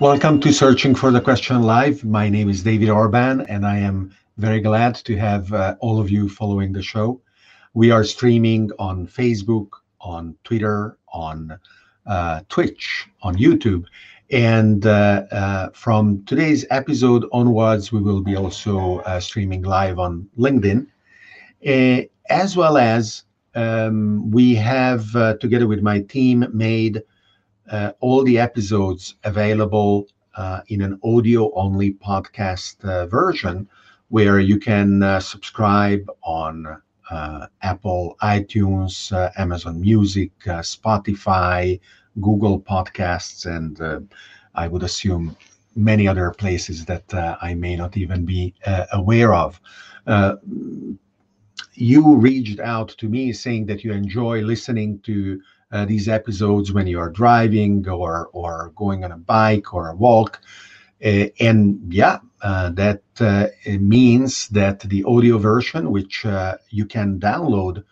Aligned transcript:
Welcome 0.00 0.40
to 0.40 0.52
Searching 0.52 0.94
for 0.94 1.10
the 1.10 1.20
Question 1.20 1.62
Live. 1.62 2.04
My 2.04 2.28
name 2.28 2.50
is 2.50 2.62
David 2.62 2.90
Orban, 2.90 3.42
and 3.42 3.64
I 3.64 3.78
am 3.78 4.14
very 4.36 4.60
glad 4.60 4.96
to 4.96 5.16
have 5.16 5.52
uh, 5.52 5.76
all 5.78 6.00
of 6.00 6.10
you 6.10 6.28
following 6.28 6.72
the 6.72 6.82
show. 6.82 7.20
We 7.74 7.90
are 7.90 8.04
streaming 8.04 8.70
on 8.78 9.06
Facebook, 9.06 9.68
on 10.00 10.36
Twitter, 10.44 10.98
on 11.12 11.58
uh, 12.06 12.40
Twitch, 12.48 13.06
on 13.22 13.36
YouTube. 13.36 13.84
And 14.30 14.84
uh, 14.84 15.22
uh, 15.30 15.68
from 15.70 16.24
today's 16.24 16.66
episode 16.70 17.24
onwards, 17.32 17.92
we 17.92 18.00
will 18.00 18.20
be 18.20 18.36
also 18.36 18.98
uh, 19.00 19.20
streaming 19.20 19.62
live 19.62 19.98
on 19.98 20.28
LinkedIn, 20.36 20.86
uh, 21.66 22.02
as 22.28 22.56
well 22.56 22.76
as 22.76 23.22
um, 23.54 24.30
we 24.30 24.54
have, 24.54 25.14
uh, 25.16 25.36
together 25.38 25.66
with 25.66 25.82
my 25.82 26.00
team, 26.00 26.46
made 26.52 27.02
all 28.00 28.22
the 28.24 28.38
episodes 28.38 29.14
available 29.24 30.06
in 30.68 30.82
an 30.82 30.98
audio 31.02 31.52
only 31.54 31.94
podcast 31.94 33.08
version 33.08 33.68
where 34.08 34.38
you 34.38 34.58
can 34.58 35.20
subscribe 35.20 36.08
on 36.22 36.80
uh, 37.10 37.46
Apple, 37.62 38.16
iTunes, 38.22 39.12
uh, 39.12 39.30
Amazon 39.36 39.80
Music, 39.80 40.30
uh, 40.46 40.60
Spotify, 40.60 41.78
Google 42.20 42.60
Podcasts, 42.60 43.46
and 43.46 44.08
I 44.54 44.68
would 44.68 44.82
assume 44.82 45.36
many 45.76 46.06
other 46.06 46.30
places 46.30 46.84
that 46.86 47.12
I 47.42 47.54
may 47.54 47.76
not 47.76 47.96
even 47.96 48.24
be 48.24 48.54
aware 48.92 49.34
of 49.34 49.60
you 51.74 52.16
reached 52.16 52.60
out 52.60 52.90
to 52.98 53.08
me 53.08 53.32
saying 53.32 53.66
that 53.66 53.84
you 53.84 53.92
enjoy 53.92 54.42
listening 54.42 55.00
to 55.00 55.40
uh, 55.72 55.84
these 55.84 56.08
episodes 56.08 56.72
when 56.72 56.86
you 56.86 57.00
are 57.00 57.10
driving 57.10 57.88
or 57.88 58.28
or 58.32 58.72
going 58.76 59.04
on 59.04 59.12
a 59.12 59.16
bike 59.16 59.74
or 59.74 59.88
a 59.88 59.96
walk. 59.96 60.40
Uh, 61.04 61.26
and 61.40 61.80
yeah, 61.92 62.18
uh, 62.42 62.70
that 62.70 63.02
uh, 63.20 63.48
means 63.78 64.48
that 64.48 64.80
the 64.80 65.04
audio 65.04 65.36
version, 65.36 65.90
which 65.90 66.24
uh, 66.24 66.56
you 66.70 66.86
can 66.86 67.18
download 67.18 67.84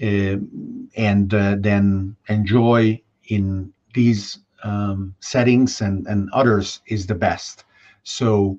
and 0.00 1.30
then 1.30 2.16
enjoy 2.28 3.02
in 3.24 3.72
these 3.94 4.38
um, 4.62 5.14
settings 5.18 5.80
and, 5.80 6.06
and 6.06 6.30
others, 6.32 6.80
is 6.86 7.06
the 7.06 7.14
best. 7.14 7.64
So 8.04 8.58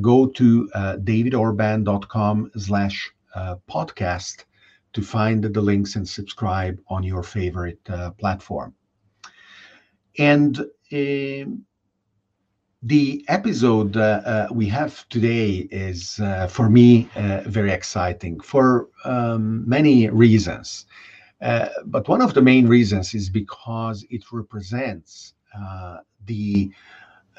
go 0.00 0.26
to 0.26 0.68
davidorban.com 0.74 2.50
slash 2.56 3.12
podcast 3.68 4.44
to 4.92 5.02
find 5.02 5.42
the 5.42 5.60
links 5.60 5.96
and 5.96 6.08
subscribe 6.08 6.80
on 6.88 7.02
your 7.02 7.22
favorite 7.22 7.80
uh, 7.88 8.10
platform. 8.12 8.74
And 10.18 10.58
uh, 10.92 11.44
the 12.82 13.24
episode 13.28 13.96
uh, 13.96 14.22
uh, 14.24 14.48
we 14.52 14.66
have 14.68 15.08
today 15.08 15.68
is, 15.70 16.18
uh, 16.20 16.46
for 16.46 16.68
me, 16.70 17.08
uh, 17.14 17.42
very 17.46 17.70
exciting 17.70 18.40
for 18.40 18.88
um, 19.04 19.68
many 19.68 20.08
reasons. 20.08 20.86
Uh, 21.40 21.68
but 21.86 22.08
one 22.08 22.22
of 22.22 22.34
the 22.34 22.42
main 22.42 22.66
reasons 22.66 23.14
is 23.14 23.28
because 23.30 24.04
it 24.10 24.24
represents 24.32 25.34
uh, 25.56 25.98
the 26.26 26.70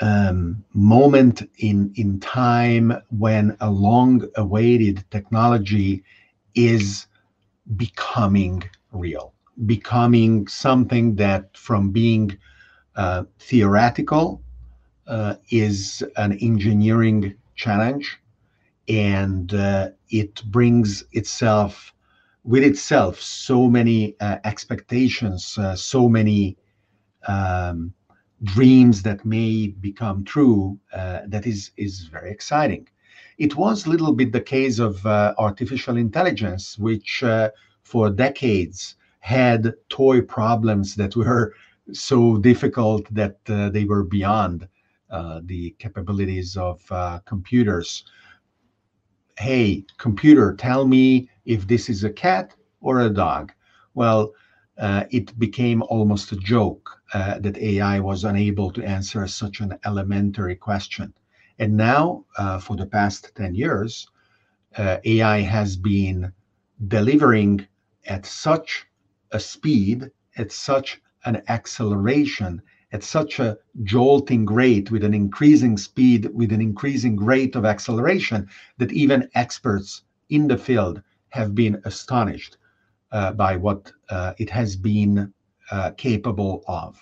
um, 0.02 0.64
moment 0.74 1.44
in, 1.60 1.92
in 1.96 2.20
time 2.20 2.94
when 3.10 3.56
a 3.62 3.70
long 3.70 4.24
awaited 4.38 5.04
technology 5.12 6.04
is 6.56 7.08
becoming 7.76 8.64
real, 8.92 9.34
becoming 9.66 10.48
something 10.48 11.16
that 11.16 11.56
from 11.58 11.92
being 11.92 12.38
theoretical 13.40 14.42
uh, 15.08 15.36
is 15.50 16.04
an 16.18 16.34
engineering 16.42 17.36
challenge 17.56 18.20
and 18.88 19.54
uh, 19.54 19.90
it 20.10 20.44
brings 20.46 21.04
itself 21.14 21.94
with 22.44 22.64
itself 22.64 23.22
so 23.22 23.70
many 23.70 24.16
uh, 24.20 24.38
expectations 24.46 25.58
uh, 25.58 25.76
so 25.76 26.10
many 26.10 26.58
um, 27.28 27.94
dreams 28.44 29.04
that 29.04 29.24
may 29.26 29.68
become 29.68 30.24
true 30.24 30.80
uh, 30.94 31.20
that 31.28 31.46
is 31.46 31.72
is 31.78 32.02
very 32.12 32.32
exciting 32.32 32.88
it 33.38 33.56
was 33.56 33.86
a 33.86 33.90
little 33.90 34.14
bit 34.14 34.32
the 34.32 34.42
case 34.42 34.80
of 34.80 35.06
uh, 35.06 35.34
artificial 35.38 35.98
intelligence 35.98 36.78
which 36.78 37.24
for 37.84 38.10
decades 38.10 38.96
had 39.20 39.74
toy 39.90 40.22
problems 40.22 40.96
that 40.96 41.16
were 41.16 41.54
so 41.92 42.38
difficult 42.38 43.06
that 43.14 43.38
they 43.46 43.86
were 43.86 44.04
beyond 44.04 44.68
uh, 45.12 45.42
the 45.44 45.76
capabilities 45.78 46.56
of 46.56 46.82
uh, 46.90 47.20
computers. 47.26 48.06
Hey, 49.38 49.84
computer, 49.98 50.56
tell 50.56 50.88
me 50.88 51.30
if 51.44 51.68
this 51.68 51.90
is 51.90 52.06
a 52.06 52.10
cat 52.10 52.56
or 52.80 53.02
a 53.02 53.10
dog. 53.10 53.52
Well, 53.94 54.22
uh, 54.22 54.28
it 54.78 55.38
became 55.38 55.84
almost 55.84 56.32
a 56.32 56.38
joke 56.38 57.02
uh, 57.14 57.40
that 57.40 57.58
AI 57.58 58.00
was 58.00 58.24
unable 58.24 58.72
to 58.72 58.84
answer 58.84 59.28
such 59.28 59.60
an 59.60 59.78
elementary 59.86 60.56
question. 60.56 61.14
And 61.60 61.78
now, 61.78 62.26
uh, 62.38 62.60
for 62.60 62.76
the 62.76 62.86
past 62.86 63.32
10 63.36 63.54
years, 63.54 64.08
uh, 64.78 64.98
AI 65.04 65.42
has 65.42 65.76
been 65.76 66.32
delivering 66.88 67.68
at 68.08 68.26
such 68.26 68.88
a 69.32 69.40
speed, 69.40 70.10
at 70.38 70.52
such 70.52 71.02
an 71.26 71.42
acceleration, 71.50 72.62
at 72.94 73.04
such 73.04 73.40
a 73.40 73.58
jolting 73.84 74.46
rate 74.46 74.90
with 74.92 75.04
an 75.04 75.14
increasing 75.14 75.78
speed, 75.78 76.30
with 76.34 76.52
an 76.52 76.62
increasing 76.62 77.18
rate 77.18 77.56
of 77.56 77.66
acceleration, 77.66 78.48
that 78.78 78.92
even 78.92 79.30
experts 79.36 80.04
in 80.30 80.48
the 80.48 80.58
field 80.58 81.02
have 81.30 81.54
been 81.54 81.82
astonished 81.86 82.58
uh, 82.58 82.61
by 83.12 83.56
what 83.56 83.92
uh, 84.10 84.34
it 84.38 84.50
has 84.50 84.76
been 84.76 85.34
uh, 85.72 85.92
capable 85.92 86.64
of. 86.68 86.98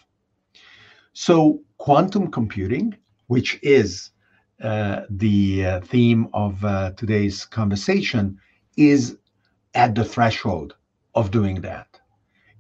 So, 1.14 1.62
quantum 1.78 2.32
computing, 2.32 2.96
which 3.28 3.60
is 3.62 4.12
uh, 4.64 5.02
the 5.10 5.66
uh, 5.66 5.82
theme 5.82 6.28
of 6.34 6.64
uh, 6.64 6.92
today's 6.92 7.46
conversation, 7.46 8.40
is 8.78 9.18
at 9.74 9.96
the 9.96 10.06
threshold 10.06 10.76
of 11.16 11.32
doing 11.32 11.62
that. 11.62 12.00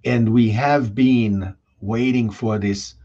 And 0.05 0.33
we 0.33 0.49
have 0.51 0.95
been 0.95 1.55
waiting 1.81 2.29
for 2.29 2.57
this 2.57 2.95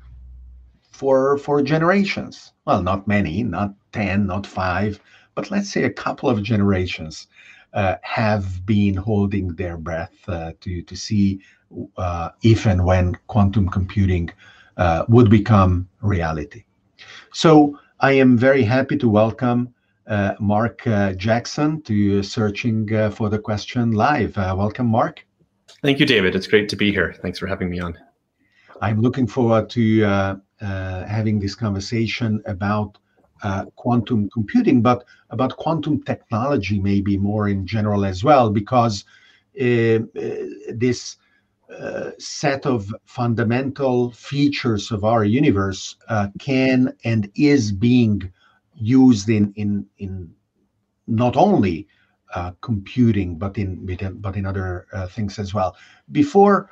for 0.92 1.62
generations. 1.62 2.52
Well, 2.66 2.82
not 2.82 3.08
many, 3.08 3.42
not 3.42 3.74
ten, 3.92 4.26
not 4.26 4.46
five, 4.46 5.00
but 5.34 5.50
let's 5.50 5.70
say 5.70 5.84
a 5.84 5.90
couple 5.90 6.28
of 6.30 6.42
generations 6.42 7.26
uh, 7.26 7.53
have 8.02 8.64
been 8.66 8.94
holding 8.94 9.54
their 9.54 9.76
breath 9.76 10.14
uh, 10.28 10.52
to 10.60 10.82
to 10.82 10.96
see 10.96 11.40
uh, 11.96 12.30
if 12.42 12.66
and 12.66 12.84
when 12.84 13.16
quantum 13.26 13.68
computing 13.68 14.30
uh, 14.76 15.04
would 15.08 15.30
become 15.30 15.88
reality. 16.00 16.64
So 17.32 17.78
I 18.00 18.12
am 18.12 18.36
very 18.36 18.62
happy 18.62 18.96
to 18.98 19.08
welcome 19.08 19.74
uh, 20.06 20.34
Mark 20.38 20.86
uh, 20.86 21.12
Jackson 21.14 21.82
to 21.82 22.22
Searching 22.22 23.10
for 23.10 23.28
the 23.28 23.38
Question 23.38 23.92
Live. 23.92 24.36
welcome, 24.36 24.86
Mark. 24.86 25.26
Thank 25.82 26.00
you, 26.00 26.06
David. 26.06 26.34
It's 26.34 26.46
great 26.46 26.68
to 26.70 26.76
be 26.76 26.92
here. 26.92 27.14
Thanks 27.22 27.38
for 27.38 27.46
having 27.46 27.70
me 27.70 27.80
on. 27.80 27.98
I'm 28.80 29.00
looking 29.00 29.26
forward 29.26 29.70
to 29.70 30.04
uh, 30.04 30.36
uh, 30.60 31.04
having 31.04 31.38
this 31.38 31.54
conversation 31.54 32.42
about 32.46 32.98
uh, 33.44 33.66
quantum 33.76 34.28
computing, 34.30 34.82
but 34.82 35.04
about 35.30 35.56
quantum 35.56 36.02
technology, 36.02 36.80
maybe 36.80 37.16
more 37.16 37.48
in 37.48 37.66
general 37.66 38.04
as 38.04 38.24
well, 38.24 38.50
because 38.50 39.04
uh, 39.60 40.00
this 40.74 41.18
uh, 41.70 42.10
set 42.18 42.66
of 42.66 42.92
fundamental 43.04 44.10
features 44.12 44.90
of 44.90 45.04
our 45.04 45.24
universe 45.24 45.96
uh, 46.08 46.28
can 46.38 46.92
and 47.04 47.30
is 47.36 47.70
being 47.70 48.32
used 48.76 49.28
in 49.28 49.52
in 49.56 49.86
in 49.98 50.30
not 51.06 51.36
only 51.36 51.86
uh, 52.34 52.52
computing 52.60 53.36
but 53.36 53.58
in 53.58 53.86
but 54.20 54.36
in 54.36 54.46
other 54.46 54.86
things 55.10 55.38
as 55.38 55.54
well. 55.54 55.76
Before 56.12 56.70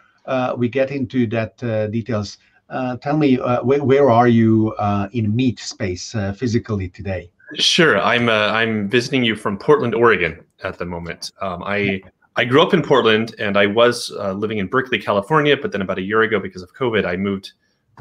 we 0.57 0.69
get 0.69 0.91
into 0.91 1.27
that 1.29 1.57
details, 1.93 2.39
uh, 2.39 2.52
tell 3.01 3.17
me 3.17 3.39
uh, 3.39 3.61
wh- 3.61 3.85
where 3.87 4.11
are 4.11 4.29
you 4.29 4.75
uh, 4.79 5.09
in 5.13 5.35
meat 5.35 5.59
space 5.59 6.15
uh, 6.15 6.33
physically 6.33 6.89
today? 6.89 7.31
Sure, 7.55 7.99
I'm 8.01 8.29
uh, 8.29 8.49
I'm 8.49 8.89
visiting 8.89 9.25
you 9.25 9.37
from 9.37 9.59
Portland, 9.59 9.95
Oregon 9.95 10.43
at 10.65 10.79
the 10.79 10.87
moment. 10.87 11.33
Um, 11.41 11.63
I 11.65 12.03
I 12.37 12.45
grew 12.45 12.63
up 12.63 12.73
in 12.73 12.83
Portland 12.83 13.35
and 13.39 13.59
I 13.59 13.67
was 13.67 14.11
uh, 14.19 14.33
living 14.33 14.59
in 14.59 14.69
Berkeley, 14.69 14.99
California, 14.99 15.57
but 15.57 15.71
then 15.73 15.83
about 15.83 15.99
a 15.99 16.03
year 16.03 16.23
ago, 16.23 16.41
because 16.41 16.63
of 16.63 16.75
COVID, 16.75 17.05
I 17.05 17.17
moved 17.17 17.53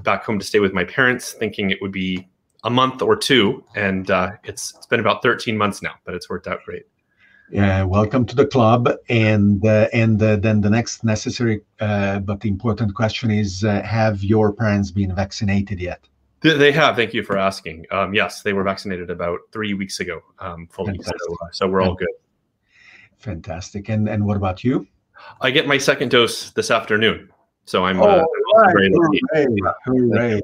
back 0.03 0.23
home 0.23 0.39
to 0.39 0.45
stay 0.45 0.59
with 0.59 0.73
my 0.73 0.85
parents, 0.85 1.33
thinking 1.33 1.69
it 1.69 1.81
would 1.81 1.91
be 1.91 2.27
a 2.63 2.69
month 2.69 3.01
or 3.01 3.17
two, 3.17 3.63
and 3.75 4.09
it's 4.43 4.73
it's 4.77 4.87
been 4.87 5.01
about 5.01 5.21
13 5.21 5.57
months 5.57 5.81
now, 5.81 5.95
but 6.05 6.13
it's 6.15 6.29
worked 6.29 6.47
out 6.47 6.63
great. 6.63 6.85
Uh, 7.57 7.85
welcome 7.85 8.25
to 8.25 8.33
the 8.33 8.45
club. 8.45 8.89
And 9.09 9.65
uh, 9.65 9.87
and 9.91 10.21
uh, 10.21 10.37
then 10.37 10.61
the 10.61 10.69
next 10.69 11.03
necessary 11.03 11.61
uh, 11.81 12.19
but 12.19 12.45
important 12.45 12.95
question 12.95 13.29
is: 13.29 13.63
uh, 13.63 13.81
Have 13.81 14.23
your 14.23 14.53
parents 14.53 14.91
been 14.91 15.13
vaccinated 15.13 15.79
yet? 15.79 16.07
They 16.41 16.71
have. 16.71 16.95
Thank 16.95 17.13
you 17.13 17.23
for 17.23 17.37
asking. 17.37 17.85
Um, 17.91 18.13
yes, 18.13 18.41
they 18.41 18.53
were 18.53 18.63
vaccinated 18.63 19.09
about 19.09 19.39
three 19.51 19.73
weeks 19.73 19.99
ago, 19.99 20.21
um, 20.39 20.67
fully. 20.71 20.97
So, 21.03 21.11
so, 21.51 21.67
we're 21.67 21.81
all 21.81 21.93
good. 21.93 22.07
Fantastic. 23.19 23.89
And 23.89 24.07
and 24.07 24.25
what 24.25 24.37
about 24.37 24.63
you? 24.63 24.87
I 25.41 25.51
get 25.51 25.67
my 25.67 25.77
second 25.77 26.09
dose 26.09 26.51
this 26.51 26.71
afternoon, 26.71 27.29
so 27.65 27.85
I'm. 27.85 27.99
Oh, 27.99 28.05
uh, 28.05 28.23
right. 28.55 28.91
Hooray! 29.33 29.45
Hooray. 29.85 30.41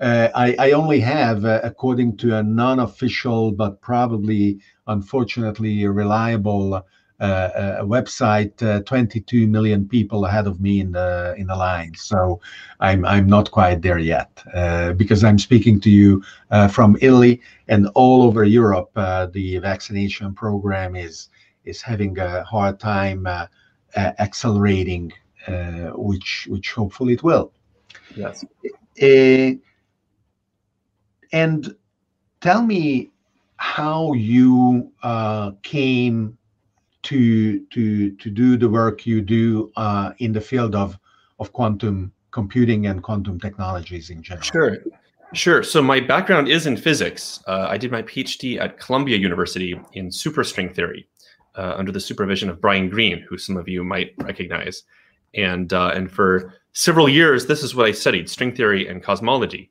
Uh, 0.00 0.28
I, 0.34 0.56
I, 0.58 0.72
only 0.72 0.98
have, 1.00 1.44
uh, 1.44 1.60
according 1.62 2.16
to 2.16 2.36
a 2.36 2.42
non-official 2.42 3.52
but 3.52 3.80
probably, 3.80 4.58
unfortunately, 4.86 5.84
a 5.84 5.90
reliable 5.90 6.84
uh, 7.20 7.22
uh 7.22 7.82
website, 7.82 8.60
uh, 8.62 8.82
22 8.82 9.46
million 9.46 9.88
people 9.88 10.24
ahead 10.24 10.46
of 10.48 10.60
me 10.60 10.80
in 10.80 10.90
the 10.92 11.34
in 11.38 11.46
the 11.46 11.56
line. 11.56 11.94
So 11.94 12.40
I'm 12.80 13.04
I'm 13.04 13.26
not 13.26 13.50
quite 13.50 13.82
there 13.82 13.98
yet 13.98 14.42
uh, 14.52 14.92
because 14.94 15.22
I'm 15.22 15.38
speaking 15.38 15.80
to 15.80 15.90
you 15.90 16.22
from 16.70 16.96
Italy 17.00 17.40
and 17.68 17.88
all 17.94 18.22
over 18.22 18.44
Europe. 18.44 18.90
the 19.32 19.58
vaccination 19.62 20.34
program 20.34 20.96
is 20.96 21.28
is 21.64 21.80
having 21.80 22.18
a 22.18 22.42
hard 22.44 22.80
time 22.80 23.28
accelerating, 23.96 25.12
which 25.94 26.48
which 26.50 26.72
hopefully 26.72 27.14
it 27.14 27.22
will. 27.22 27.52
Yes. 28.16 28.44
And 31.32 31.74
tell 32.40 32.62
me 32.62 33.10
how 33.64 34.12
you 34.12 34.92
uh, 35.02 35.52
came 35.62 36.36
to 37.02 37.60
to 37.74 38.10
to 38.16 38.30
do 38.30 38.58
the 38.58 38.68
work 38.68 39.06
you 39.06 39.22
do 39.22 39.72
uh, 39.76 40.12
in 40.18 40.32
the 40.32 40.40
field 40.40 40.74
of 40.74 40.98
of 41.40 41.50
quantum 41.52 42.12
computing 42.30 42.86
and 42.86 43.02
quantum 43.02 43.40
technologies 43.40 44.10
in 44.10 44.22
general. 44.22 44.44
Sure. 44.44 44.76
Sure. 45.32 45.62
So 45.62 45.82
my 45.82 45.98
background 45.98 46.46
is 46.46 46.66
in 46.66 46.76
physics. 46.76 47.42
Uh, 47.48 47.66
I 47.68 47.78
did 47.78 47.90
my 47.90 48.02
PhD 48.02 48.60
at 48.60 48.78
Columbia 48.78 49.16
University 49.16 49.74
in 49.94 50.10
superstring 50.10 50.72
theory 50.72 51.08
uh, 51.56 51.74
under 51.76 51.90
the 51.90 52.00
supervision 52.00 52.48
of 52.50 52.60
Brian 52.60 52.88
Greene, 52.88 53.24
who 53.28 53.38
some 53.38 53.56
of 53.56 53.66
you 53.66 53.82
might 53.82 54.12
recognize. 54.18 54.84
And 55.34 55.72
uh, 55.72 55.90
and 55.96 56.12
for 56.12 56.54
several 56.74 57.08
years, 57.08 57.46
this 57.46 57.62
is 57.62 57.74
what 57.74 57.86
I 57.86 57.92
studied: 57.92 58.28
string 58.28 58.54
theory 58.54 58.86
and 58.86 59.02
cosmology 59.02 59.70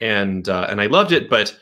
and 0.00 0.48
uh, 0.48 0.66
and 0.70 0.80
I 0.80 0.86
loved 0.86 1.12
it. 1.12 1.28
But 1.28 1.56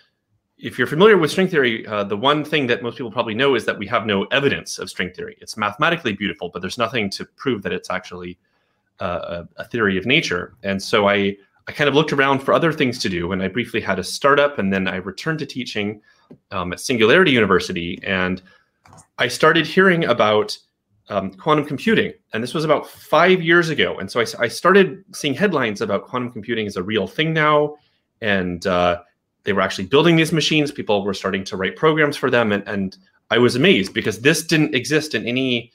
if 0.58 0.76
you're 0.76 0.88
familiar 0.88 1.16
with 1.16 1.30
string 1.30 1.48
theory, 1.48 1.86
uh, 1.86 2.04
the 2.04 2.16
one 2.16 2.44
thing 2.44 2.66
that 2.66 2.82
most 2.82 2.96
people 2.96 3.12
probably 3.12 3.34
know 3.34 3.54
is 3.54 3.64
that 3.64 3.78
we 3.78 3.86
have 3.86 4.06
no 4.06 4.24
evidence 4.24 4.78
of 4.78 4.90
string 4.90 5.10
theory. 5.10 5.36
It's 5.40 5.56
mathematically 5.56 6.12
beautiful, 6.12 6.48
but 6.48 6.60
there's 6.60 6.78
nothing 6.78 7.10
to 7.10 7.24
prove 7.24 7.62
that 7.62 7.72
it's 7.72 7.90
actually 7.90 8.38
uh, 9.00 9.44
a, 9.56 9.64
theory 9.64 9.96
of 9.96 10.06
nature. 10.06 10.54
And 10.64 10.82
so 10.82 11.08
I 11.08 11.36
I 11.68 11.72
kind 11.72 11.86
of 11.86 11.94
looked 11.94 12.12
around 12.12 12.40
for 12.40 12.54
other 12.54 12.72
things 12.72 12.98
to 13.00 13.08
do, 13.08 13.32
and 13.32 13.42
I 13.42 13.48
briefly 13.48 13.80
had 13.80 13.98
a 13.98 14.04
startup, 14.04 14.58
and 14.58 14.72
then 14.72 14.88
I 14.88 14.96
returned 14.96 15.38
to 15.40 15.46
teaching 15.46 16.00
um, 16.50 16.72
at 16.72 16.80
Singularity 16.80 17.30
University, 17.30 18.00
and 18.02 18.42
I 19.18 19.28
started 19.28 19.66
hearing 19.66 20.06
about 20.06 20.56
um, 21.10 21.30
quantum 21.34 21.66
computing. 21.66 22.14
And 22.32 22.42
this 22.42 22.54
was 22.54 22.64
about 22.64 22.88
five 22.88 23.42
years 23.42 23.68
ago. 23.68 23.98
And 23.98 24.10
so 24.10 24.20
I, 24.20 24.24
I, 24.40 24.48
started 24.48 25.04
seeing 25.12 25.32
headlines 25.32 25.80
about 25.80 26.06
quantum 26.06 26.30
computing 26.30 26.66
as 26.66 26.76
a 26.76 26.82
real 26.82 27.06
thing 27.06 27.32
now 27.32 27.76
and 28.20 28.66
uh, 28.66 29.00
they 29.48 29.54
were 29.54 29.62
actually 29.62 29.86
building 29.86 30.16
these 30.16 30.30
machines. 30.30 30.70
People 30.70 31.02
were 31.02 31.14
starting 31.14 31.42
to 31.44 31.56
write 31.56 31.74
programs 31.74 32.18
for 32.18 32.28
them, 32.28 32.52
and, 32.52 32.62
and 32.68 32.98
I 33.30 33.38
was 33.38 33.56
amazed 33.56 33.94
because 33.94 34.20
this 34.20 34.42
didn't 34.42 34.74
exist 34.74 35.14
in 35.14 35.26
any 35.26 35.72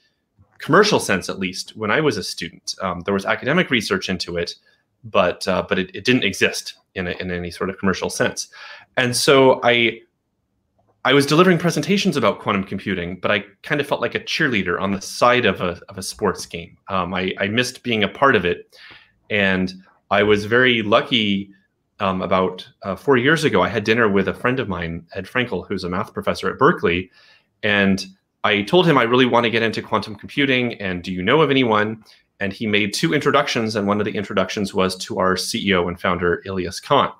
commercial 0.58 1.00
sense, 1.00 1.28
at 1.28 1.40
least 1.40 1.76
when 1.76 1.90
I 1.90 2.00
was 2.00 2.16
a 2.16 2.22
student. 2.22 2.76
Um, 2.80 3.00
there 3.00 3.12
was 3.12 3.26
academic 3.26 3.70
research 3.70 4.08
into 4.08 4.36
it, 4.36 4.54
but 5.02 5.48
uh, 5.48 5.66
but 5.68 5.80
it, 5.80 5.90
it, 5.92 6.04
didn't 6.04 6.22
exist 6.22 6.74
in, 6.94 7.08
a, 7.08 7.10
in 7.18 7.32
any 7.32 7.50
sort 7.50 7.68
of 7.68 7.76
commercial 7.76 8.10
sense. 8.10 8.46
And 8.96 9.16
so 9.16 9.60
I 9.64 9.98
I 11.04 11.12
was 11.12 11.26
delivering 11.26 11.58
presentations 11.58 12.16
about 12.16 12.38
quantum 12.38 12.62
computing, 12.62 13.16
but 13.16 13.32
I 13.32 13.40
kind 13.64 13.80
of 13.80 13.88
felt 13.88 14.02
like 14.02 14.14
a 14.14 14.20
cheerleader 14.20 14.80
on 14.80 14.92
the 14.92 15.00
side 15.00 15.46
of 15.46 15.60
a 15.62 15.80
of 15.88 15.98
a 15.98 16.02
sports 16.02 16.46
game. 16.46 16.78
Um, 16.86 17.12
I, 17.12 17.34
I 17.40 17.48
missed 17.48 17.82
being 17.82 18.04
a 18.04 18.08
part 18.08 18.36
of 18.36 18.44
it, 18.44 18.78
and 19.30 19.74
I 20.12 20.22
was 20.22 20.44
very 20.44 20.82
lucky 20.82 21.50
um, 22.00 22.22
about 22.22 22.68
uh, 22.82 22.96
four 22.96 23.16
years 23.16 23.44
ago, 23.44 23.62
I 23.62 23.68
had 23.68 23.84
dinner 23.84 24.08
with 24.08 24.28
a 24.28 24.34
friend 24.34 24.58
of 24.58 24.68
mine, 24.68 25.06
Ed 25.14 25.26
Frenkel, 25.26 25.66
who's 25.66 25.84
a 25.84 25.88
math 25.88 26.12
professor 26.12 26.50
at 26.50 26.58
Berkeley. 26.58 27.10
And 27.62 28.04
I 28.42 28.62
told 28.62 28.86
him 28.86 28.98
I 28.98 29.04
really 29.04 29.26
want 29.26 29.44
to 29.44 29.50
get 29.50 29.62
into 29.62 29.80
quantum 29.80 30.16
computing. 30.16 30.74
And 30.74 31.02
do 31.02 31.12
you 31.12 31.22
know 31.22 31.40
of 31.40 31.50
anyone? 31.50 32.04
And 32.40 32.52
he 32.52 32.66
made 32.66 32.92
two 32.92 33.14
introductions. 33.14 33.76
And 33.76 33.86
one 33.86 34.00
of 34.00 34.04
the 34.04 34.16
introductions 34.16 34.74
was 34.74 34.96
to 34.98 35.18
our 35.18 35.34
CEO 35.34 35.88
and 35.88 36.00
founder, 36.00 36.42
Ilyas 36.46 36.82
Khan. 36.82 37.12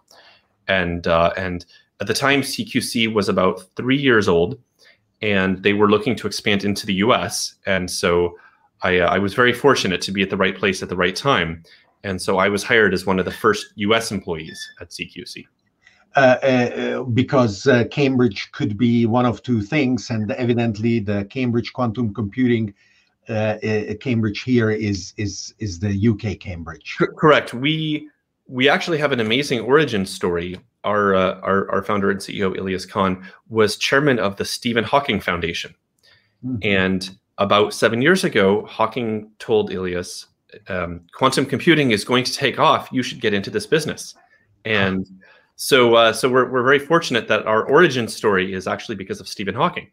And, 0.67 1.07
uh, 1.07 1.33
and 1.37 1.65
at 2.01 2.09
the 2.09 2.15
time, 2.15 2.43
CQC 2.43 3.13
was 3.13 3.29
about 3.29 3.63
three 3.77 3.97
years 3.97 4.29
old. 4.29 4.59
And 5.23 5.63
they 5.63 5.73
were 5.73 5.89
looking 5.89 6.17
to 6.17 6.27
expand 6.27 6.65
into 6.65 6.85
the 6.85 6.95
US. 6.95 7.55
And 7.65 7.91
so 7.91 8.37
I, 8.83 8.99
uh, 8.99 9.09
I 9.09 9.19
was 9.19 9.35
very 9.35 9.53
fortunate 9.53 10.03
to 10.03 10.13
be 10.13 10.23
at 10.23 10.31
the 10.31 10.37
right 10.37 10.57
place 10.57 10.83
at 10.83 10.89
the 10.89 10.97
right 10.97 11.17
time. 11.17 11.63
And 12.05 12.21
so 12.23 12.39
I 12.39 12.49
was 12.49 12.63
hired 12.63 12.95
as 12.95 13.07
one 13.07 13.19
of 13.19 13.25
the 13.25 13.33
first 13.33 13.73
US 13.77 14.13
employees 14.13 14.61
at 14.81 14.91
CQC. 14.91 15.45
Uh, 16.17 16.21
uh, 16.21 17.03
because 17.03 17.67
uh, 17.67 17.85
Cambridge 17.91 18.53
could 18.53 18.79
be 18.79 19.05
one 19.05 19.27
of 19.27 19.43
two 19.43 19.61
things, 19.61 20.11
and 20.11 20.31
evidently 20.33 21.01
the 21.01 21.25
Cambridge 21.25 21.73
quantum 21.73 22.15
computing 22.15 22.73
uh, 23.29 23.57
uh, 23.65 23.95
Cambridge 24.01 24.43
here 24.43 24.71
is 24.71 25.13
is 25.17 25.55
is 25.59 25.81
the 25.81 26.09
UK 26.09 26.39
Cambridge. 26.39 26.97
C 26.99 27.07
correct. 27.17 27.53
We 27.53 28.09
we 28.47 28.69
actually 28.69 28.99
have 28.99 29.11
an 29.11 29.19
amazing 29.19 29.61
origin 29.61 30.07
story. 30.07 30.61
Our, 30.85 31.15
uh, 31.15 31.41
our 31.41 31.69
our 31.73 31.83
founder 31.83 32.11
and 32.11 32.21
CEO 32.21 32.55
Ilyas 32.55 32.89
Khan 32.89 33.27
was 33.49 33.77
chairman 33.77 34.19
of 34.19 34.37
the 34.37 34.45
Stephen 34.45 34.85
Hawking 34.85 35.21
Foundation, 35.21 35.75
mm 36.45 36.59
-hmm. 36.59 36.85
and 36.85 37.19
about 37.39 37.75
seven 37.75 38.03
years 38.03 38.25
ago, 38.25 38.67
Hawking 38.67 39.31
told 39.39 39.71
Ilyas, 39.71 40.27
um, 40.69 41.01
quantum 41.13 41.47
computing 41.47 41.91
is 41.91 42.05
going 42.05 42.25
to 42.25 42.33
take 42.33 42.59
off, 42.59 42.89
you 42.93 43.03
should 43.03 43.21
get 43.21 43.35
into 43.35 43.51
this 43.51 43.67
business. 43.67 44.15
And 44.65 45.07
so, 45.57 45.95
uh, 45.95 46.13
so 46.13 46.29
we're, 46.29 46.51
we're 46.51 46.63
very 46.63 46.79
fortunate 46.79 47.29
that 47.29 47.47
our 47.47 47.65
origin 47.65 48.09
story 48.09 48.55
is 48.55 48.67
actually 48.67 48.97
because 48.97 49.21
of 49.21 49.29
Stephen 49.29 49.55
Hawking. 49.55 49.91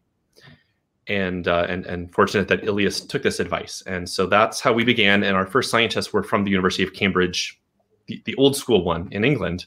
And, 1.08 1.48
uh, 1.48 1.66
and, 1.68 1.84
and 1.86 2.14
fortunate 2.14 2.46
that 2.48 2.62
Ilyas 2.62 3.08
took 3.08 3.24
this 3.24 3.40
advice. 3.40 3.82
And 3.86 4.08
so 4.08 4.26
that's 4.26 4.60
how 4.60 4.72
we 4.72 4.84
began. 4.84 5.24
And 5.24 5.36
our 5.36 5.46
first 5.46 5.68
scientists 5.68 6.12
were 6.12 6.22
from 6.22 6.44
the 6.44 6.50
University 6.50 6.84
of 6.84 6.92
Cambridge, 6.92 7.60
the, 8.06 8.22
the 8.24 8.36
old 8.36 8.56
school 8.56 8.84
one 8.84 9.08
in 9.10 9.24
England. 9.24 9.66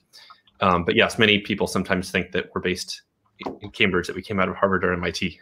Um, 0.61 0.85
but 0.85 0.95
yes, 0.95 1.19
many 1.19 1.39
people 1.39 1.67
sometimes 1.67 2.09
think 2.09 2.31
that 2.31 2.45
we're 2.55 2.61
based 2.61 3.01
in 3.61 3.69
Cambridge, 3.71 4.07
that 4.07 4.15
we 4.15 4.21
came 4.21 4.39
out 4.39 4.47
of 4.47 4.55
Harvard 4.55 4.85
or 4.85 4.93
MIT. 4.93 5.37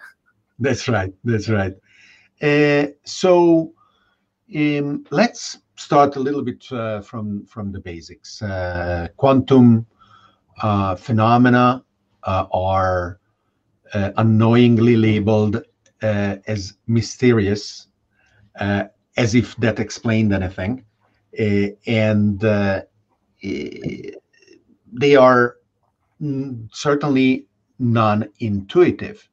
That's 0.59 0.87
right. 0.87 1.13
That's 1.23 1.47
right. 1.47 1.73
Uh, 2.41 2.87
so 3.05 3.73
um, 4.55 5.05
let's 5.09 5.59
start 5.75 6.15
a 6.15 6.19
little 6.19 6.43
bit 6.43 6.63
uh, 6.71 7.01
from 7.01 7.45
from 7.45 7.71
the 7.71 7.79
basics. 7.79 8.41
Uh, 8.41 9.07
quantum 9.17 9.85
uh, 10.61 10.95
phenomena 10.95 11.83
uh, 12.23 12.45
are 12.51 13.19
uh, 13.93 14.11
annoyingly 14.17 14.95
labeled 14.95 15.63
uh, 16.01 16.37
as 16.47 16.77
mysterious, 16.87 17.87
as 18.59 19.35
if 19.35 19.55
that 19.57 19.79
explained 19.79 20.33
anything, 20.33 20.83
and 21.87 22.39
they 24.95 25.15
are 25.15 25.57
certainly 26.71 27.47
non-intuitive. 27.79 29.27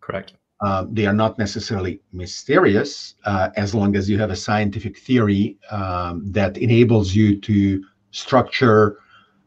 Correct. 0.00 0.34
Um, 0.62 0.92
they 0.92 1.06
are 1.06 1.14
not 1.14 1.38
necessarily 1.38 2.00
mysterious 2.12 3.14
uh, 3.24 3.48
as 3.56 3.74
long 3.74 3.96
as 3.96 4.10
you 4.10 4.18
have 4.18 4.30
a 4.30 4.36
scientific 4.36 4.98
theory 4.98 5.56
um, 5.70 6.30
that 6.32 6.58
enables 6.58 7.14
you 7.14 7.40
to 7.40 7.82
structure 8.10 8.98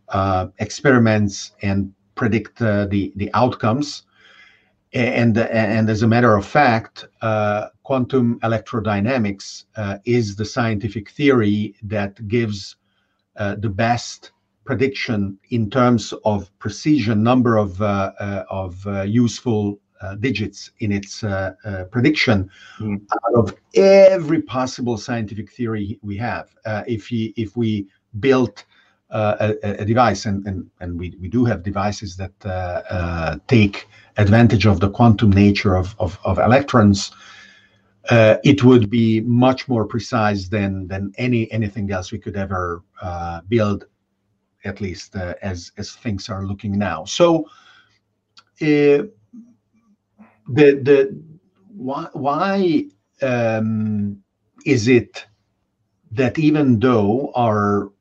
uh, 0.10 0.48
experiments 0.60 1.52
and 1.62 1.94
predict 2.16 2.62
uh, 2.62 2.86
the 2.88 3.14
the 3.16 3.30
outcomes. 3.34 4.04
And 4.94 5.38
and 5.38 5.90
as 5.90 6.04
a 6.04 6.08
matter 6.08 6.36
of 6.36 6.46
fact, 6.46 7.08
uh, 7.22 7.70
quantum 7.84 8.40
electrodynamics 8.42 9.66
uh, 9.76 9.98
is 10.06 10.36
the 10.36 10.46
scientific 10.46 11.10
theory 11.12 11.76
that 11.84 12.28
gives 12.28 12.76
uh, 13.38 13.56
the 13.56 13.70
best 13.70 14.32
prediction 14.66 15.38
in 15.50 15.70
terms 15.70 16.14
of 16.26 16.50
precision, 16.60 17.22
number 17.24 17.58
of 17.58 17.82
of 17.82 18.86
useful 19.08 19.80
digits 20.20 20.72
in 20.80 20.92
its 20.92 21.24
uh, 21.24 21.54
uh, 21.66 21.84
prediction 21.86 22.50
mm. 22.80 23.02
out 23.14 23.36
of 23.36 23.56
every 23.76 24.42
possible 24.42 24.98
scientific 24.98 25.52
theory 25.52 26.00
we 26.02 26.18
have. 26.18 26.50
if, 26.88 27.08
he, 27.08 27.34
if 27.38 27.56
we 27.56 27.88
built 28.20 28.66
uh, 29.10 29.54
a, 29.64 29.82
a, 29.82 29.86
device, 29.86 30.26
and, 30.26 30.46
and, 30.48 30.70
and 30.80 31.00
we, 31.00 31.16
we 31.22 31.28
do 31.28 31.46
have 31.46 31.62
devices 31.62 32.18
that 32.18 32.34
uh, 32.46 32.82
uh, 32.90 33.36
take 33.48 33.88
advantage 34.18 34.66
of 34.66 34.80
the 34.80 34.90
quantum 34.90 35.30
nature 35.32 35.76
of, 35.76 35.96
of, 36.00 36.20
of 36.24 36.40
electrons, 36.40 37.12
uh, 38.10 38.38
it 38.44 38.64
would 38.64 38.90
be 38.90 39.22
much 39.22 39.68
more 39.68 39.86
precise 39.86 40.50
than 40.50 40.88
than 40.88 41.14
any 41.18 41.50
anything 41.52 41.90
else 41.92 42.12
we 42.12 42.20
could 42.20 42.36
ever 42.36 42.84
uh, 43.02 43.40
build, 43.48 43.86
at 44.66 44.82
least 44.82 45.16
uh, 45.16 45.36
as 45.42 45.72
as 45.78 45.92
things 45.92 46.28
are 46.28 46.46
looking 46.46 46.78
now. 46.78 47.06
So, 47.06 47.48
the 50.48 50.74
the 50.84 51.24
why 51.76 52.08
why 52.14 52.86
um, 53.22 54.18
is 54.66 54.88
it 54.88 55.26
that 56.12 56.38
even 56.38 56.80
though 56.80 57.32
our 57.36 57.92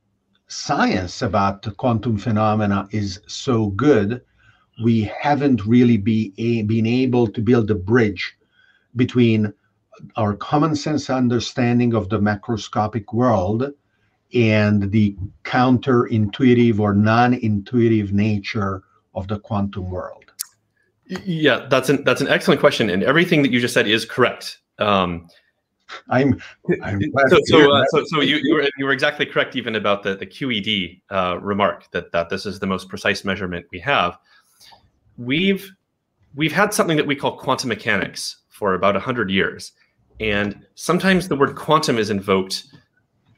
science 0.49 1.23
about 1.23 1.67
quantum 1.79 2.19
phenomena 2.19 2.87
is 2.91 3.21
so 3.27 3.69
good, 3.69 4.21
we 4.85 5.11
haven't 5.21 5.65
really 5.65 5.97
be 5.97 6.33
a, 6.39 6.63
been 6.63 6.87
able 6.87 7.27
to 7.27 7.41
build 7.41 7.71
a 7.71 7.75
bridge 7.75 8.35
between 8.97 9.53
our 10.17 10.35
common 10.35 10.75
sense 10.77 11.09
understanding 11.09 11.95
of 11.95 12.09
the 12.09 12.19
macroscopic 12.19 13.13
world 13.13 13.71
and 14.35 14.91
the 14.91 15.17
counterintuitive 15.45 16.79
or 16.79 16.95
non-intuitive 16.95 18.13
nature 18.13 18.83
of 19.15 19.29
the 19.29 19.39
quantum 19.39 19.91
world? 19.91 20.22
Yeah, 21.25 21.67
that's 21.69 21.89
an 21.89 22.05
that's 22.05 22.21
an 22.21 22.29
excellent 22.29 22.61
question, 22.61 22.89
and 22.91 23.03
everything 23.03 23.43
that 23.43 23.53
you 23.53 23.61
just 23.61 23.75
said 23.75 23.87
is 23.87 24.05
correct. 24.05 24.59
Um, 24.79 25.29
I'm, 26.09 26.41
I'm 26.83 27.03
so 27.29 27.39
so, 27.45 27.75
uh, 27.75 27.85
so, 27.91 28.05
so 28.07 28.21
you 28.21 28.41
you 28.43 28.55
were, 28.55 28.69
you 28.79 28.85
were 28.87 28.93
exactly 28.93 29.27
correct 29.27 29.57
even 29.57 29.75
about 29.75 30.03
the 30.03 30.17
the 30.17 30.27
QED 30.27 31.01
uh, 31.11 31.39
remark 31.41 31.91
that 31.91 32.13
that 32.13 32.29
this 32.29 32.47
is 32.47 32.61
the 32.61 32.67
most 32.67 32.89
precise 32.89 33.25
measurement 33.25 33.67
we 33.71 33.79
have. 33.81 34.17
We've 35.19 35.71
we've 36.35 36.53
had 36.53 36.73
something 36.73 36.97
that 36.97 37.07
we 37.07 37.15
call 37.15 37.37
quantum 37.37 37.69
mechanics 37.69 38.39
for 38.49 38.75
about 38.75 38.97
hundred 38.97 39.31
years, 39.31 39.73
and 40.21 40.65
sometimes 40.75 41.29
the 41.29 41.37
word 41.37 41.57
quantum 41.57 41.99
is 41.99 42.11
invoked 42.11 42.65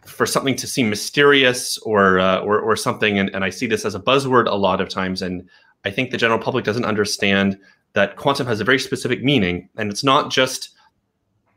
for 0.06 0.26
something 0.26 0.54
to 0.56 0.66
seem 0.66 0.90
mysterious 0.90 1.78
or 1.78 2.20
uh, 2.20 2.38
or, 2.40 2.60
or 2.60 2.76
something, 2.76 3.18
and, 3.18 3.30
and 3.34 3.44
I 3.44 3.50
see 3.50 3.66
this 3.66 3.84
as 3.84 3.94
a 3.94 4.00
buzzword 4.00 4.46
a 4.46 4.54
lot 4.54 4.80
of 4.80 4.88
times, 4.88 5.22
and 5.22 5.48
I 5.84 5.90
think 5.90 6.10
the 6.10 6.16
general 6.16 6.38
public 6.38 6.64
doesn't 6.64 6.84
understand 6.84 7.58
that 7.92 8.16
quantum 8.16 8.46
has 8.46 8.60
a 8.60 8.64
very 8.64 8.78
specific 8.78 9.22
meaning, 9.22 9.68
and 9.76 9.90
it's 9.90 10.04
not 10.04 10.30
just 10.30 10.70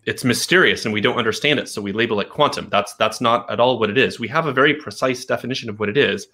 it's 0.06 0.24
mysterious 0.24 0.86
and 0.86 0.94
we 0.94 1.02
don't 1.02 1.18
understand 1.18 1.60
it 1.60 1.68
so 1.68 1.82
we 1.82 1.92
label 1.92 2.22
it 2.22 2.30
quantum. 2.30 2.70
That's 2.70 2.94
that's 2.96 3.20
not 3.20 3.50
at 3.52 3.60
all 3.60 3.80
what 3.80 3.90
it 3.90 3.98
is. 3.98 4.20
We 4.20 4.28
have 4.30 4.46
a 4.46 4.54
very 4.54 4.74
precise 4.74 5.26
definition 5.26 5.70
of 5.70 5.80
what 5.80 5.90
it 5.90 5.98
is. 5.98 6.28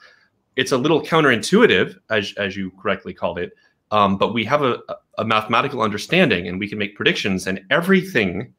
It's 0.56 0.72
a 0.72 0.78
little 0.78 1.02
counterintuitive 1.02 1.98
as, 2.12 2.34
as 2.38 2.56
you 2.56 2.72
correctly 2.80 3.14
called 3.14 3.40
it 3.40 3.54
um, 3.94 4.18
but 4.18 4.34
we 4.34 4.44
have 4.46 4.64
a, 4.64 4.80
a, 5.20 5.24
mathematical 5.24 5.84
understanding 5.84 6.48
and 6.48 6.60
we 6.60 6.68
can 6.68 6.80
make 6.80 6.96
predictions 6.96 7.46
and 7.46 7.62
everything 7.70 8.52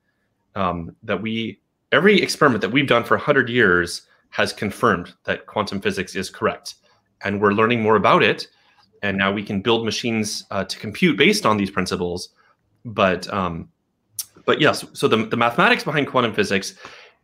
um, 0.55 0.95
that 1.03 1.21
we 1.21 1.61
every 1.91 2.23
experiment 2.23 2.61
that 2.61 2.71
we've 2.71 2.87
done 2.87 3.03
for 3.03 3.17
100 3.17 3.49
years 3.49 4.03
has 4.31 4.53
confirmed 4.53 5.13
that 5.25 5.47
quantum 5.47 5.81
physics 5.81 6.15
is 6.15 6.31
correct 6.31 6.77
and 7.25 7.41
we're 7.41 7.53
learning 7.53 7.83
more 7.83 7.97
about 7.97 8.23
it 8.23 8.47
and 9.05 9.17
now 9.17 9.31
we 9.31 9.43
can 9.43 9.61
build 9.61 9.85
machines 9.85 10.45
uh, 10.51 10.65
to 10.65 10.79
compute 10.79 11.17
based 11.17 11.45
on 11.47 11.57
these 11.57 11.71
principles 11.71 12.31
but 12.85 13.33
um, 13.33 13.69
but 14.45 14.61
yes, 14.61 14.85
so 14.93 15.09
the, 15.09 15.25
the 15.27 15.37
mathematics 15.37 15.85
behind 15.85 16.07
quantum 16.07 16.35
physics 16.35 16.75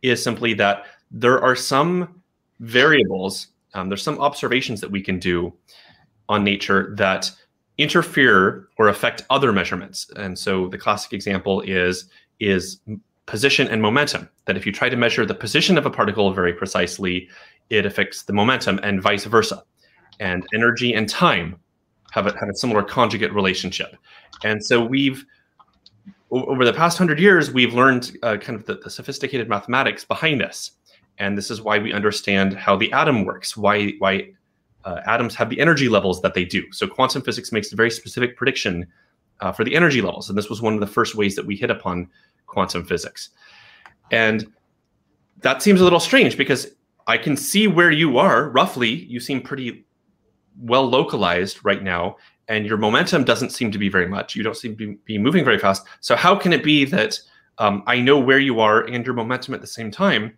is 0.01 0.23
simply 0.23 0.53
that 0.55 0.85
there 1.11 1.41
are 1.41 1.55
some 1.55 2.21
variables, 2.59 3.47
um, 3.73 3.89
there's 3.89 4.03
some 4.03 4.19
observations 4.19 4.81
that 4.81 4.89
we 4.89 5.01
can 5.01 5.19
do 5.19 5.53
on 6.29 6.43
nature 6.43 6.93
that 6.97 7.31
interfere 7.77 8.67
or 8.77 8.87
affect 8.87 9.23
other 9.29 9.51
measurements. 9.51 10.09
And 10.15 10.37
so 10.37 10.67
the 10.67 10.77
classic 10.77 11.13
example 11.13 11.61
is 11.61 12.05
is 12.39 12.79
position 13.27 13.67
and 13.67 13.81
momentum. 13.81 14.27
That 14.45 14.57
if 14.57 14.65
you 14.65 14.71
try 14.71 14.89
to 14.89 14.97
measure 14.97 15.25
the 15.25 15.35
position 15.35 15.77
of 15.77 15.85
a 15.85 15.91
particle 15.91 16.33
very 16.33 16.53
precisely, 16.53 17.29
it 17.69 17.85
affects 17.85 18.23
the 18.23 18.33
momentum 18.33 18.79
and 18.83 19.01
vice 19.01 19.25
versa. 19.25 19.63
And 20.19 20.45
energy 20.53 20.93
and 20.93 21.07
time 21.09 21.57
have 22.11 22.27
a, 22.27 22.37
have 22.39 22.49
a 22.49 22.55
similar 22.55 22.83
conjugate 22.83 23.33
relationship. 23.33 23.95
And 24.43 24.63
so 24.63 24.83
we've 24.83 25.25
over 26.29 26.63
the 26.63 26.71
past 26.71 26.97
hundred 26.97 27.19
years, 27.19 27.51
we've 27.51 27.73
learned 27.73 28.17
uh, 28.23 28.37
kind 28.37 28.57
of 28.57 28.65
the, 28.65 28.75
the, 28.75 28.89
sophisticated 28.89 29.49
mathematics 29.49 30.05
behind 30.05 30.39
this, 30.39 30.71
and 31.17 31.37
this 31.37 31.51
is 31.51 31.61
why 31.61 31.77
we 31.77 31.91
understand 31.91 32.53
how 32.53 32.77
the 32.77 32.91
atom 32.93 33.25
works, 33.25 33.57
why 33.57 33.91
why 33.99 34.31
uh, 34.85 35.01
atoms 35.07 35.35
have 35.35 35.49
the 35.49 35.59
energy 35.59 35.89
levels 35.89 36.21
that 36.21 36.33
they 36.33 36.45
do. 36.45 36.63
So 36.71 36.87
quantum 36.87 37.21
physics 37.21 37.51
makes 37.51 37.71
a 37.73 37.75
very 37.75 37.91
specific 37.91 38.37
prediction 38.37 38.87
uh, 39.41 39.51
for 39.51 39.65
the 39.65 39.75
energy 39.75 40.01
levels, 40.01 40.29
and 40.29 40.37
this 40.37 40.49
was 40.49 40.61
one 40.61 40.73
of 40.73 40.79
the 40.79 40.87
first 40.87 41.15
ways 41.15 41.35
that 41.35 41.45
we 41.45 41.55
hit 41.57 41.69
upon 41.69 42.09
quantum 42.47 42.85
physics. 42.85 43.29
And 44.09 44.51
that 45.41 45.61
seems 45.61 45.81
a 45.81 45.83
little 45.83 45.99
strange 45.99 46.37
because 46.37 46.67
I 47.07 47.17
can 47.17 47.35
see 47.35 47.67
where 47.67 47.91
you 47.91 48.17
are 48.17 48.49
roughly. 48.49 48.89
You 48.89 49.19
seem 49.19 49.41
pretty 49.41 49.85
well 50.57 50.87
localized 50.87 51.59
right 51.63 51.83
now, 51.83 52.17
and 52.47 52.65
your 52.65 52.77
momentum 52.77 53.23
doesn't 53.23 53.51
seem 53.51 53.71
to 53.71 53.77
be 53.77 53.89
very 53.89 54.07
much. 54.07 54.35
You 54.35 54.43
don't 54.43 54.57
seem 54.57 54.75
to 54.77 54.97
be 55.05 55.17
moving 55.17 55.45
very 55.45 55.57
fast. 55.57 55.85
So 56.01 56.15
how 56.15 56.35
can 56.35 56.53
it 56.53 56.63
be 56.63 56.85
that 56.85 57.17
um, 57.57 57.83
I 57.87 57.99
know 57.99 58.19
where 58.19 58.39
you 58.39 58.59
are 58.59 58.81
and 58.85 59.05
your 59.05 59.15
momentum 59.15 59.53
at 59.53 59.61
the 59.61 59.67
same 59.67 59.91
time 59.91 60.37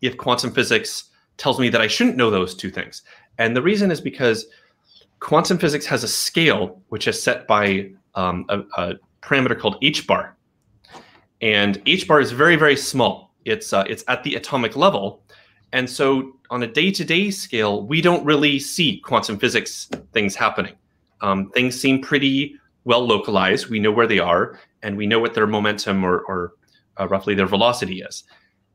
if 0.00 0.16
quantum 0.16 0.52
physics 0.52 1.10
tells 1.36 1.58
me 1.58 1.68
that 1.68 1.80
I 1.80 1.86
shouldn't 1.86 2.16
know 2.16 2.30
those 2.30 2.54
two 2.54 2.70
things? 2.70 3.02
And 3.38 3.56
the 3.56 3.62
reason 3.62 3.90
is 3.90 4.00
because 4.00 4.46
quantum 5.20 5.58
physics 5.58 5.86
has 5.86 6.04
a 6.04 6.08
scale 6.08 6.80
which 6.88 7.08
is 7.08 7.20
set 7.22 7.46
by 7.46 7.90
um, 8.14 8.44
a, 8.48 8.60
a, 8.76 8.94
parameter 9.22 9.58
called 9.58 9.76
h 9.82 10.06
bar, 10.06 10.36
and 11.40 11.80
h 11.86 12.08
bar 12.08 12.20
is 12.20 12.32
very 12.32 12.56
very 12.56 12.76
small. 12.76 13.32
It's 13.44 13.72
uh, 13.72 13.84
it's 13.88 14.04
at 14.08 14.22
the 14.24 14.34
atomic 14.34 14.76
level, 14.76 15.22
and 15.72 15.88
so 15.88 16.32
on 16.50 16.62
a 16.62 16.66
day 16.66 16.90
to 16.90 17.04
day 17.04 17.30
scale, 17.30 17.86
we 17.86 18.00
don't 18.00 18.24
really 18.24 18.58
see 18.58 18.98
quantum 18.98 19.38
physics 19.38 19.88
things 20.12 20.34
happening 20.34 20.74
um, 21.22 21.48
things 21.50 21.80
seem 21.80 22.02
pretty 22.02 22.56
well 22.84 23.06
localized. 23.06 23.68
We 23.68 23.78
know 23.78 23.92
where 23.92 24.06
they 24.06 24.18
are, 24.18 24.58
and 24.82 24.96
we 24.96 25.06
know 25.06 25.20
what 25.20 25.34
their 25.34 25.46
momentum 25.46 26.04
or, 26.04 26.20
or 26.20 26.54
uh, 27.00 27.08
roughly 27.08 27.34
their 27.34 27.46
velocity 27.46 28.02
is. 28.02 28.24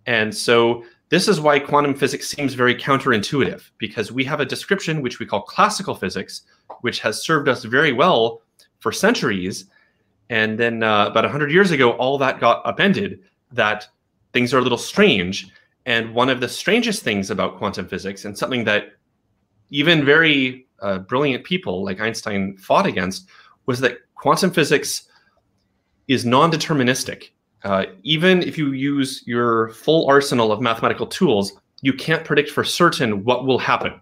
And 0.06 0.34
so 0.34 0.84
this 1.10 1.28
is 1.28 1.40
why 1.40 1.60
quantum 1.60 1.94
physics 1.94 2.30
seems 2.30 2.54
very 2.54 2.74
counterintuitive 2.74 3.70
because 3.78 4.12
we 4.12 4.24
have 4.24 4.40
a 4.40 4.46
description 4.46 5.02
which 5.02 5.20
we 5.20 5.26
call 5.26 5.42
classical 5.42 5.94
physics, 5.94 6.44
which 6.82 7.00
has 7.02 7.22
served 7.22 7.50
us 7.50 7.66
very 7.66 7.92
well 7.92 8.42
for 8.80 8.92
centuries. 8.92 9.66
And 10.30 10.58
then 10.58 10.84
uh, 10.84 11.08
about 11.08 11.26
100 11.26 11.52
years 11.52 11.72
ago, 11.72 11.92
all 11.92 12.18
that 12.18 12.40
got 12.40 12.66
upended, 12.66 13.20
that 13.52 13.88
things 14.34 14.54
are 14.54 14.60
a 14.60 14.62
little 14.62 14.78
strange. 14.78 15.50
And 15.88 16.14
one 16.14 16.30
of 16.30 16.42
the 16.42 16.50
strangest 16.50 17.02
things 17.02 17.32
about 17.32 17.58
quantum 17.58 17.88
physics, 17.88 18.26
and 18.26 18.38
something 18.38 18.66
that 18.66 18.90
even 19.70 20.04
very 20.04 20.68
uh, 20.82 21.00
brilliant 21.00 21.46
people 21.46 21.84
like 21.84 22.02
Einstein 22.02 22.58
fought 22.58 22.86
against 22.86 23.30
was 23.68 23.80
that 23.80 24.00
quantum 24.16 24.52
physics 24.52 25.08
is 26.10 26.26
non-deterministic. 26.26 27.30
Uh, 27.64 27.86
even 28.04 28.42
if 28.44 28.58
you 28.58 28.74
use 28.74 29.24
your 29.26 29.70
full 29.70 30.06
arsenal 30.08 30.52
of 30.52 30.62
mathematical 30.62 31.08
tools, 31.08 31.54
you 31.82 31.94
can't 31.94 32.26
predict 32.26 32.50
for 32.50 32.66
certain 32.66 33.24
what 33.24 33.46
will 33.46 33.58
happen. 33.58 34.00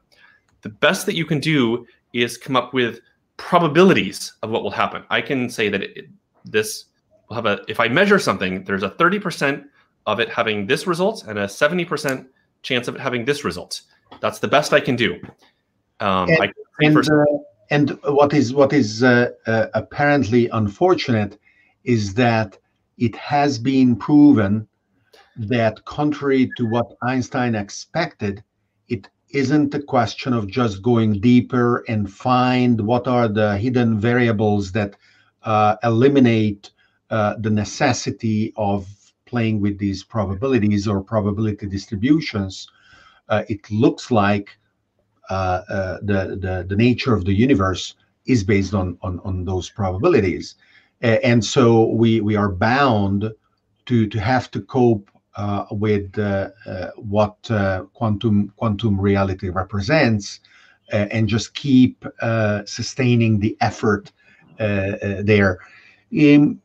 The 0.62 0.70
best 0.70 1.06
that 1.06 1.16
you 1.16 1.26
can 1.26 1.40
do 1.40 1.86
is 2.14 2.36
come 2.36 2.56
up 2.56 2.74
with 2.74 3.00
probabilities 3.38 4.34
of 4.42 4.50
what 4.50 4.64
will 4.64 4.72
happen. 4.72 5.04
I 5.12 5.22
can 5.22 5.52
say 5.52 5.70
that 5.70 5.84
it, 5.84 6.08
this 6.46 6.86
will 7.30 7.36
have 7.36 7.46
a, 7.46 7.60
if 7.68 7.80
I 7.80 7.88
measure 7.90 8.18
something, 8.18 8.64
there's 8.64 8.84
a 8.84 8.90
30% 8.90 9.66
of 10.06 10.20
it 10.20 10.30
having 10.30 10.68
this 10.68 10.88
result 10.88 11.26
and 11.28 11.40
a 11.40 11.46
70% 11.46 12.28
chance 12.62 12.88
of 12.88 12.96
it 12.96 13.02
having 13.02 13.26
this 13.26 13.44
result. 13.44 13.82
That's 14.22 14.40
the 14.40 14.48
best 14.48 14.74
I 14.74 14.80
can 14.80 14.96
do. 14.96 15.20
Um, 16.00 16.30
and, 16.30 16.54
and, 16.82 16.98
uh, 16.98 17.26
and, 17.72 17.90
what 18.04 18.34
is 18.34 18.54
what 18.54 18.74
is 18.74 19.02
uh, 19.04 19.30
uh, 19.48 19.68
apparently 19.74 20.50
unfortunate 20.50 21.40
is 21.84 22.14
that 22.16 22.58
it 22.98 23.16
has 23.16 23.58
been 23.58 23.96
proven 23.96 24.68
that 25.38 25.84
contrary 25.86 26.50
to 26.58 26.66
what 26.66 26.88
Einstein 27.04 27.56
expected, 27.56 28.44
it 28.88 29.10
isn't 29.30 29.74
a 29.74 29.82
question 29.82 30.34
of 30.34 30.48
just 30.48 30.82
going 30.82 31.20
deeper 31.20 31.84
and 31.88 32.12
find 32.12 32.80
what 32.82 33.08
are 33.08 33.28
the 33.28 33.58
hidden 33.58 34.00
variables 34.00 34.72
that 34.72 34.96
uh, 35.44 35.76
eliminate 35.84 36.72
uh, 37.10 37.36
the 37.40 37.50
necessity 37.50 38.54
of 38.56 38.88
playing 39.26 39.60
with 39.60 39.78
these 39.78 40.04
probabilities 40.04 40.88
or 40.88 41.02
probability 41.02 41.68
distributions. 41.68 42.68
Uh, 43.30 43.44
it 43.50 43.70
looks 43.72 44.12
like 44.12 44.58
uh, 45.30 45.62
uh, 45.70 45.98
the, 46.04 46.38
the 46.40 46.66
the 46.68 46.76
nature 46.76 47.16
of 47.16 47.26
the 47.26 47.34
universe 47.34 47.96
is 48.28 48.44
based 48.44 48.74
on 48.74 48.98
on, 49.02 49.20
on 49.24 49.46
those 49.46 49.70
probabilities, 49.70 50.56
and 51.02 51.44
so 51.44 51.88
we 51.88 52.22
we 52.22 52.36
are 52.36 52.50
bound 52.50 53.32
to 53.88 54.08
to 54.08 54.20
have 54.20 54.52
to 54.52 54.62
cope 54.62 55.10
uh, 55.36 55.66
with 55.72 56.18
uh, 56.20 56.50
uh, 56.68 56.92
what 56.96 57.38
quantum 57.94 58.54
quantum 58.56 59.02
reality 59.02 59.50
represents, 59.50 60.42
and 60.92 61.28
just 61.28 61.56
keep 61.56 62.06
sustaining 62.66 63.40
the 63.40 63.58
effort 63.62 64.12
there. 64.60 65.60
In, 66.16 66.62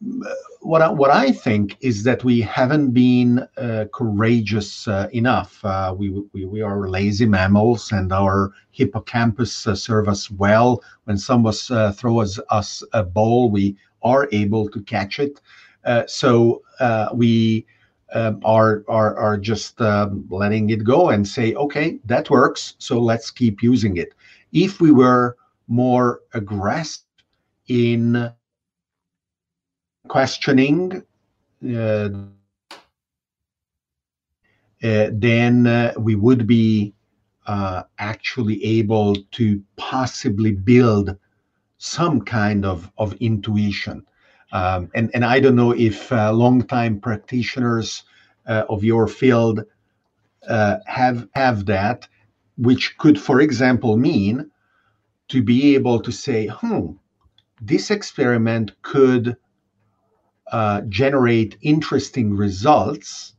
what 0.61 0.81
I, 0.81 0.89
what 0.89 1.11
I 1.11 1.33
think 1.33 1.77
is 1.81 2.05
that 2.05 2.23
we 2.23 2.41
haven't 2.41 2.93
been 2.93 3.41
uh, 3.57 3.87
courageous 3.93 4.87
uh, 4.87 5.09
enough. 5.13 5.59
Uh, 5.65 5.93
we, 5.99 6.11
we 6.33 6.45
we 6.45 6.63
are 6.63 6.89
lazy 6.89 7.27
mammals, 7.27 7.91
and 7.91 8.13
our 8.13 8.53
hippocampus 8.71 9.53
serve 9.53 10.09
us 10.09 10.31
well. 10.31 10.85
When 11.03 11.19
someone 11.19 11.55
throws 11.95 12.39
us 12.51 12.85
a 12.93 13.03
ball, 13.03 13.51
we 13.51 13.77
are 14.05 14.29
able 14.31 14.69
to 14.69 14.81
catch 14.83 15.19
it. 15.19 15.41
so 16.07 16.63
we 17.13 17.67
um, 18.13 18.41
are 18.45 18.85
are 18.87 19.17
are 19.17 19.37
just 19.37 19.81
um, 19.81 20.27
letting 20.31 20.71
it 20.71 20.85
go 20.85 21.11
and 21.11 21.27
say, 21.27 21.55
okay, 21.55 21.99
that 22.05 22.31
works, 22.31 22.77
so 22.79 23.01
let's 23.01 23.33
keep 23.33 23.65
using 23.65 23.97
it. 23.97 24.15
If 24.53 24.81
we 24.81 24.93
were 24.93 25.37
more 25.67 26.21
aggressive 26.35 27.03
in 27.67 28.33
questioning, 30.11 31.05
uh, 31.73 32.09
uh, 34.83 35.07
then 35.13 35.67
uh, 35.69 35.93
we 35.99 36.17
would 36.17 36.49
be 36.49 36.93
actually 37.99 38.63
able 38.65 39.15
to 39.31 39.63
possibly 39.77 40.53
build 40.53 41.17
some 41.79 42.21
kind 42.21 42.65
of 42.65 42.91
of 42.99 43.15
intuition. 43.21 44.05
Um, 44.53 44.91
and, 44.97 45.11
and 45.15 45.25
I 45.25 45.39
don't 45.39 45.55
know 45.55 45.73
if 45.73 46.11
uh, 46.13 46.33
longtime 46.33 47.01
practitioners 47.01 48.03
uh, 48.47 48.65
of 48.69 48.83
your 48.83 49.07
field 49.07 49.61
uh, 50.49 50.77
have 50.87 51.29
have 51.35 51.67
that, 51.67 52.09
which 52.57 52.99
could, 52.99 53.21
for 53.21 53.41
example, 53.41 53.97
mean 53.97 54.51
to 55.29 55.41
be 55.41 55.77
able 55.77 56.01
to 56.01 56.11
say, 56.11 56.49
hmm, 56.49 56.93
this 57.61 57.91
experiment 57.93 58.73
could 58.83 59.37
uh, 60.51 60.83
generate 60.83 61.57
interesting 61.63 62.37
results. 62.37 63.35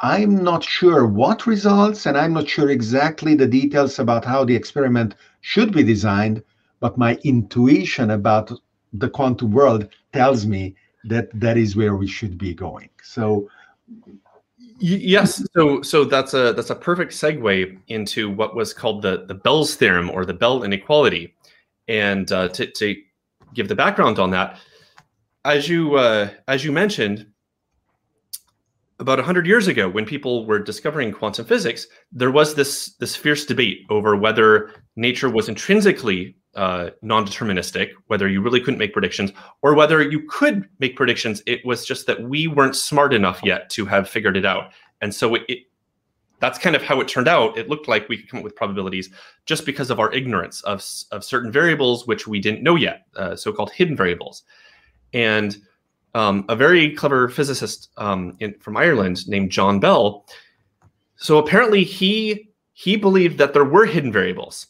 I'm 0.00 0.42
not 0.44 0.62
sure 0.62 1.06
what 1.06 1.46
results, 1.46 2.06
and 2.06 2.16
I'm 2.16 2.34
not 2.34 2.48
sure 2.48 2.70
exactly 2.70 3.34
the 3.34 3.46
details 3.46 3.98
about 3.98 4.24
how 4.24 4.44
the 4.44 4.54
experiment 4.54 5.14
should 5.40 5.72
be 5.72 5.82
designed, 5.82 6.42
but 6.80 6.98
my 6.98 7.18
intuition 7.24 8.10
about 8.10 8.52
the 8.92 9.08
quantum 9.08 9.52
world 9.52 9.88
tells 10.12 10.46
me 10.46 10.76
that 11.04 11.28
that 11.40 11.56
is 11.56 11.76
where 11.76 11.96
we 11.96 12.06
should 12.06 12.36
be 12.36 12.52
going. 12.52 12.90
So 13.02 13.48
yes 14.78 15.42
so 15.56 15.80
so 15.80 16.04
that's 16.04 16.34
a 16.34 16.52
that's 16.52 16.68
a 16.68 16.74
perfect 16.74 17.12
segue 17.12 17.78
into 17.88 18.30
what 18.30 18.54
was 18.54 18.74
called 18.74 19.00
the 19.00 19.24
the 19.26 19.34
bell's 19.34 19.74
theorem 19.74 20.10
or 20.10 20.26
the 20.26 20.34
bell 20.34 20.62
inequality 20.64 21.34
and 21.88 22.30
uh, 22.32 22.48
to, 22.48 22.66
to 22.72 22.94
give 23.54 23.68
the 23.68 23.74
background 23.74 24.18
on 24.18 24.30
that 24.30 24.58
as 25.46 25.68
you 25.68 25.94
uh, 25.94 26.28
as 26.48 26.64
you 26.64 26.72
mentioned 26.72 27.26
about 28.98 29.18
100 29.18 29.46
years 29.46 29.68
ago 29.68 29.88
when 29.88 30.04
people 30.04 30.44
were 30.46 30.58
discovering 30.58 31.12
quantum 31.12 31.46
physics 31.46 31.86
there 32.12 32.30
was 32.30 32.54
this 32.54 32.94
this 32.96 33.14
fierce 33.14 33.46
debate 33.46 33.86
over 33.88 34.16
whether 34.16 34.70
nature 34.96 35.30
was 35.30 35.48
intrinsically 35.48 36.36
uh, 36.56 36.88
non-deterministic, 37.02 37.90
whether 38.06 38.26
you 38.26 38.40
really 38.40 38.60
couldn't 38.60 38.78
make 38.78 38.94
predictions 38.94 39.30
or 39.60 39.74
whether 39.74 40.00
you 40.00 40.22
could 40.26 40.66
make 40.78 40.96
predictions. 40.96 41.42
It 41.46 41.60
was 41.66 41.84
just 41.84 42.06
that 42.06 42.22
we 42.22 42.46
weren't 42.46 42.74
smart 42.74 43.12
enough 43.12 43.40
yet 43.44 43.68
to 43.70 43.84
have 43.84 44.08
figured 44.08 44.38
it 44.38 44.46
out, 44.46 44.72
and 45.02 45.14
so 45.14 45.34
it, 45.34 45.42
it 45.48 45.58
that's 46.40 46.58
kind 46.58 46.74
of 46.74 46.82
how 46.82 46.98
it 47.00 47.08
turned 47.08 47.28
out. 47.28 47.58
It 47.58 47.68
looked 47.68 47.88
like 47.88 48.08
we 48.08 48.16
could 48.16 48.30
come 48.30 48.38
up 48.38 48.44
with 48.44 48.56
probabilities 48.56 49.10
just 49.44 49.66
because 49.66 49.90
of 49.90 50.00
our 50.00 50.10
ignorance 50.14 50.62
of 50.62 50.82
of 51.12 51.24
certain 51.24 51.52
variables 51.52 52.06
which 52.06 52.26
we 52.26 52.40
didn't 52.40 52.62
know 52.62 52.74
yet, 52.74 53.06
uh, 53.16 53.36
so-called 53.36 53.70
hidden 53.70 53.94
variables, 53.94 54.42
and 55.12 55.56
um, 56.14 56.44
a 56.48 56.56
very 56.56 56.94
clever 56.94 57.28
physicist 57.28 57.90
um, 57.96 58.36
in, 58.40 58.54
from 58.60 58.76
Ireland 58.76 59.28
named 59.28 59.50
John 59.50 59.80
Bell. 59.80 60.26
So 61.16 61.38
apparently 61.38 61.84
he 61.84 62.50
he 62.72 62.96
believed 62.96 63.38
that 63.38 63.54
there 63.54 63.64
were 63.64 63.86
hidden 63.86 64.12
variables 64.12 64.66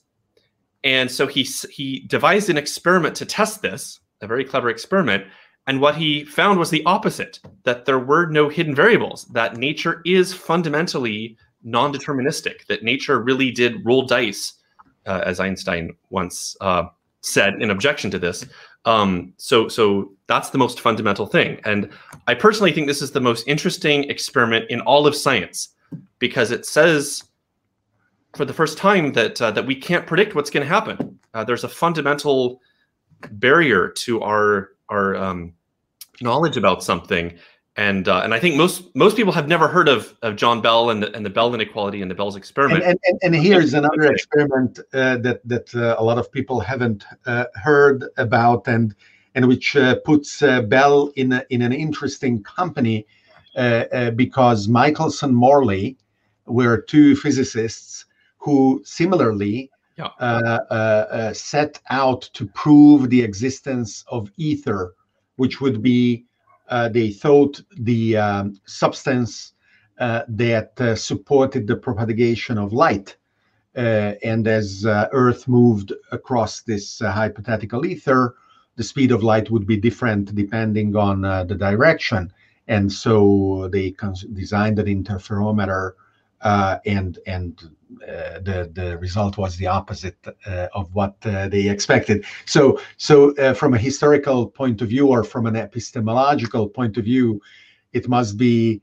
and 0.86 1.10
so 1.10 1.26
he 1.26 1.42
he 1.68 2.00
devised 2.06 2.49
an 2.49 2.56
experiment 2.56 3.16
to 3.16 3.26
test 3.26 3.60
this, 3.60 3.99
a 4.22 4.26
very 4.26 4.44
clever 4.44 4.70
experiment. 4.70 5.25
And 5.66 5.80
what 5.80 5.96
he 5.96 6.25
found 6.25 6.60
was 6.60 6.70
the 6.70 6.84
opposite: 6.86 7.40
that 7.64 7.84
there 7.86 7.99
were 7.99 8.26
no 8.26 8.49
hidden 8.49 8.75
variables. 8.75 9.25
That 9.25 9.56
nature 9.56 10.00
is 10.06 10.32
fundamentally 10.32 11.36
non-deterministic. 11.64 12.66
That 12.68 12.84
nature 12.84 13.20
really 13.20 13.50
did 13.50 13.84
roll 13.84 14.06
dice, 14.06 14.52
uh, 15.06 15.22
as 15.26 15.40
Einstein 15.40 15.90
once 16.10 16.56
uh, 16.60 16.84
said 17.20 17.54
in 17.60 17.70
objection 17.70 18.12
to 18.12 18.18
this. 18.20 18.46
Um, 18.84 19.34
so, 19.38 19.66
so 19.66 20.12
that's 20.26 20.50
the 20.50 20.58
most 20.58 20.80
fundamental 20.80 21.26
thing. 21.26 21.60
And 21.65 21.89
I 22.26 22.34
personally 22.34 22.73
think 22.73 22.86
this 22.86 23.02
is 23.02 23.12
the 23.12 23.21
most 23.21 23.47
interesting 23.47 24.04
experiment 24.10 24.67
in 24.71 24.80
all 24.80 25.06
of 25.06 25.15
science 25.15 25.69
because 26.19 26.50
it 26.50 26.67
says 26.67 27.25
for 28.34 28.45
the 28.45 28.52
first 28.52 28.76
time 28.76 29.12
that 29.12 29.41
uh, 29.41 29.50
that 29.52 29.67
we 29.67 29.75
can't 29.75 30.06
predict 30.06 30.34
what's 30.34 30.50
going 30.50 30.67
to 30.67 30.69
happen. 30.69 31.19
Uh, 31.34 31.45
there's 31.45 31.65
a 31.65 31.69
fundamental 31.69 32.60
barrier 33.32 33.89
to 33.89 34.21
our 34.23 34.71
our 34.89 35.17
um, 35.17 35.54
knowledge 36.21 36.56
about 36.56 36.82
something, 36.82 37.36
and 37.76 38.08
uh, 38.08 38.21
and 38.23 38.34
I 38.34 38.41
think 38.41 38.56
most 38.56 38.95
most 38.95 39.17
people 39.17 39.32
have 39.32 39.49
never 39.49 39.69
heard 39.69 39.89
of, 39.89 40.15
of 40.23 40.36
John 40.36 40.60
Bell 40.60 40.91
and 40.91 41.02
the, 41.02 41.15
and 41.15 41.25
the 41.25 41.30
Bell 41.30 41.54
inequality 41.54 42.02
and 42.02 42.10
the 42.10 42.15
Bell's 42.15 42.36
experiment. 42.36 42.84
And, 42.84 42.99
and, 43.04 43.19
and 43.23 43.34
here's 43.34 43.75
another 43.75 44.04
experiment 44.04 44.80
uh, 44.93 45.17
that 45.19 45.41
that 45.45 45.75
uh, 45.75 45.97
a 45.99 46.04
lot 46.04 46.19
of 46.19 46.30
people 46.30 46.60
haven't 46.60 47.04
uh, 47.26 47.47
heard 47.54 48.04
about, 48.17 48.69
and 48.69 48.95
and 49.36 49.46
which 49.46 49.76
puts 50.04 50.40
Bell 50.40 51.12
in 51.14 51.32
a, 51.32 51.44
in 51.50 51.62
an 51.62 51.72
interesting 51.72 52.42
company 52.42 53.06
because 54.16 54.66
Michelson 54.66 55.30
and 55.30 55.36
Morley 55.36 55.96
were 56.46 56.80
two 56.80 57.14
physicists 57.14 58.06
who 58.38 58.82
similarly 58.84 59.70
yeah. 59.96 60.10
uh, 60.20 60.60
uh, 60.70 60.75
uh, 60.75 61.32
set 61.32 61.80
out 61.90 62.22
to 62.34 62.46
prove 62.46 63.10
the 63.10 63.22
existence 63.22 64.04
of 64.08 64.30
ether, 64.36 64.94
which 65.36 65.60
would 65.60 65.82
be, 65.82 66.25
uh, 66.68 66.88
they 66.88 67.10
thought, 67.10 67.60
the 67.78 68.16
um, 68.16 68.60
substance 68.66 69.52
uh, 69.99 70.22
that 70.28 70.78
uh, 70.80 70.94
supported 70.94 71.66
the 71.66 71.76
propagation 71.76 72.58
of 72.58 72.72
light. 72.72 73.16
and 73.75 74.46
as 74.46 74.86
Earth 75.12 75.49
moved 75.49 75.92
across 76.12 76.62
this 76.62 77.00
hypothetical 77.00 77.84
ether, 77.84 78.36
the 78.76 78.84
speed 78.84 79.10
of 79.12 79.23
light 79.23 79.50
would 79.50 79.67
be 79.67 79.76
different 79.76 80.34
depending 80.34 80.95
on 80.97 81.23
the 81.23 81.56
direction. 81.56 82.32
And 82.69 82.93
so 82.93 83.69
they 83.73 83.95
designed 84.34 84.78
an 84.78 84.86
interferometer 84.86 85.93
uh, 86.43 86.78
and 86.84 87.19
and 87.26 87.71
uh, 88.02 88.39
the 88.41 88.71
the 88.75 88.99
result 88.99 89.39
was 89.39 89.56
the 89.56 89.67
opposite 89.67 90.17
uh, 90.47 90.69
of 90.75 90.95
what 90.95 91.17
uh, 91.25 91.49
they 91.49 91.69
expected. 91.69 92.25
So 92.45 92.80
so 92.97 93.34
uh, 93.36 93.54
from 93.54 93.75
a 93.75 93.78
historical 93.78 94.47
point 94.47 94.82
of 94.82 94.89
view 94.89 95.08
or 95.08 95.25
from 95.25 95.47
an 95.47 95.56
epistemological 95.56 96.69
point 96.69 96.97
of 96.99 97.04
view, 97.04 97.41
it 97.93 98.08
must 98.08 98.36
be 98.36 98.82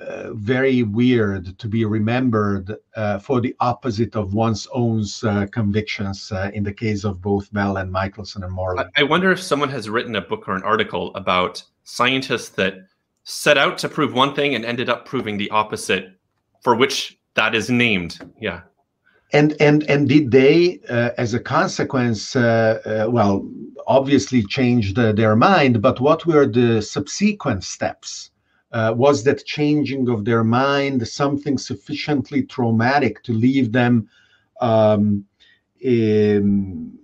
uh, 0.00 0.32
very 0.32 0.82
weird 0.82 1.58
to 1.58 1.68
be 1.68 1.84
remembered 1.84 2.76
for 3.22 3.40
the 3.40 3.54
opposite 3.60 4.16
of 4.16 4.34
one's 4.34 4.66
own 4.72 5.04
convictions. 5.52 6.32
in 6.54 6.64
the 6.64 6.72
case 6.72 7.04
of 7.04 7.20
both 7.20 7.52
Bell 7.52 7.76
and 7.76 7.92
Michelson 7.92 8.42
and 8.44 8.52
Morley, 8.52 8.84
I 8.96 9.02
wonder 9.02 9.30
if 9.30 9.40
someone 9.40 9.70
has 9.70 9.88
written 9.88 10.16
a 10.16 10.20
book 10.20 10.48
or 10.48 10.54
an 10.54 10.62
article 10.62 11.14
about 11.14 11.62
scientists 11.84 12.50
that 12.50 12.74
set 13.24 13.58
out 13.58 13.78
to 13.78 13.88
prove 13.88 14.14
one 14.14 14.34
thing 14.34 14.54
and 14.54 14.64
ended 14.64 14.88
up 14.88 15.06
proving 15.06 15.38
the 15.38 15.50
opposite 15.50 16.12
for 16.62 16.74
which 16.74 17.18
that 17.34 17.54
is 17.54 17.70
named. 17.70 18.18
Yeah. 18.40 18.62
And 19.32 19.54
and 19.60 19.88
and 19.88 20.08
did 20.08 20.32
they, 20.32 20.80
uh, 20.88 21.10
as 21.16 21.34
a 21.34 21.40
consequence, 21.40 22.34
uh, 22.34 22.80
uh, 22.84 23.10
well, 23.10 23.48
obviously 23.86 24.42
changed 24.42 24.96
their 24.96 25.36
mind? 25.36 25.80
But 25.80 26.00
what 26.00 26.26
were 26.26 26.46
the 26.46 26.82
subsequent 26.82 27.62
steps? 27.62 28.29
Uh, 28.72 28.94
was 28.96 29.24
that 29.24 29.44
changing 29.44 30.08
of 30.08 30.24
their 30.24 30.44
mind 30.44 31.06
something 31.06 31.58
sufficiently 31.58 32.42
traumatic 32.44 33.20
to 33.24 33.32
leave 33.32 33.72
them 33.72 34.08
um, 34.60 35.24
in, 35.80 36.96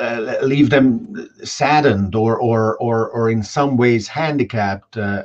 uh, 0.00 0.38
leave 0.42 0.70
them 0.70 1.30
saddened 1.44 2.14
or 2.14 2.38
or 2.40 2.76
or 2.78 3.08
or 3.10 3.30
in 3.30 3.42
some 3.42 3.76
ways 3.76 4.08
handicapped 4.08 4.96
uh, 4.96 5.22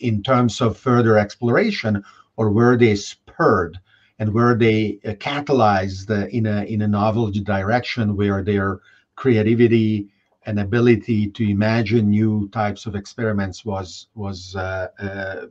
in 0.00 0.22
terms 0.22 0.60
of 0.60 0.76
further 0.76 1.16
exploration, 1.16 2.02
or 2.36 2.50
were 2.50 2.76
they 2.76 2.96
spurred? 2.96 3.78
And 4.18 4.32
were 4.32 4.56
they 4.56 4.98
uh, 5.04 5.10
catalyzed 5.12 6.10
uh, 6.10 6.26
in 6.28 6.46
a 6.46 6.64
in 6.64 6.82
a 6.82 6.88
novel 6.88 7.30
direction 7.30 8.16
where 8.16 8.42
their 8.42 8.80
creativity 9.14 10.08
an 10.46 10.58
ability 10.58 11.28
to 11.28 11.48
imagine 11.48 12.10
new 12.10 12.48
types 12.50 12.86
of 12.86 12.94
experiments 12.94 13.64
was 13.64 14.06
was 14.14 14.54
uh, 14.56 14.88
uh, 14.98 15.46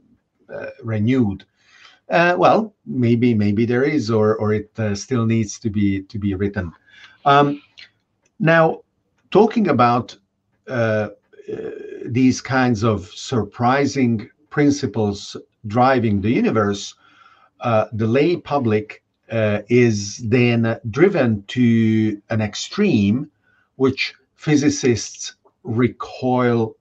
uh, 0.53 0.69
renewed. 0.83 1.45
Uh, 2.09 2.35
well, 2.37 2.73
maybe 2.85 3.33
maybe 3.33 3.65
there 3.65 3.83
is, 3.83 4.09
or 4.09 4.35
or 4.37 4.53
it 4.53 4.71
uh, 4.79 4.95
still 4.95 5.25
needs 5.25 5.59
to 5.59 5.69
be 5.69 6.01
to 6.03 6.17
be 6.17 6.33
written. 6.33 6.71
Um, 7.25 7.61
now, 8.39 8.81
talking 9.31 9.67
about 9.67 10.17
these 12.05 12.41
kinds 12.41 12.83
of 12.83 13.05
surprising 13.07 14.29
principles 14.49 15.35
driving 15.67 16.21
the 16.21 16.29
universe, 16.29 16.95
the 17.93 18.07
lay 18.07 18.37
public 18.37 19.03
is 19.69 20.17
then 20.29 20.79
driven 20.89 21.43
to 21.47 22.21
an 22.29 22.41
extreme, 22.41 23.29
which 23.77 24.13
physicists 24.45 25.37
recoil 25.63 26.75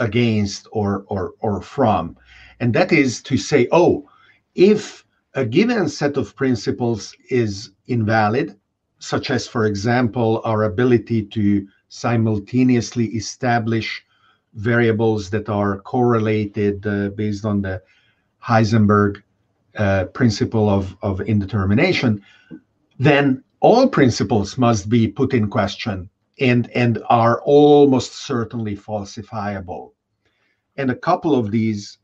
against 0.00 0.66
or, 0.72 1.04
or, 1.06 1.32
or 1.38 1.62
from. 1.62 2.16
And 2.58 2.74
that 2.74 2.90
is 2.90 3.22
to 3.22 3.36
say, 3.38 3.68
oh, 3.70 4.08
if 4.56 5.04
a 5.34 5.44
given 5.46 5.88
set 5.88 6.16
of 6.16 6.34
principles 6.34 7.14
is 7.30 7.70
invalid, 7.86 8.58
such 8.98 9.30
as, 9.30 9.46
for 9.46 9.66
example, 9.66 10.40
our 10.44 10.64
ability 10.64 11.26
to 11.26 11.68
simultaneously 11.88 13.06
establish 13.14 14.02
variables 14.54 15.30
that 15.30 15.48
are 15.48 15.78
correlated 15.82 16.84
uh, 16.84 17.10
based 17.10 17.44
on 17.44 17.62
the 17.62 17.80
Heisenberg 18.42 19.22
uh, 19.76 20.06
principle 20.06 20.68
of, 20.68 20.96
of 21.02 21.20
indetermination, 21.20 22.22
then 22.98 23.44
all 23.60 23.88
principles 23.88 24.58
must 24.58 24.88
be 24.88 25.06
put 25.06 25.32
in 25.32 25.48
question 25.48 26.10
and 26.40 26.70
and 26.70 27.02
are 27.08 27.40
almost 27.42 28.14
certainly 28.14 28.76
falsifiable. 28.76 29.92
And 30.76 30.90
a 30.90 30.96
couple 30.96 31.34
of 31.34 31.50
these, 31.50 31.98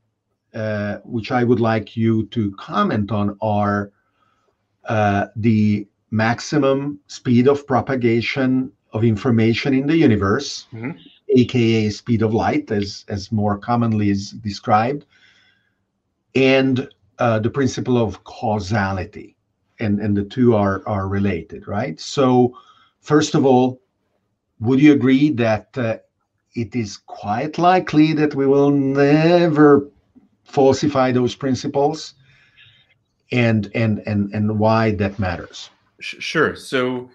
uh, 0.54 0.98
which 1.04 1.32
I 1.32 1.42
would 1.44 1.60
like 1.60 1.96
you 1.96 2.26
to 2.26 2.52
comment 2.52 3.10
on, 3.10 3.36
are 3.40 3.92
uh, 4.84 5.26
the 5.36 5.86
maximum 6.10 7.00
speed 7.06 7.48
of 7.48 7.66
propagation 7.66 8.72
of 8.92 9.04
information 9.04 9.74
in 9.74 9.86
the 9.86 9.96
universe, 9.96 10.66
mm-hmm. 10.72 10.90
aka 11.36 11.90
speed 11.90 12.22
of 12.22 12.34
light, 12.34 12.70
as 12.70 13.04
as 13.08 13.32
more 13.32 13.58
commonly 13.58 14.10
is 14.10 14.32
described, 14.32 15.04
and 16.34 16.88
uh, 17.18 17.38
the 17.38 17.50
principle 17.50 17.98
of 17.98 18.22
causality, 18.24 19.36
and 19.78 20.00
and 20.00 20.16
the 20.16 20.24
two 20.24 20.54
are 20.54 20.86
are 20.86 21.08
related, 21.08 21.66
right? 21.68 22.00
So, 22.00 22.56
first 23.00 23.34
of 23.34 23.44
all, 23.44 23.79
would 24.60 24.80
you 24.80 24.92
agree 24.92 25.30
that 25.30 25.76
uh, 25.76 25.98
it 26.54 26.76
is 26.76 26.98
quite 26.98 27.58
likely 27.58 28.12
that 28.12 28.34
we 28.34 28.46
will 28.46 28.70
never 28.70 29.88
falsify 30.44 31.12
those 31.12 31.34
principles? 31.34 32.14
And 33.32 33.70
and 33.74 34.02
and 34.06 34.32
and 34.34 34.58
why 34.58 34.92
that 34.96 35.18
matters? 35.18 35.70
Sure. 36.00 36.56
So 36.56 37.08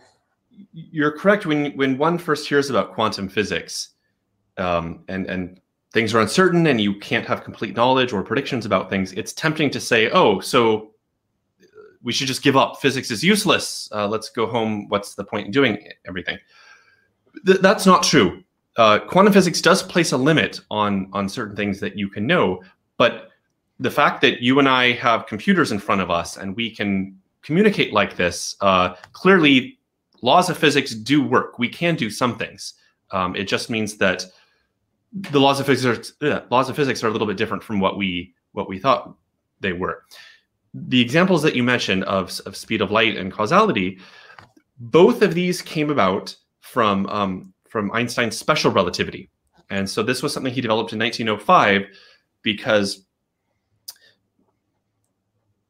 you're 0.72 1.12
correct 1.12 1.46
when 1.46 1.76
when 1.76 1.98
one 1.98 2.18
first 2.18 2.48
hears 2.48 2.70
about 2.70 2.94
quantum 2.94 3.28
physics 3.28 3.90
um, 4.58 5.04
and 5.10 5.26
and 5.28 5.60
things 5.92 6.16
are 6.16 6.22
uncertain 6.22 6.68
and 6.68 6.80
you 6.80 6.98
can't 7.00 7.26
have 7.26 7.44
complete 7.44 7.76
knowledge 7.76 8.14
or 8.14 8.24
predictions 8.24 8.66
about 8.66 8.90
things 8.90 9.14
it's 9.14 9.32
tempting 9.34 9.70
to 9.70 9.80
say 9.80 10.10
oh 10.10 10.42
so 10.42 10.92
we 12.04 12.14
should 12.14 12.28
just 12.28 12.44
give 12.44 12.56
up. 12.56 12.80
Physics 12.80 13.10
is 13.10 13.24
useless. 13.24 13.90
Uh, 13.92 14.08
let's 14.08 14.30
go 14.30 14.46
home. 14.46 14.88
What's 14.90 15.16
the 15.16 15.24
point 15.24 15.48
in 15.48 15.52
doing 15.52 15.90
everything 16.08 16.38
th- 17.46 17.60
that's 17.62 17.86
not 17.86 18.04
true. 18.04 18.44
Uh, 18.78 19.00
quantum 19.00 19.32
physics 19.32 19.62
does 19.62 19.82
place 19.82 20.12
a 20.12 20.18
limit 20.18 20.60
on 20.70 21.10
on 21.14 21.30
certain 21.30 21.56
things 21.56 21.80
that 21.80 21.98
you 21.98 22.10
can 22.10 22.28
know, 22.28 22.62
but 22.98 23.30
the 23.80 23.92
fact 23.92 24.22
that 24.22 24.42
you 24.42 24.60
and 24.60 24.70
I 24.70 24.94
have 24.94 25.28
computers 25.28 25.72
in 25.72 25.80
front 25.80 26.02
of 26.02 26.10
us 26.10 26.38
and 26.38 26.56
we 26.56 26.70
can 26.70 27.18
communicate 27.42 27.94
like 27.94 28.16
this, 28.16 28.56
uh, 28.62 28.96
clearly, 29.12 29.78
laws 30.22 30.50
of 30.50 30.58
physics 30.58 30.92
do 30.96 31.22
work. 31.22 31.60
We 31.60 31.70
can 31.70 31.96
do 31.96 32.10
some 32.10 32.38
things. 32.38 32.74
Um, 33.12 33.36
it 33.36 33.48
just 33.48 33.70
means 33.70 33.98
that 33.98 34.26
the 35.14 35.40
laws 35.40 35.60
of 35.60 35.66
physics 35.66 36.14
are, 36.22 36.44
laws 36.50 36.70
of 36.70 36.76
physics 36.76 37.04
are 37.04 37.08
a 37.08 37.12
little 37.12 37.28
bit 37.28 37.38
different 37.38 37.64
from 37.64 37.80
what 37.80 37.98
we 37.98 38.34
what 38.54 38.68
we 38.70 38.80
thought 38.80 39.16
they 39.60 39.74
were. 39.74 40.04
The 40.74 41.00
examples 41.00 41.42
that 41.44 41.56
you 41.56 41.64
mentioned 41.64 42.04
of, 42.06 42.38
of 42.46 42.56
speed 42.56 42.82
of 42.82 42.92
light 42.92 43.16
and 43.16 43.32
causality, 43.32 44.00
both 44.80 45.22
of 45.22 45.34
these 45.34 45.62
came 45.62 45.90
about 45.90 46.36
from 46.66 47.06
um, 47.08 47.54
from 47.70 47.92
Einstein's 47.92 48.38
special 48.38 48.72
relativity. 48.72 49.30
And 49.70 49.90
so 49.90 50.04
this 50.04 50.22
was 50.22 50.34
something 50.34 50.54
he 50.54 50.62
developed 50.62 50.94
in 50.94 51.00
1905 51.00 51.88
because 52.42 53.06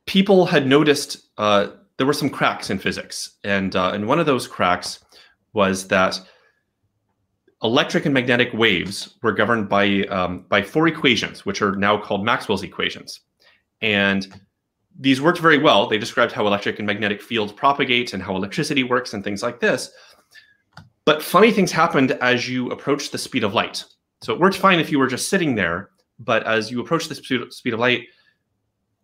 people 0.06 0.46
had 0.46 0.68
noticed 0.68 1.30
uh, 1.38 1.68
there 1.98 2.08
were 2.08 2.14
some 2.14 2.30
cracks 2.30 2.70
in 2.70 2.80
physics, 2.80 3.38
and 3.44 3.76
uh, 3.76 3.92
and 3.94 4.08
one 4.08 4.20
of 4.20 4.26
those 4.26 4.48
cracks 4.48 5.00
was 5.54 5.88
that 5.88 6.20
electric 7.64 8.06
and 8.06 8.14
magnetic 8.14 8.54
waves 8.54 9.16
were 9.24 9.32
governed 9.32 9.70
by 9.70 10.04
um, 10.04 10.46
by 10.50 10.62
four 10.62 10.88
equations, 10.88 11.46
which 11.46 11.62
are 11.62 11.76
now 11.76 11.98
called 11.98 12.26
Maxwell's 12.26 12.64
equations, 12.64 13.22
and 13.82 14.42
these 15.00 15.22
worked 15.22 15.40
very 15.40 15.58
well. 15.58 15.88
They 15.88 15.98
described 15.98 16.32
how 16.32 16.48
electric 16.48 16.80
and 16.80 16.88
magnetic 16.88 17.22
fields 17.22 17.52
propagate 17.52 18.14
and 18.14 18.24
how 18.24 18.36
electricity 18.36 18.84
works 18.84 19.14
and 19.14 19.24
things 19.24 19.44
like 19.44 19.60
this. 19.60 19.92
But 21.06 21.22
funny 21.22 21.52
things 21.52 21.72
happened 21.72 22.12
as 22.14 22.50
you 22.50 22.72
approached 22.72 23.12
the 23.12 23.18
speed 23.18 23.44
of 23.44 23.54
light. 23.54 23.84
So 24.22 24.34
it 24.34 24.40
worked 24.40 24.58
fine 24.58 24.80
if 24.80 24.92
you 24.92 25.00
were 25.00 25.08
just 25.08 25.30
sitting 25.30 25.56
there, 25.56 25.92
but 26.20 26.44
as 26.48 26.72
you 26.72 26.82
approached 26.82 27.10
the 27.10 27.16
speed 27.52 27.74
of 27.74 27.80
light, 27.80 28.08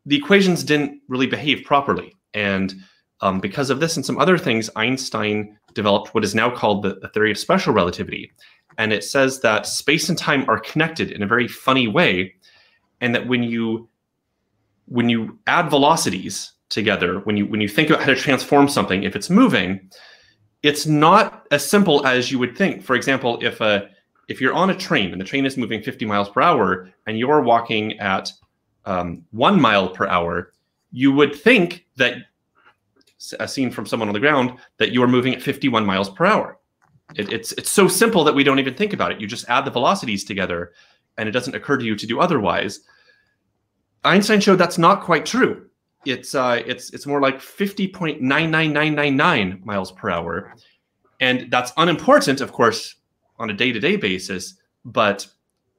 the 0.06 0.16
equations 0.16 0.64
didn't 0.64 1.02
really 1.08 1.28
behave 1.28 1.64
properly. 1.64 2.16
And 2.34 2.74
um, 3.22 3.40
because 3.40 3.70
of 3.70 3.80
this 3.80 3.96
and 3.96 4.06
some 4.06 4.18
other 4.18 4.38
things, 4.38 4.70
Einstein 4.76 5.58
developed 5.74 6.14
what 6.16 6.24
is 6.24 6.34
now 6.34 6.50
called 6.50 6.84
the, 6.84 6.96
the 6.96 7.10
theory 7.10 7.32
of 7.32 7.38
special 7.38 7.74
relativity. 7.74 8.32
And 8.78 8.92
it 8.92 9.04
says 9.04 9.42
that 9.42 9.68
space 9.68 10.10
and 10.10 10.18
time 10.18 10.50
are 10.50 10.60
connected 10.60 11.12
in 11.12 11.22
a 11.22 11.28
very 11.28 11.48
funny 11.48 11.88
way, 11.88 12.34
and 13.00 13.14
that 13.14 13.28
when 13.28 13.44
you 13.44 13.88
when 14.88 15.08
you 15.08 15.38
add 15.48 15.70
velocities 15.70 16.54
together, 16.70 17.20
when 17.20 17.38
you 17.38 17.46
when 17.46 17.62
you 17.62 17.68
think 17.68 17.90
about 17.90 18.02
how 18.02 18.08
to 18.08 18.16
transform 18.16 18.68
something, 18.68 19.04
if 19.04 19.16
it's 19.16 19.30
moving, 19.30 19.90
it's 20.64 20.86
not 20.86 21.48
as 21.52 21.68
simple 21.68 22.06
as 22.06 22.32
you 22.32 22.40
would 22.40 22.58
think. 22.58 22.84
For 22.84 22.96
example, 22.96 23.40
if 23.42 23.62
a 23.62 23.90
if 24.28 24.40
you're 24.40 24.54
on 24.54 24.70
a 24.70 24.76
train 24.76 25.12
and 25.12 25.20
the 25.20 25.26
train 25.26 25.46
is 25.46 25.58
moving 25.58 25.82
50 25.82 26.06
miles 26.06 26.30
per 26.30 26.42
hour 26.42 26.90
and 27.06 27.20
you're 27.20 27.42
walking 27.42 28.00
at 28.00 28.32
um, 28.86 29.26
one 29.32 29.60
mile 29.60 29.90
per 29.90 30.08
hour, 30.08 30.54
you 30.92 31.12
would 31.12 31.36
think 31.36 31.86
that, 31.98 32.16
as 33.40 33.52
seen 33.52 33.72
from 33.72 33.86
someone 33.86 34.08
on 34.08 34.14
the 34.14 34.20
ground, 34.20 34.58
that 34.78 34.92
you 34.92 35.04
are 35.04 35.08
moving 35.08 35.36
at 35.36 35.42
51 35.42 35.86
miles 35.86 36.10
per 36.10 36.26
hour. 36.26 36.58
It, 37.16 37.32
it's 37.32 37.52
it's 37.54 37.72
so 37.72 37.88
simple 37.88 38.24
that 38.24 38.36
we 38.36 38.44
don't 38.44 38.60
even 38.60 38.74
think 38.74 38.94
about 38.94 39.12
it. 39.12 39.20
You 39.20 39.28
just 39.28 39.50
add 39.50 39.66
the 39.66 39.72
velocities 39.72 40.24
together, 40.24 40.72
and 41.18 41.28
it 41.28 41.34
doesn't 41.34 41.56
occur 41.56 41.78
to 41.78 41.86
you 41.86 41.96
to 41.96 42.08
do 42.08 42.20
otherwise. 42.20 42.82
Einstein 44.04 44.40
showed 44.40 44.58
that's 44.58 44.78
not 44.78 45.04
quite 45.04 45.26
true 45.26 45.70
it's 46.06 46.36
uh, 46.36 46.62
it's 46.66 46.92
it's 46.92 47.06
more 47.06 47.20
like 47.22 47.40
50.99999 47.40 49.66
miles 49.66 49.92
per 49.92 50.10
hour, 50.10 50.56
and 51.20 51.52
that's 51.52 51.74
unimportant, 51.78 52.42
of 52.42 52.52
course, 52.52 52.96
on 53.40 53.50
a 53.50 53.54
day-to-day 53.54 53.96
basis. 53.98 54.56
But 54.86 55.28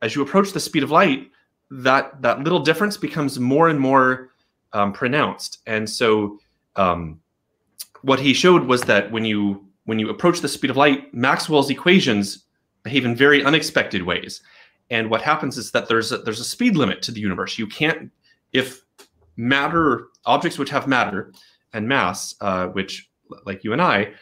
as 0.01 0.15
you 0.15 0.23
approach 0.23 0.53
the 0.53 0.61
speed 0.61 0.85
of 0.85 0.91
light, 0.91 1.31
that 1.71 2.21
that 2.23 2.45
little 2.45 2.61
difference 2.61 2.97
becomes 2.97 3.41
more 3.41 3.69
and 3.69 3.81
more 3.81 4.31
um, 4.73 4.93
pronounced. 4.93 5.59
And 5.67 5.89
so, 5.89 6.39
um, 6.77 7.21
what 8.03 8.21
he 8.21 8.35
showed 8.35 8.65
was 8.65 8.83
that 8.83 9.11
when 9.11 9.25
you 9.25 9.67
when 9.85 9.99
you 9.99 10.11
approach 10.11 10.41
the 10.41 10.49
speed 10.49 10.71
of 10.71 10.77
light, 10.77 11.13
Maxwell's 11.13 11.71
equations 11.71 12.45
behave 12.83 13.05
in 13.05 13.17
very 13.17 13.45
unexpected 13.45 14.03
ways. 14.03 14.43
And 14.91 15.11
what 15.11 15.23
happens 15.23 15.57
is 15.57 15.71
that 15.73 15.89
there's 15.89 16.13
a, 16.13 16.19
there's 16.19 16.41
a 16.41 16.45
speed 16.45 16.77
limit 16.77 17.03
to 17.03 17.13
the 17.13 17.21
universe. 17.21 17.59
You 17.59 17.67
can't 17.67 18.11
if 18.53 18.85
matter 19.37 20.09
objects 20.25 20.59
which 20.59 20.71
have 20.71 20.87
matter 20.87 21.33
and 21.73 21.89
mass, 21.89 22.35
uh, 22.41 22.67
which 22.69 23.11
like 23.47 23.65
you 23.65 23.73
and 23.73 23.83
I, 23.83 24.13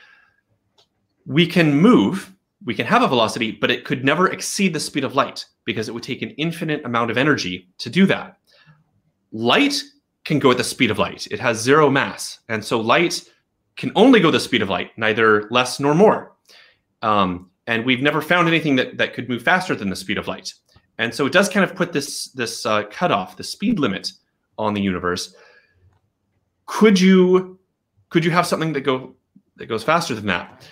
we 1.27 1.47
can 1.47 1.75
move, 1.75 2.33
we 2.65 2.75
can 2.75 2.87
have 2.87 3.03
a 3.03 3.09
velocity, 3.09 3.53
but 3.53 3.71
it 3.71 3.85
could 3.85 4.05
never 4.05 4.29
exceed 4.29 4.73
the 4.73 4.81
speed 4.81 5.05
of 5.05 5.15
light 5.15 5.45
because 5.65 5.89
it 5.89 5.93
would 5.93 6.03
take 6.03 6.23
an 6.23 6.31
infinite 6.31 6.85
amount 6.85 7.11
of 7.11 7.19
energy 7.19 7.69
to 7.79 7.91
do 7.91 8.07
that. 8.07 8.39
Light 9.33 9.83
can 10.25 10.39
go 10.39 10.51
at 10.51 10.57
the 10.57 10.65
speed 10.65 10.91
of 10.91 10.99
light. 10.99 11.27
It 11.31 11.41
has 11.41 11.61
zero 11.61 11.91
mass. 11.91 12.41
And 12.49 12.65
so 12.65 12.81
light 12.81 13.25
can 13.77 13.93
only 13.95 14.21
go 14.21 14.31
the 14.31 14.41
speed 14.41 14.63
of 14.63 14.69
light, 14.69 14.91
neither 14.97 15.49
less 15.51 15.81
nor 15.81 15.95
more. 15.95 16.33
Um, 17.03 17.51
and 17.67 17.85
we've 17.87 18.03
never 18.03 18.21
found 18.21 18.49
anything 18.49 18.77
that, 18.77 18.99
that 18.99 19.15
could 19.15 19.29
move 19.29 19.43
faster 19.43 19.75
than 19.75 19.89
the 19.89 19.97
speed 19.97 20.19
of 20.19 20.29
light. 20.29 20.53
And 20.99 21.15
so 21.15 21.25
it 21.25 21.33
does 21.33 21.49
kind 21.49 21.65
of 21.65 21.75
put 21.75 21.93
this, 21.93 22.27
this 22.33 22.67
uh, 22.67 22.83
cutoff, 22.85 23.37
the 23.37 23.45
speed 23.45 23.79
limit 23.79 24.13
on 24.65 24.75
the 24.75 24.81
universe 24.81 25.35
could 26.67 27.01
you 27.01 27.59
could 28.11 28.25
you 28.25 28.31
have 28.31 28.47
something 28.47 28.73
that 28.73 28.83
go 28.83 29.15
that 29.57 29.67
goes 29.67 29.85
faster 29.85 30.15
than 30.15 30.27
that 30.27 30.65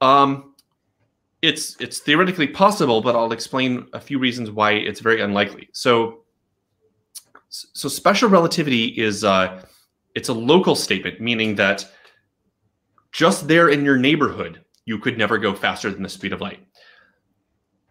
um, 0.00 0.54
it's 1.42 1.76
it's 1.80 2.00
theoretically 2.00 2.46
possible, 2.46 3.00
but 3.00 3.16
I'll 3.16 3.32
explain 3.32 3.88
a 3.92 4.00
few 4.00 4.18
reasons 4.18 4.50
why 4.50 4.72
it's 4.72 5.00
very 5.00 5.20
unlikely. 5.20 5.68
So, 5.72 6.24
so 7.48 7.88
special 7.88 8.28
relativity 8.28 8.86
is 8.86 9.24
uh, 9.24 9.62
it's 10.14 10.28
a 10.28 10.34
local 10.34 10.74
statement, 10.74 11.20
meaning 11.20 11.54
that 11.56 11.86
just 13.12 13.48
there 13.48 13.70
in 13.70 13.84
your 13.84 13.96
neighborhood, 13.96 14.64
you 14.84 14.98
could 14.98 15.18
never 15.18 15.38
go 15.38 15.54
faster 15.54 15.90
than 15.90 16.02
the 16.02 16.08
speed 16.08 16.32
of 16.32 16.40
light. 16.40 16.60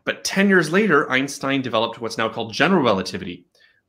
But 0.06 0.24
10 0.24 0.48
years 0.48 0.72
later, 0.72 1.10
Einstein 1.12 1.62
developed 1.62 2.00
what's 2.00 2.18
now 2.18 2.30
called 2.30 2.54
general 2.54 2.82
relativity, 2.82 3.46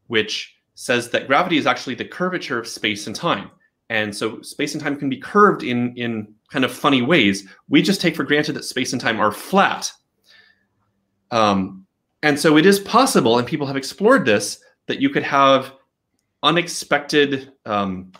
which 0.09 0.55
says 0.81 1.11
that 1.11 1.27
gravity 1.27 1.59
is 1.59 1.67
actually 1.67 1.95
the 1.95 2.07
curvature 2.07 2.59
of 2.59 2.67
space 2.67 3.07
and 3.07 3.15
time. 3.15 3.51
And 3.91 4.17
so 4.17 4.41
space 4.41 4.73
and 4.73 4.83
time 4.83 4.97
can 4.97 5.11
be 5.11 5.19
curved 5.19 5.63
in, 5.63 5.95
in 5.95 6.33
kind 6.51 6.65
of 6.65 6.73
funny 6.73 7.03
ways. 7.03 7.47
We 7.69 7.83
just 7.83 8.01
take 8.01 8.17
for 8.17 8.25
granted 8.25 8.55
that 8.55 8.65
space 8.65 8.95
and 8.95 9.01
time 9.01 9.21
are 9.21 9.31
flat. 9.31 9.93
Um, 11.31 11.85
and 12.23 12.41
so 12.41 12.57
it 12.57 12.65
is 12.65 12.81
possible, 12.81 13.37
and 13.37 13.47
people 13.47 13.67
have 13.67 13.77
explored 13.77 14.25
this, 14.25 14.59
that 14.87 15.03
you 15.03 15.11
could 15.11 15.23
have 15.23 15.75
unexpected, 16.43 17.53
um, 17.67 18.11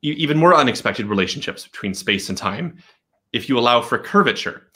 even 0.00 0.38
more 0.38 0.54
unexpected 0.54 1.04
relationships 1.04 1.68
between 1.68 1.92
space 1.92 2.30
and 2.30 2.38
time 2.38 2.78
if 3.34 3.50
you 3.50 3.58
allow 3.58 3.82
for 3.82 3.98
curvature. 3.98 4.70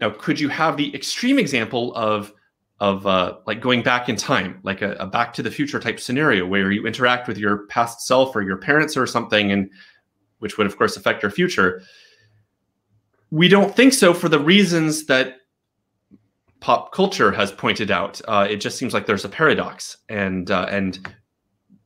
Now, 0.00 0.10
could 0.10 0.40
you 0.40 0.48
have 0.48 0.76
the 0.76 0.92
extreme 0.96 1.38
example 1.38 1.94
of 1.94 2.32
of 2.80 3.06
uh, 3.06 3.36
like 3.46 3.60
going 3.60 3.82
back 3.82 4.08
in 4.08 4.16
time, 4.16 4.60
like 4.62 4.82
a, 4.82 4.92
a, 4.94 5.06
Back 5.06 5.32
to 5.34 5.42
the 5.42 5.50
Future 5.50 5.80
type 5.80 5.98
scenario 5.98 6.46
where 6.46 6.70
you 6.70 6.86
interact 6.86 7.26
with 7.26 7.36
your 7.36 7.66
past 7.66 8.06
self 8.06 8.36
or 8.36 8.42
your 8.42 8.56
parents 8.56 8.96
or 8.96 9.06
something, 9.06 9.50
and 9.50 9.70
which 10.38 10.56
would 10.58 10.66
of 10.66 10.76
course 10.76 10.96
affect 10.96 11.22
your 11.22 11.32
future. 11.32 11.82
We 13.30 13.48
don't 13.48 13.74
think 13.74 13.92
so 13.92 14.14
for 14.14 14.28
the 14.28 14.38
reasons 14.38 15.06
that 15.06 15.38
pop 16.60 16.92
culture 16.92 17.32
has 17.32 17.50
pointed 17.52 17.90
out. 17.90 18.20
Uh, 18.28 18.46
it 18.48 18.56
just 18.56 18.78
seems 18.78 18.94
like 18.94 19.06
there's 19.06 19.24
a 19.24 19.28
paradox, 19.28 19.96
and 20.08 20.50
uh, 20.50 20.66
and 20.70 20.98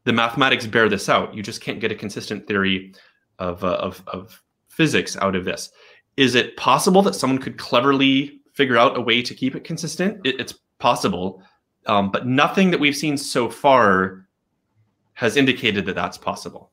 the 0.05 0.13
mathematics 0.13 0.67
bear 0.67 0.89
this 0.89 1.09
out. 1.09 1.35
You 1.35 1.43
just 1.43 1.61
can't 1.61 1.81
get 1.81 1.93
a 1.93 1.95
consistent 1.95 2.47
theory 2.47 2.95
of, 3.39 3.63
uh, 3.65 3.75
of, 3.75 4.03
of 4.09 4.43
physics 4.69 5.17
out 5.17 5.37
of 5.37 5.45
this. 5.45 5.71
Is 6.17 6.35
it 6.35 6.57
possible 6.57 7.03
that 7.03 7.15
someone 7.15 7.39
could 7.39 7.59
cleverly 7.59 8.41
figure 8.53 8.77
out 8.77 8.97
a 8.97 9.01
way 9.01 9.23
to 9.23 9.35
keep 9.35 9.55
it 9.55 9.65
consistent? 9.65 10.21
It, 10.25 10.41
it's 10.41 10.55
possible, 10.83 11.43
um, 11.87 12.11
but 12.11 12.27
nothing 12.27 12.71
that 12.73 12.81
we've 12.81 12.97
seen 13.05 13.17
so 13.17 13.49
far 13.49 14.27
has 15.15 15.37
indicated 15.37 15.87
that 15.87 15.95
that's 15.95 16.19
possible. 16.19 16.71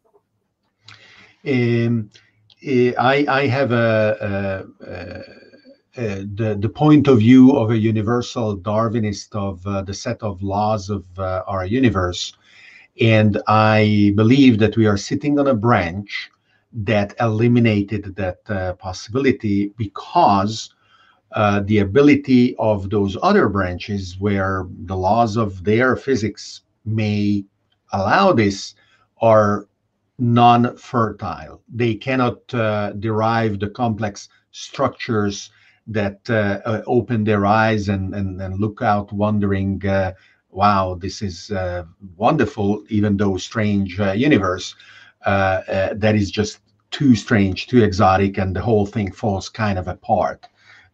Um, 1.46 2.10
eh, 2.64 2.92
I, 2.98 3.16
I 3.42 3.48
have 3.48 3.72
a, 3.72 4.66
a, 5.96 6.02
a, 6.02 6.26
the, 6.40 6.58
the 6.60 6.70
point 6.70 7.08
of 7.08 7.20
view 7.20 7.56
of 7.56 7.70
a 7.72 7.78
universal 7.78 8.58
Darwinist 8.58 9.36
of 9.36 9.66
uh, 9.66 9.84
the 9.84 9.94
set 9.94 10.22
of 10.24 10.42
laws 10.42 10.90
of 10.90 11.04
uh, 11.18 11.44
our 11.48 11.66
universe. 11.66 12.34
And 13.00 13.42
I 13.48 14.14
believe 14.16 14.60
that 14.60 14.76
we 14.76 14.86
are 14.88 14.98
sitting 14.98 15.40
on 15.40 15.48
a 15.48 15.54
branch 15.54 16.32
that 16.74 17.16
eliminated 17.20 18.16
that 18.16 18.40
uh, 18.50 18.74
possibility 18.74 19.72
because 19.78 20.74
uh, 21.34 21.62
the 21.66 21.80
ability 21.80 22.56
of 22.58 22.90
those 22.90 23.18
other 23.22 23.48
branches 23.50 24.20
where 24.20 24.68
the 24.86 24.96
laws 24.96 25.38
of 25.38 25.64
their 25.64 25.96
physics 25.96 26.62
may 26.86 27.44
allow 27.94 28.34
this 28.34 28.76
are 29.22 29.68
non-fertile. 30.18 31.62
They 31.74 31.96
cannot 31.96 32.54
uh, 32.54 32.94
derive 32.94 33.60
the 33.60 33.70
complex 33.70 34.30
structures 34.52 35.52
that 35.88 36.20
uh, 36.30 36.60
uh, 36.66 36.82
open 36.88 37.24
their 37.24 37.46
eyes 37.46 37.90
and, 37.90 38.14
and, 38.14 38.42
and 38.42 38.60
look 38.60 38.82
out 38.82 39.12
wondering, 39.12 39.86
uh, 39.88 40.14
wow, 40.52 40.96
this 41.00 41.22
is 41.22 41.52
wonderful, 42.18 42.84
even 42.90 43.18
though 43.18 43.38
strange 43.38 44.00
universe. 44.00 44.76
Uh, 45.26 45.62
uh, 45.68 45.94
that 45.96 46.16
is 46.16 46.32
just 46.32 46.60
too 46.92 47.14
strange, 47.14 47.68
too 47.68 47.84
exotic, 47.84 48.38
and 48.38 48.56
the 48.56 48.62
whole 48.62 48.86
thing 48.86 49.12
falls 49.12 49.50
kind 49.50 49.78
of 49.78 49.88
apart 49.88 50.48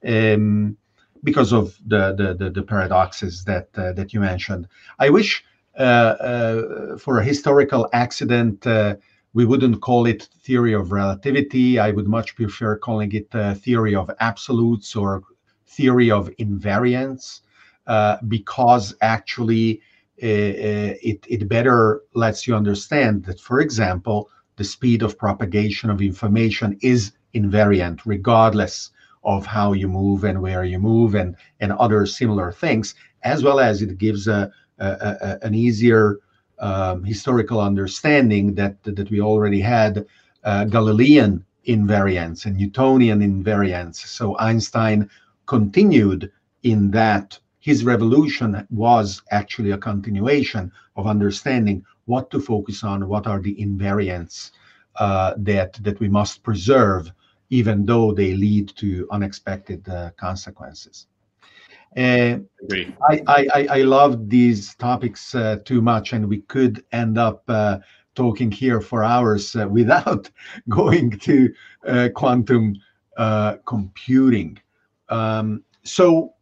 um, 0.06 0.78
because 1.24 1.52
of 1.52 1.78
the, 1.86 2.14
the, 2.14 2.34
the, 2.34 2.50
the 2.50 2.64
paradoxes 2.64 3.44
that, 3.46 3.70
uh, 3.78 3.94
that 3.94 4.14
you 4.14 4.20
mentioned. 4.20 4.68
I 5.00 5.10
wish 5.10 5.44
for 5.78 7.20
a 7.20 7.24
historical 7.24 7.90
accident, 7.92 8.66
we 9.34 9.46
wouldn't 9.46 9.82
call 9.82 10.06
it 10.06 10.30
theory 10.44 10.74
of 10.74 10.92
relativity. 10.92 11.80
I 11.80 11.92
would 11.92 12.08
much 12.08 12.36
prefer 12.36 12.78
calling 12.78 13.12
it 13.12 13.30
theory 13.58 13.96
of 13.96 14.10
absolutes 14.20 14.96
or 14.96 15.24
theory 15.68 16.10
of 16.12 16.30
invariance, 16.40 17.42
uh, 17.88 18.18
because 18.28 18.96
actually 19.02 19.82
uh, 20.24 20.96
it, 21.04 21.26
it 21.28 21.50
better 21.50 22.02
lets 22.14 22.48
you 22.48 22.56
understand 22.56 23.26
that, 23.26 23.40
for 23.40 23.60
example, 23.60 24.30
the 24.56 24.64
speed 24.64 25.04
of 25.04 25.18
propagation 25.18 25.90
of 25.90 26.02
information 26.02 26.78
is 26.82 27.12
invariant 27.34 28.00
regardless 28.06 28.92
of 29.26 29.46
how 29.46 29.74
you 29.74 29.88
move 29.88 30.24
and 30.24 30.42
where 30.42 30.64
you 30.64 30.80
move 30.80 31.16
and, 31.16 31.36
and 31.60 31.72
other 31.74 32.06
similar 32.06 32.52
things, 32.52 32.96
as 33.24 33.44
well 33.44 33.60
as 33.60 33.82
it 33.82 33.98
gives 33.98 34.28
a, 34.28 34.52
a, 34.80 34.86
a 34.86 35.40
an 35.42 35.54
easier 35.54 36.20
um, 36.60 37.04
historical 37.04 37.60
understanding 37.60 38.54
that, 38.56 38.82
that 38.84 39.10
we 39.10 39.20
already 39.20 39.60
had 39.60 40.06
uh, 40.44 40.64
Galilean 40.66 41.44
invariance 41.68 42.46
and 42.46 42.58
Newtonian 42.58 43.20
invariance. 43.22 43.96
So 43.96 44.38
Einstein 44.38 45.10
continued 45.48 46.32
in 46.64 46.92
that 46.92 47.40
his 47.60 47.84
revolution 47.84 48.66
was 48.70 49.22
actually 49.32 49.72
a 49.72 49.78
continuation 49.78 50.72
of 50.96 51.08
understanding 51.08 51.84
what 52.06 52.30
to 52.30 52.40
focus 52.40 52.84
on, 52.84 53.08
what 53.08 53.26
are 53.26 53.42
the 53.42 53.56
invariants 53.56 54.52
uh, 54.98 55.34
that 55.38 55.74
that 55.82 56.00
we 56.00 56.08
must 56.08 56.44
preserve, 56.44 57.12
even 57.50 57.86
though 57.86 58.14
they 58.14 58.34
lead 58.34 58.70
to 58.78 59.08
unexpected 59.12 59.88
uh, 59.90 60.12
consequences. 60.18 61.08
Uh, 61.98 62.40
I, 63.10 63.22
I, 63.28 63.68
I 63.70 63.82
love 63.84 64.30
these 64.30 64.76
topics 64.76 65.34
uh, 65.34 65.58
too 65.64 65.82
much, 65.82 66.12
and 66.12 66.28
we 66.28 66.42
could 66.42 66.84
end 66.92 67.18
up 67.18 67.44
uh, 67.48 67.80
talking 68.16 68.52
here 68.52 68.82
for 68.82 69.04
hours 69.04 69.56
uh, 69.56 69.68
without 69.72 70.30
going 70.70 71.12
to 71.20 71.54
quantum 72.14 72.76
computing. 73.66 74.60
Um, 75.10 75.64
so 75.84 76.34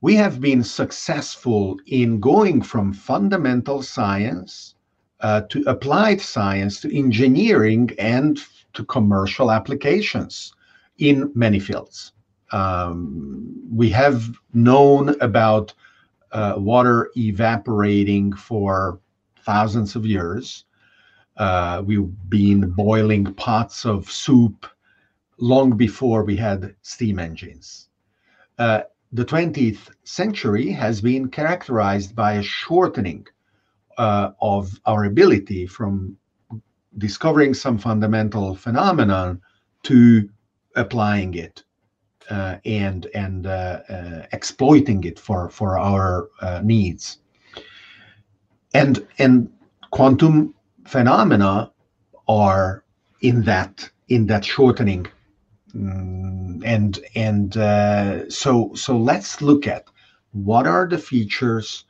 we 0.00 0.14
have 0.14 0.40
been 0.40 0.62
successful 0.62 1.76
in 1.86 2.20
going 2.20 2.62
from 2.62 2.92
fundamental 2.92 3.82
science 3.82 4.76
uh, 5.20 5.40
to 5.48 5.62
applied 5.66 6.20
science 6.20 6.80
to 6.80 6.96
engineering 6.96 7.90
and 7.98 8.38
to 8.78 8.84
commercial 8.84 9.50
applications 9.50 10.52
in 10.98 11.32
many 11.34 11.58
fields. 11.58 12.12
Um, 12.52 13.52
we 13.74 13.90
have 13.90 14.30
known 14.54 15.20
about 15.20 15.74
uh, 16.30 16.54
water 16.56 17.10
evaporating 17.16 18.32
for 18.32 19.00
thousands 19.44 19.96
of 19.96 20.06
years. 20.06 20.64
Uh, 21.36 21.82
we've 21.84 22.08
been 22.28 22.70
boiling 22.70 23.34
pots 23.34 23.84
of 23.84 24.08
soup 24.08 24.64
long 25.38 25.76
before 25.76 26.22
we 26.22 26.36
had 26.36 26.76
steam 26.82 27.18
engines. 27.18 27.88
Uh, 28.58 28.82
the 29.10 29.24
20th 29.24 29.90
century 30.04 30.70
has 30.70 31.00
been 31.00 31.28
characterized 31.28 32.14
by 32.14 32.34
a 32.34 32.42
shortening 32.42 33.26
uh, 33.96 34.30
of 34.40 34.80
our 34.86 35.04
ability 35.04 35.66
from 35.66 36.16
discovering 36.96 37.54
some 37.54 37.78
fundamental 37.78 38.54
phenomenon 38.54 39.40
to 39.82 40.28
applying 40.76 41.34
it 41.34 41.62
uh, 42.30 42.56
and 42.64 43.06
and 43.14 43.46
uh, 43.46 43.80
uh 43.88 44.26
exploiting 44.32 45.04
it 45.04 45.18
for 45.18 45.48
for 45.50 45.78
our 45.78 46.28
uh, 46.40 46.60
needs. 46.64 47.18
And 48.74 49.06
and 49.18 49.50
quantum 49.90 50.54
phenomena 50.86 51.72
are 52.28 52.84
in 53.20 53.42
that 53.42 53.90
in 54.08 54.26
that 54.26 54.44
shortening. 54.44 55.06
Mm, 55.74 56.62
and 56.64 56.98
and 57.14 57.56
uh, 57.56 58.28
so 58.30 58.72
so 58.74 58.96
let's 58.96 59.42
look 59.42 59.66
at 59.66 59.84
what 60.32 60.66
are 60.66 60.86
the 60.86 60.98
features 60.98 61.84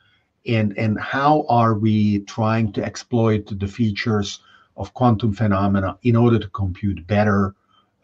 and 0.46 0.76
and 0.78 1.00
how 1.00 1.44
are 1.48 1.74
we 1.74 2.20
trying 2.20 2.72
to 2.72 2.84
exploit 2.84 3.46
the 3.58 3.68
features 3.68 4.40
of 4.78 4.94
quantum 4.94 5.32
phenomena 5.32 5.98
in 6.02 6.16
order 6.16 6.38
to 6.38 6.48
compute 6.48 7.06
better 7.06 7.54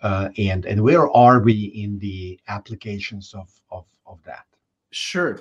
uh, 0.03 0.29
and 0.37 0.67
and 0.67 0.83
where 0.83 1.11
are 1.17 1.41
we 1.41 1.53
in 1.53 1.99
the 1.99 2.39
applications 2.49 3.33
of 3.33 3.51
of, 3.71 3.87
of 4.07 4.23
that? 4.25 4.45
Sure. 4.91 5.41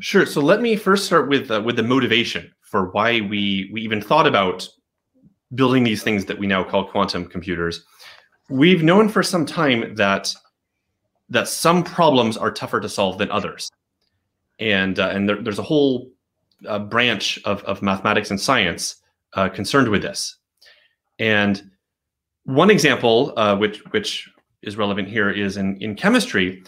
Sure. 0.00 0.26
So 0.26 0.40
let 0.40 0.60
me 0.60 0.74
first 0.74 1.06
start 1.06 1.28
with 1.28 1.50
uh, 1.50 1.62
with 1.64 1.76
the 1.76 1.84
motivation 1.84 2.52
for 2.60 2.90
why 2.90 3.20
we 3.20 3.70
we 3.72 3.80
even 3.82 4.00
thought 4.02 4.26
about 4.26 4.68
building 5.54 5.84
these 5.84 6.02
things 6.02 6.24
that 6.24 6.38
we 6.38 6.46
now 6.46 6.64
call 6.64 6.84
quantum 6.84 7.26
computers. 7.26 7.84
We've 8.48 8.82
known 8.82 9.08
for 9.08 9.22
some 9.22 9.46
time 9.46 9.94
that 9.94 10.34
that 11.28 11.46
some 11.46 11.84
problems 11.84 12.36
are 12.36 12.50
tougher 12.50 12.80
to 12.80 12.88
solve 12.88 13.18
than 13.18 13.30
others, 13.30 13.70
and 14.58 14.98
uh, 14.98 15.10
and 15.12 15.28
there, 15.28 15.40
there's 15.40 15.60
a 15.60 15.62
whole 15.62 16.10
uh, 16.66 16.80
branch 16.80 17.38
of 17.44 17.62
of 17.64 17.82
mathematics 17.82 18.30
and 18.30 18.40
science 18.40 19.01
uh, 19.34 19.48
concerned 19.48 19.88
with 19.88 20.02
this. 20.02 20.36
And 21.18 21.70
one 22.44 22.70
example, 22.70 23.32
uh, 23.36 23.56
which 23.56 23.78
which 23.90 24.28
is 24.62 24.76
relevant 24.76 25.08
here, 25.08 25.30
is 25.30 25.56
in 25.56 25.76
in 25.78 25.94
chemistry. 25.94 26.62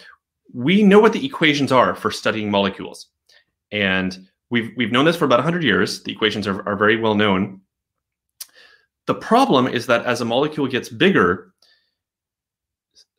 We 0.52 0.82
know 0.82 1.00
what 1.00 1.12
the 1.12 1.24
equations 1.24 1.72
are 1.72 1.94
for 1.94 2.10
studying 2.10 2.50
molecules, 2.50 3.08
and 3.72 4.26
we've 4.50 4.70
we've 4.76 4.92
known 4.92 5.04
this 5.04 5.16
for 5.16 5.24
about 5.24 5.38
100 5.38 5.64
years. 5.64 6.02
The 6.02 6.12
equations 6.12 6.46
are, 6.46 6.66
are 6.68 6.76
very 6.76 6.96
well 6.96 7.14
known. 7.14 7.60
The 9.06 9.14
problem 9.14 9.66
is 9.66 9.86
that 9.86 10.06
as 10.06 10.20
a 10.20 10.24
molecule 10.24 10.66
gets 10.66 10.88
bigger, 10.88 11.52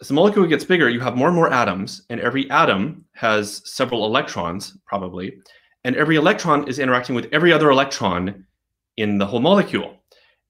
as 0.02 0.08
the 0.08 0.14
molecule 0.14 0.48
gets 0.48 0.64
bigger, 0.64 0.90
you 0.90 1.00
have 1.00 1.16
more 1.16 1.28
and 1.28 1.36
more 1.36 1.52
atoms, 1.52 2.04
and 2.10 2.20
every 2.20 2.50
atom 2.50 3.06
has 3.14 3.62
several 3.70 4.06
electrons, 4.06 4.78
probably, 4.86 5.38
and 5.84 5.96
every 5.96 6.16
electron 6.16 6.68
is 6.68 6.80
interacting 6.80 7.16
with 7.16 7.28
every 7.32 7.54
other 7.54 7.70
electron 7.70 8.46
in 8.98 9.18
the 9.18 9.26
whole 9.26 9.40
molecule. 9.40 9.98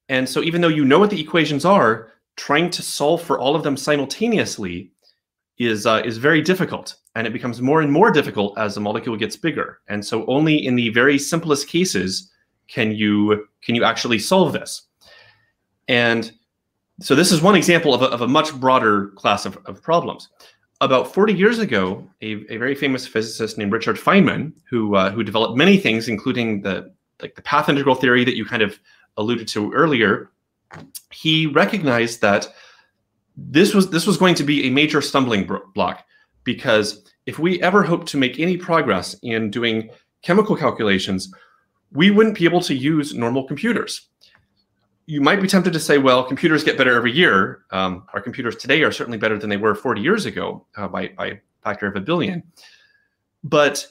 And 0.08 0.28
so, 0.28 0.42
even 0.42 0.60
though 0.60 0.68
you 0.68 0.84
know 0.84 0.98
what 0.98 1.10
the 1.10 1.20
equations 1.20 1.64
are, 1.64 2.12
trying 2.36 2.70
to 2.70 2.82
solve 2.82 3.22
for 3.22 3.38
all 3.38 3.56
of 3.56 3.62
them 3.62 3.76
simultaneously 3.76 4.90
is 5.58 5.86
uh, 5.86 6.02
is 6.04 6.18
very 6.18 6.42
difficult, 6.42 6.96
and 7.14 7.26
it 7.26 7.32
becomes 7.32 7.60
more 7.60 7.80
and 7.80 7.90
more 7.90 8.10
difficult 8.10 8.56
as 8.58 8.74
the 8.74 8.80
molecule 8.80 9.16
gets 9.16 9.36
bigger. 9.36 9.80
And 9.88 10.04
so, 10.04 10.24
only 10.26 10.64
in 10.64 10.76
the 10.76 10.90
very 10.90 11.18
simplest 11.18 11.68
cases 11.68 12.30
can 12.68 12.92
you 12.92 13.46
can 13.62 13.74
you 13.74 13.84
actually 13.84 14.18
solve 14.18 14.52
this. 14.52 14.82
And 15.88 16.32
so 17.00 17.14
this 17.14 17.30
is 17.30 17.42
one 17.42 17.56
example 17.56 17.94
of 17.94 18.02
a, 18.02 18.06
of 18.06 18.22
a 18.22 18.28
much 18.28 18.54
broader 18.54 19.08
class 19.16 19.44
of, 19.44 19.58
of 19.66 19.82
problems. 19.82 20.28
About 20.80 21.12
40 21.12 21.34
years 21.34 21.58
ago, 21.58 22.08
a, 22.22 22.44
a 22.52 22.56
very 22.56 22.74
famous 22.74 23.06
physicist 23.06 23.56
named 23.58 23.72
Richard 23.72 23.96
Feynman, 23.96 24.52
who 24.68 24.94
uh, 24.94 25.10
who 25.10 25.22
developed 25.22 25.56
many 25.56 25.78
things, 25.78 26.08
including 26.08 26.62
the 26.62 26.92
like 27.20 27.34
the 27.34 27.42
path 27.42 27.68
integral 27.68 27.94
theory 27.94 28.24
that 28.24 28.36
you 28.36 28.44
kind 28.44 28.62
of 28.62 28.78
alluded 29.16 29.48
to 29.48 29.72
earlier, 29.72 30.30
he 31.10 31.46
recognized 31.46 32.20
that 32.20 32.48
this 33.36 33.74
was 33.74 33.90
this 33.90 34.06
was 34.06 34.16
going 34.16 34.34
to 34.34 34.44
be 34.44 34.66
a 34.66 34.70
major 34.70 35.00
stumbling 35.00 35.48
block 35.74 36.06
because 36.44 37.04
if 37.26 37.38
we 37.38 37.60
ever 37.62 37.82
hope 37.82 38.06
to 38.06 38.16
make 38.16 38.38
any 38.38 38.56
progress 38.56 39.14
in 39.22 39.50
doing 39.50 39.90
chemical 40.22 40.56
calculations, 40.56 41.32
we 41.92 42.10
wouldn't 42.10 42.36
be 42.36 42.44
able 42.44 42.60
to 42.60 42.74
use 42.74 43.14
normal 43.14 43.44
computers 43.44 44.08
you 45.06 45.20
might 45.20 45.40
be 45.40 45.46
tempted 45.46 45.72
to 45.72 45.80
say, 45.80 45.98
well, 45.98 46.24
computers 46.24 46.64
get 46.64 46.76
better 46.76 46.94
every 46.94 47.12
year. 47.12 47.64
Um, 47.70 48.04
our 48.12 48.20
computers 48.20 48.56
today 48.56 48.82
are 48.82 48.90
certainly 48.90 49.18
better 49.18 49.38
than 49.38 49.48
they 49.48 49.56
were 49.56 49.74
40 49.74 50.00
years 50.00 50.26
ago 50.26 50.66
uh, 50.76 50.88
by, 50.88 51.08
by 51.08 51.26
a 51.26 51.36
factor 51.62 51.86
of 51.86 51.94
a 51.94 52.00
billion. 52.00 52.42
But 53.44 53.86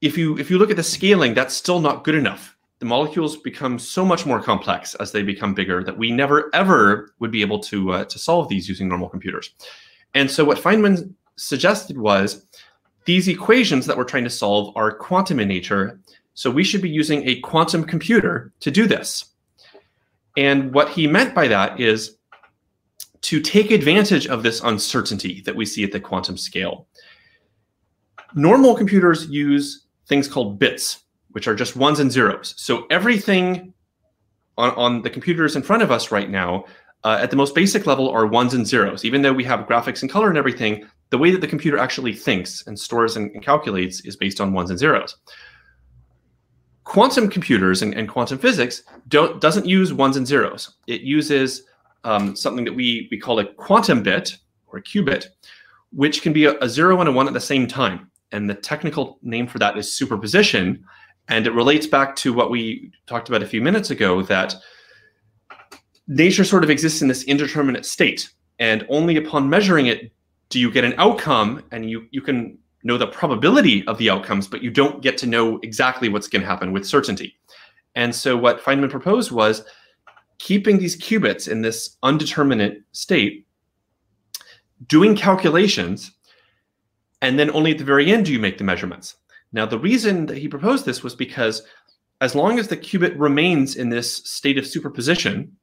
if 0.00 0.18
you 0.18 0.38
if 0.38 0.50
you 0.50 0.58
look 0.58 0.70
at 0.70 0.76
the 0.76 0.82
scaling, 0.82 1.34
that's 1.34 1.54
still 1.54 1.80
not 1.80 2.04
good 2.04 2.14
enough. 2.14 2.56
The 2.78 2.86
molecules 2.86 3.36
become 3.36 3.78
so 3.78 4.04
much 4.04 4.26
more 4.26 4.40
complex 4.42 4.94
as 4.96 5.12
they 5.12 5.22
become 5.22 5.54
bigger 5.54 5.82
that 5.82 5.96
we 5.96 6.10
never 6.10 6.50
ever 6.54 7.14
would 7.18 7.30
be 7.30 7.40
able 7.40 7.58
to 7.60 7.92
uh, 7.92 8.04
to 8.04 8.18
solve 8.18 8.48
these 8.48 8.68
using 8.68 8.88
normal 8.88 9.08
computers. 9.08 9.50
And 10.14 10.30
so 10.30 10.44
what 10.44 10.58
Feynman 10.58 11.14
suggested 11.36 11.98
was 11.98 12.46
these 13.04 13.28
equations 13.28 13.86
that 13.86 13.96
we're 13.96 14.04
trying 14.04 14.24
to 14.24 14.30
solve 14.30 14.76
are 14.76 14.92
quantum 14.92 15.40
in 15.40 15.48
nature. 15.48 16.00
So 16.34 16.50
we 16.50 16.64
should 16.64 16.82
be 16.82 16.90
using 16.90 17.26
a 17.26 17.40
quantum 17.40 17.84
computer 17.84 18.52
to 18.60 18.70
do 18.70 18.86
this. 18.86 19.26
And 20.36 20.74
what 20.74 20.90
he 20.90 21.06
meant 21.06 21.34
by 21.34 21.48
that 21.48 21.80
is 21.80 22.18
to 23.22 23.40
take 23.40 23.70
advantage 23.70 24.26
of 24.26 24.42
this 24.42 24.60
uncertainty 24.60 25.40
that 25.42 25.56
we 25.56 25.64
see 25.64 25.82
at 25.82 25.92
the 25.92 26.00
quantum 26.00 26.36
scale. 26.36 26.86
Normal 28.34 28.74
computers 28.74 29.26
use 29.28 29.85
things 30.08 30.28
called 30.28 30.58
bits, 30.58 31.04
which 31.30 31.48
are 31.48 31.54
just 31.54 31.76
ones 31.76 32.00
and 32.00 32.10
zeros. 32.10 32.54
So 32.56 32.86
everything 32.90 33.72
on, 34.56 34.70
on 34.70 35.02
the 35.02 35.10
computers 35.10 35.56
in 35.56 35.62
front 35.62 35.82
of 35.82 35.90
us 35.90 36.10
right 36.10 36.30
now, 36.30 36.64
uh, 37.04 37.18
at 37.20 37.30
the 37.30 37.36
most 37.36 37.54
basic 37.54 37.86
level, 37.86 38.08
are 38.10 38.26
ones 38.26 38.54
and 38.54 38.66
zeros. 38.66 39.04
Even 39.04 39.22
though 39.22 39.32
we 39.32 39.44
have 39.44 39.66
graphics 39.66 40.02
and 40.02 40.10
color 40.10 40.28
and 40.28 40.38
everything, 40.38 40.86
the 41.10 41.18
way 41.18 41.30
that 41.30 41.40
the 41.40 41.46
computer 41.46 41.78
actually 41.78 42.14
thinks 42.14 42.66
and 42.66 42.78
stores 42.78 43.16
and, 43.16 43.30
and 43.32 43.44
calculates 43.44 44.00
is 44.04 44.16
based 44.16 44.40
on 44.40 44.52
ones 44.52 44.70
and 44.70 44.78
zeros 44.78 45.16
quantum 46.86 47.28
computers 47.28 47.82
and, 47.82 47.92
and 47.94 48.08
quantum 48.08 48.38
physics 48.38 48.84
don't 49.08 49.40
doesn't 49.40 49.66
use 49.66 49.92
ones 49.92 50.16
and 50.16 50.26
zeros. 50.26 50.76
It 50.86 51.02
uses 51.02 51.64
um, 52.04 52.34
something 52.34 52.64
that 52.64 52.72
we 52.72 53.08
we 53.10 53.18
call 53.18 53.38
a 53.40 53.44
quantum 53.44 54.02
bit 54.02 54.38
or 54.68 54.78
a 54.78 54.82
qubit, 54.82 55.26
which 55.92 56.22
can 56.22 56.32
be 56.32 56.46
a, 56.46 56.56
a 56.60 56.68
zero 56.68 56.98
and 57.00 57.08
a 57.08 57.12
one 57.12 57.26
at 57.26 57.34
the 57.34 57.40
same 57.40 57.66
time. 57.66 58.10
And 58.32 58.50
the 58.50 58.54
technical 58.54 59.18
name 59.22 59.46
for 59.46 59.58
that 59.58 59.76
is 59.76 59.92
superposition. 59.92 60.84
And 61.28 61.46
it 61.46 61.52
relates 61.52 61.86
back 61.86 62.16
to 62.16 62.32
what 62.32 62.50
we 62.50 62.90
talked 63.06 63.28
about 63.28 63.42
a 63.42 63.46
few 63.46 63.60
minutes 63.60 63.90
ago 63.90 64.22
that 64.22 64.54
nature 66.08 66.44
sort 66.44 66.64
of 66.64 66.70
exists 66.70 67.02
in 67.02 67.08
this 67.08 67.24
indeterminate 67.24 67.86
state. 67.86 68.30
And 68.58 68.86
only 68.88 69.16
upon 69.16 69.50
measuring 69.50 69.86
it 69.86 70.12
do 70.48 70.60
you 70.60 70.70
get 70.70 70.84
an 70.84 70.94
outcome 70.98 71.62
and 71.72 71.90
you, 71.90 72.06
you 72.10 72.20
can 72.20 72.58
know 72.84 72.96
the 72.96 73.06
probability 73.06 73.86
of 73.88 73.98
the 73.98 74.08
outcomes, 74.08 74.46
but 74.46 74.62
you 74.62 74.70
don't 74.70 75.02
get 75.02 75.18
to 75.18 75.26
know 75.26 75.58
exactly 75.62 76.08
what's 76.08 76.28
going 76.28 76.42
to 76.42 76.46
happen 76.46 76.72
with 76.72 76.86
certainty. 76.86 77.36
And 77.96 78.14
so 78.14 78.36
what 78.36 78.62
Feynman 78.62 78.90
proposed 78.90 79.32
was 79.32 79.64
keeping 80.38 80.78
these 80.78 80.96
qubits 80.96 81.48
in 81.48 81.62
this 81.62 81.96
undeterminate 82.02 82.82
state, 82.92 83.46
doing 84.86 85.16
calculations, 85.16 86.12
and 87.22 87.38
then 87.38 87.50
only 87.50 87.72
at 87.72 87.78
the 87.78 87.84
very 87.84 88.12
end 88.12 88.26
do 88.26 88.32
you 88.32 88.38
make 88.38 88.58
the 88.58 88.64
measurements. 88.64 89.16
Now, 89.52 89.66
the 89.66 89.78
reason 89.78 90.26
that 90.26 90.38
he 90.38 90.48
proposed 90.48 90.84
this 90.84 91.02
was 91.02 91.14
because 91.14 91.62
as 92.20 92.34
long 92.34 92.58
as 92.58 92.68
the 92.68 92.76
qubit 92.76 93.14
remains 93.18 93.76
in 93.76 93.88
this 93.88 94.16
state 94.16 94.58
of 94.58 94.66
superposition, 94.66 95.56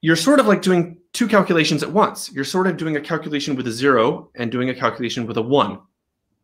you're 0.00 0.16
sort 0.16 0.40
of 0.40 0.46
like 0.46 0.62
doing 0.62 0.98
two 1.12 1.28
calculations 1.28 1.82
at 1.82 1.92
once. 1.92 2.30
You're 2.32 2.44
sort 2.44 2.66
of 2.66 2.76
doing 2.76 2.96
a 2.96 3.00
calculation 3.00 3.56
with 3.56 3.66
a 3.66 3.72
zero 3.72 4.30
and 4.34 4.50
doing 4.50 4.68
a 4.68 4.74
calculation 4.74 5.26
with 5.26 5.36
a 5.36 5.42
one 5.42 5.80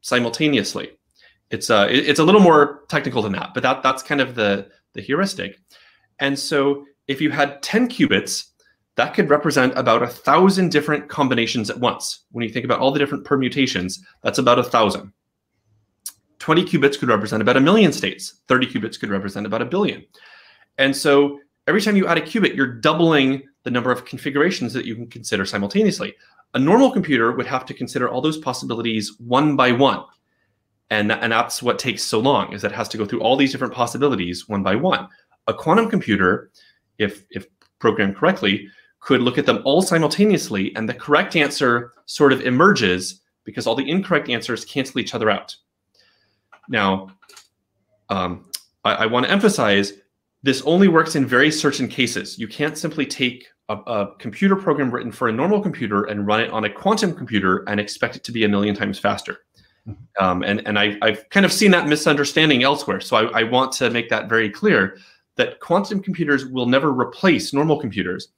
simultaneously. 0.01 0.93
It's 1.51 1.71
uh, 1.71 1.87
it's 1.91 2.21
a 2.21 2.25
little 2.25 2.43
more 2.43 2.83
technical 2.89 3.23
than 3.23 3.33
that, 3.33 3.55
but 3.55 3.63
that 3.63 3.83
that's 3.83 4.03
kind 4.03 4.21
of 4.21 4.35
the 4.35 4.69
the 4.93 5.01
heuristic. 5.01 5.59
And 6.19 6.39
so 6.39 6.85
if 7.07 7.21
you 7.21 7.31
had 7.31 7.63
10 7.63 7.89
qubits, 7.89 8.48
that 8.99 9.15
could 9.15 9.31
represent 9.31 9.79
about 9.79 10.03
a 10.03 10.09
thousand 10.09 10.73
different 10.73 11.09
combinations 11.09 11.71
at 11.71 11.79
once. 11.79 12.25
When 12.33 12.43
you 12.45 12.53
think 12.53 12.65
about 12.65 12.81
all 12.81 12.91
the 12.91 12.99
different 12.99 13.25
permutations, 13.25 14.05
that's 14.25 14.41
about 14.41 14.59
a 14.59 14.65
thousand. 14.65 15.13
20 16.41 16.65
qubits 16.65 16.99
could 16.99 17.09
represent 17.09 17.41
about 17.41 17.57
a 17.57 17.61
million 17.61 17.93
states. 17.93 18.41
30 18.49 18.67
qubits 18.67 18.99
could 18.99 19.11
represent 19.11 19.47
about 19.47 19.63
a 19.63 19.67
billion. 19.67 20.05
And 20.79 20.97
so 20.97 21.39
every 21.69 21.81
time 21.81 21.95
you 21.95 22.09
add 22.09 22.19
a 22.19 22.23
qubit, 22.23 22.57
you're 22.57 22.75
doubling 22.75 23.45
the 23.63 23.71
number 23.71 23.93
of 23.93 24.05
configurations 24.05 24.73
that 24.73 24.85
you 24.85 24.97
can 24.97 25.07
consider 25.07 25.47
simultaneously. 25.47 26.17
A 26.55 26.59
normal 26.59 26.91
computer 26.91 27.31
would 27.31 27.47
have 27.47 27.65
to 27.67 27.75
consider 27.75 28.09
all 28.09 28.21
those 28.21 28.39
possibilities 28.39 29.15
one 29.21 29.55
by 29.55 29.71
one. 29.71 30.03
And, 30.91 31.13
and 31.13 31.31
that's 31.31 31.63
what 31.63 31.79
takes 31.79 32.03
so 32.03 32.19
long 32.19 32.53
is 32.53 32.63
that 32.63 32.73
it 32.73 32.75
has 32.75 32.89
to 32.89 32.99
go 32.99 33.07
through 33.07 33.21
all 33.21 33.37
these 33.37 33.53
different 33.53 33.75
possibilities 33.75 34.49
one 34.49 34.65
by 34.65 34.75
one. 34.75 35.07
A 35.47 35.55
quantum 35.55 35.89
computer, 35.89 36.51
if, 36.99 37.25
if 37.31 37.47
programmed 37.79 38.17
correctly, 38.17 38.69
could 39.01 39.21
look 39.21 39.39
at 39.39 39.47
them 39.47 39.63
all 39.65 39.83
simultaneously 39.83 40.75
and 40.77 40.89
the 40.89 40.95
correct 40.95 41.37
answer 41.37 41.93
sort 42.07 42.33
of 42.33 42.41
emerges 42.43 43.21
because 43.45 43.67
all 43.67 43.75
the 43.75 43.89
incorrect 43.89 44.29
answers 44.29 44.65
cancel 44.65 45.01
each 45.01 45.15
other 45.15 45.31
out. 45.31 45.57
Now, 46.69 47.09
um, 48.11 48.51
I, 48.85 48.95
I 48.95 49.07
want 49.07 49.27
to 49.27 49.33
emphasize 49.33 49.95
this 50.43 50.63
only 50.63 50.89
works 50.89 51.17
in 51.17 51.27
very 51.27 51.51
certain 51.51 51.89
cases. 51.89 52.39
You 52.39 52.49
can't 52.49 52.77
simply 52.77 53.07
take 53.07 53.49
a, 53.69 53.77
a, 53.77 54.17
computer 54.19 54.57
program 54.57 54.91
written 54.91 55.13
for 55.13 55.29
a 55.29 55.33
normal 55.33 55.61
computer 55.61 56.05
and 56.05 56.27
run 56.27 56.41
it 56.41 56.51
on 56.51 56.65
a 56.65 56.71
quantum 56.71 57.15
computer 57.15 57.65
and 57.69 57.81
expect 57.81 58.17
it 58.17 58.25
to 58.25 58.33
be 58.33 58.45
a 58.45 58.49
million 58.49 58.75
times 58.75 58.99
faster. 58.99 59.41
Mm-hmm. 59.87 60.25
Um, 60.25 60.43
and 60.43 60.67
and 60.67 60.79
I, 60.79 60.99
have 61.03 61.29
kind 61.31 61.45
of 61.47 61.53
seen 61.53 61.71
that 61.73 61.89
misunderstanding 61.89 62.63
elsewhere. 62.63 63.01
So 63.01 63.17
I, 63.17 63.41
I, 63.41 63.43
want 63.45 63.73
to 63.73 63.91
make 63.91 64.09
that 64.11 64.29
very 64.29 64.51
clear 64.51 64.99
that 65.37 65.61
quantum 65.61 66.01
computers 66.01 66.47
will 66.47 66.67
never 66.67 66.93
replace 66.93 67.53
normal 67.53 67.79
computers. 67.79 68.29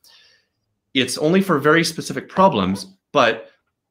It's 0.94 1.18
only 1.18 1.40
for 1.40 1.58
very 1.58 1.84
specific 1.84 2.28
problems, 2.28 2.86
but 3.12 3.50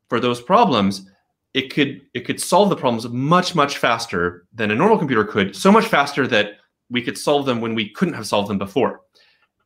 for 0.09 0.19
those 0.19 0.41
problems, 0.41 1.09
it 1.53 1.73
could 1.73 2.01
it 2.13 2.25
could 2.25 2.39
solve 2.39 2.69
the 2.69 2.75
problems 2.75 3.07
much 3.09 3.55
much 3.55 3.77
faster 3.77 4.45
than 4.53 4.71
a 4.71 4.75
normal 4.75 4.97
computer 4.97 5.23
could. 5.23 5.55
So 5.55 5.71
much 5.71 5.85
faster 5.85 6.27
that 6.27 6.57
we 6.89 7.01
could 7.01 7.17
solve 7.17 7.45
them 7.45 7.61
when 7.61 7.75
we 7.75 7.89
couldn't 7.89 8.13
have 8.15 8.27
solved 8.27 8.49
them 8.49 8.57
before. 8.57 9.01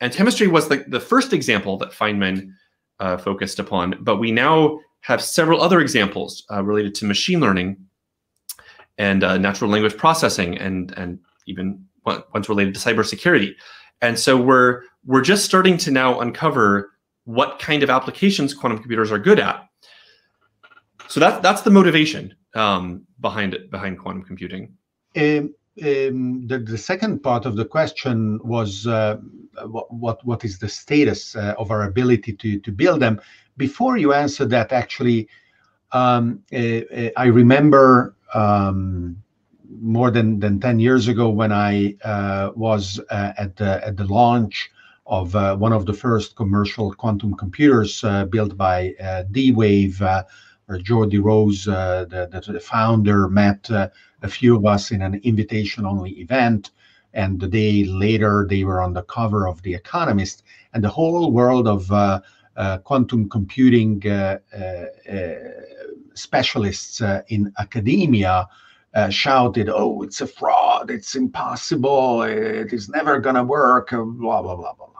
And 0.01 0.13
chemistry 0.13 0.47
was 0.47 0.67
the, 0.67 0.83
the 0.87 0.99
first 0.99 1.33
example 1.33 1.77
that 1.77 1.91
Feynman 1.91 2.51
uh, 2.99 3.17
focused 3.17 3.59
upon, 3.59 3.95
but 4.01 4.17
we 4.17 4.31
now 4.31 4.79
have 5.01 5.21
several 5.21 5.61
other 5.61 5.81
examples 5.81 6.45
uh, 6.51 6.63
related 6.63 6.95
to 6.95 7.05
machine 7.05 7.39
learning 7.39 7.77
and 8.97 9.23
uh, 9.23 9.37
natural 9.37 9.69
language 9.69 9.97
processing 9.97 10.57
and, 10.57 10.93
and 10.97 11.19
even 11.47 11.83
ones 12.05 12.49
related 12.49 12.73
to 12.73 12.79
cybersecurity. 12.79 13.53
And 14.01 14.19
so 14.19 14.37
we're, 14.37 14.83
we're 15.05 15.21
just 15.21 15.45
starting 15.45 15.77
to 15.79 15.91
now 15.91 16.19
uncover 16.19 16.91
what 17.25 17.59
kind 17.59 17.83
of 17.83 17.89
applications 17.89 18.53
quantum 18.53 18.79
computers 18.79 19.11
are 19.11 19.19
good 19.19 19.39
at. 19.39 19.67
so 21.07 21.19
that's 21.19 21.41
that's 21.41 21.61
the 21.61 21.69
motivation 21.69 22.33
um, 22.55 23.05
behind 23.21 23.53
it 23.53 23.71
behind 23.71 23.99
quantum 23.99 24.23
computing. 24.23 24.73
Um, 25.15 25.53
um, 25.81 26.45
the, 26.47 26.59
the 26.59 26.77
second 26.77 27.23
part 27.23 27.45
of 27.45 27.55
the 27.55 27.65
question 27.65 28.39
was 28.43 28.85
uh, 28.85 29.17
what, 29.65 29.91
what, 29.91 30.23
what 30.23 30.45
is 30.45 30.59
the 30.59 30.69
status 30.69 31.35
uh, 31.35 31.55
of 31.57 31.71
our 31.71 31.83
ability 31.83 32.33
to 32.33 32.59
to 32.59 32.71
build 32.71 32.99
them. 32.99 33.19
Before 33.57 33.97
you 33.97 34.13
answer 34.13 34.45
that, 34.45 34.71
actually, 34.71 35.27
um, 35.91 36.43
uh, 36.53 36.57
uh 36.57 37.09
I 37.17 37.25
remember 37.25 38.15
um, 38.33 39.17
more 39.81 40.11
than, 40.11 40.39
than 40.39 40.59
10 40.59 40.79
years 40.79 41.07
ago 41.07 41.29
when 41.29 41.51
I 41.51 41.95
uh, 42.03 42.51
was 42.55 42.99
uh, 43.09 43.33
at 43.37 43.55
the 43.55 43.85
at 43.85 43.97
the 43.97 44.05
launch 44.05 44.71
of 45.05 45.33
one 45.59 45.73
of 45.73 45.85
the 45.85 45.93
first 45.93 46.35
commercial 46.35 46.93
quantum 46.93 47.33
computers 47.35 48.03
built 48.29 48.55
by 48.57 48.95
D-Wave 49.31 50.01
where 50.65 50.79
Geordie 50.79 51.19
Rose, 51.19 51.67
uh, 51.67 52.05
the, 52.09 52.51
the, 52.51 52.59
founder, 52.59 53.27
met 53.27 53.69
uh, 53.69 53.89
a 54.21 54.27
few 54.27 54.55
of 54.55 54.65
us 54.65 54.91
in 54.91 55.01
an 55.01 55.19
invitation-only 55.23 56.11
event. 56.11 56.71
And 57.13 57.39
the 57.39 57.47
day 57.47 57.83
later, 57.85 58.47
they 58.49 58.63
were 58.63 58.81
on 58.81 58.93
the 58.93 59.03
cover 59.03 59.47
of 59.47 59.61
The 59.61 59.73
Economist. 59.73 60.43
And 60.73 60.83
the 60.83 60.89
whole 60.89 61.31
world 61.31 61.67
of 61.67 61.91
uh, 61.91 62.21
uh 62.55 62.77
quantum 62.79 63.29
computing 63.29 64.07
uh, 64.07 64.37
uh, 64.55 64.85
specialists 66.13 67.01
in 67.27 67.51
academia 67.57 68.47
shouted, 69.09 69.69
"Oh, 69.69 70.03
it's 70.03 70.21
a 70.21 70.27
fraud! 70.27 70.91
It's 70.91 71.15
impossible! 71.15 72.23
It 72.23 72.71
is 72.71 72.89
never 72.89 73.19
going 73.19 73.35
to 73.35 73.43
work!" 73.43 73.89
Blah 73.89 74.41
blah 74.41 74.55
blah 74.55 74.73
blah. 74.73 74.92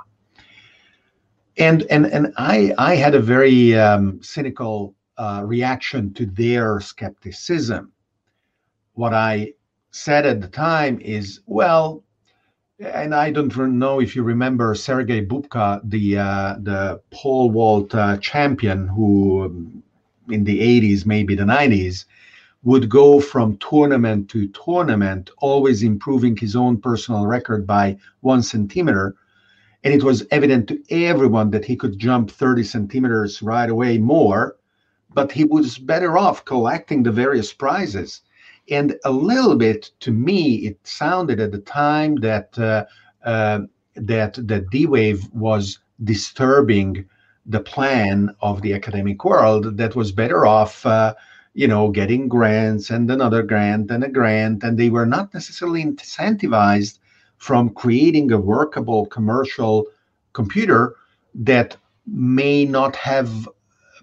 And 1.58 1.84
and 1.84 2.06
and 2.08 2.34
I 2.38 2.74
I 2.78 2.96
had 2.96 3.16
a 3.16 3.20
very 3.20 3.78
um, 3.78 4.22
cynical 4.24 4.96
uh, 5.18 5.44
reaction 5.46 6.14
to 6.16 6.26
their 6.26 6.80
skepticism. 6.80 7.92
What 8.94 9.14
I 9.14 9.54
said 9.92 10.26
at 10.26 10.42
the 10.42 10.48
time 10.48 11.00
is, 11.00 11.42
well, 11.46 12.04
and 12.80 13.14
I 13.14 13.32
don't 13.32 13.56
know 13.56 14.00
if 14.02 14.16
you 14.16 14.24
remember 14.24 14.74
Sergei 14.74 15.24
Bubka, 15.26 15.82
the 15.84 16.18
uh, 16.18 16.56
the 16.60 17.02
pole 17.12 17.52
vault 17.52 17.94
uh, 17.94 18.18
champion, 18.18 18.88
who 18.88 19.46
um, 19.46 19.84
in 20.30 20.44
the 20.44 20.60
80s, 20.60 21.06
maybe 21.06 21.36
the 21.36 21.44
90s, 21.44 22.06
would 22.64 22.90
go 22.90 23.20
from 23.20 23.58
tournament 23.58 24.30
to 24.30 24.48
tournament, 24.48 25.30
always 25.40 25.84
improving 25.84 26.36
his 26.36 26.56
own 26.56 26.78
personal 26.78 27.26
record 27.28 27.68
by 27.68 27.98
one 28.22 28.42
centimeter. 28.42 29.16
And 29.84 29.94
it 29.94 30.04
was 30.04 30.26
evident 30.32 30.68
to 30.70 30.82
everyone 30.90 31.52
that 31.52 31.66
he 31.66 31.76
could 31.76 32.00
jump 32.00 32.32
30 32.32 32.64
centimeters 32.64 33.42
right 33.42 33.70
away 33.70 33.98
more 33.98 34.56
but 35.14 35.32
he 35.32 35.44
was 35.44 35.78
better 35.78 36.18
off 36.18 36.46
collecting 36.46 37.04
the 37.04 37.12
various 37.12 37.54
prizes. 37.54 38.22
And 38.70 38.98
a 39.06 39.12
little 39.12 39.56
bit 39.56 39.92
to 40.02 40.12
me, 40.12 40.68
it 40.68 40.80
sounded 40.84 41.40
at 41.40 41.52
the 41.52 41.60
time 41.60 42.16
that 42.18 42.58
uh, 42.58 42.86
uh, 43.26 43.62
that 43.96 44.36
that 44.48 44.70
D-Wave 44.70 45.30
was 45.34 45.80
disturbing 46.04 47.06
the 47.46 47.60
plan 47.60 48.34
of 48.42 48.62
the 48.62 48.74
academic 48.74 49.24
world. 49.26 49.78
That 49.78 49.96
was 49.96 50.12
better 50.12 50.46
off, 50.46 50.86
uh, 50.86 51.14
you 51.54 51.68
know, 51.68 51.92
getting 51.92 52.30
grants 52.30 52.90
and 52.90 53.12
another 53.12 53.44
grant 53.44 53.92
and 53.92 54.04
a 54.04 54.10
grant, 54.10 54.64
and 54.64 54.78
they 54.78 54.90
were 54.90 55.06
not 55.06 55.34
necessarily 55.34 55.84
incentivized 55.84 57.00
from 57.44 57.70
creating 57.72 58.32
a 58.32 58.38
workable 58.38 59.06
commercial 59.08 59.86
computer 60.32 60.96
that 61.36 61.76
may 62.08 62.64
not 62.64 62.96
have 62.96 63.50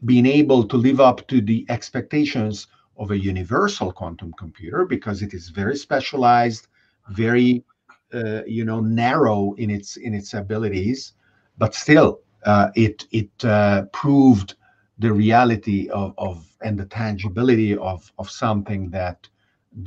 been 0.05 0.26
able 0.26 0.62
to 0.62 0.76
live 0.76 1.01
up 1.01 1.26
to 1.26 1.41
the 1.41 1.64
expectations 1.70 2.66
of 2.99 3.11
a 3.11 3.18
universal 3.18 3.91
quantum 3.93 4.30
computer 4.34 4.84
because 4.84 5.22
it 5.22 5.32
is 5.32 5.49
very 5.49 5.74
specialized, 5.74 6.66
very 7.09 7.64
uh, 8.12 8.43
you 8.45 8.62
know 8.62 8.80
narrow 8.80 9.55
in 9.55 9.70
its 9.70 9.97
in 9.97 10.12
its 10.12 10.34
abilities, 10.34 11.14
but 11.57 11.74
still 11.74 12.20
uh, 12.45 12.68
it 12.74 13.07
it 13.11 13.32
uh, 13.43 13.84
proved 14.01 14.55
the 14.99 15.11
reality 15.11 15.88
of, 15.88 16.12
of 16.18 16.47
and 16.61 16.78
the 16.78 16.84
tangibility 16.84 17.74
of 17.78 18.12
of 18.18 18.28
something 18.30 18.91
that 18.91 19.26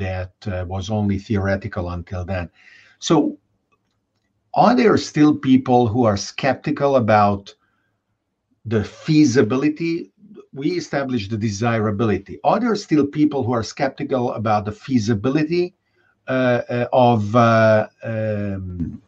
that 0.06 0.34
uh, 0.47 0.66
was 0.68 0.89
only 0.89 1.20
theoretical 1.20 1.91
until 1.91 2.26
then. 2.26 2.49
So, 2.97 3.38
are 4.54 4.76
there 4.76 4.97
still 4.97 5.36
people 5.36 5.88
who 5.88 6.04
are 6.04 6.18
skeptical 6.18 6.95
about 6.95 7.54
the 8.66 8.84
feasibility 8.84 10.14
we 10.54 10.72
established 10.72 11.32
the 11.32 11.38
desirability. 11.38 12.39
Are 12.43 12.60
there 12.60 12.76
still 12.76 13.06
people 13.06 13.43
who 13.43 13.54
are 13.54 13.64
skeptical 13.64 14.34
about 14.34 14.66
the 14.66 14.72
feasibility 14.72 15.74
uh, 16.28 16.62
uh 16.70 16.88
of 16.93 17.36
uh, 17.36 17.88
um, 18.04 19.01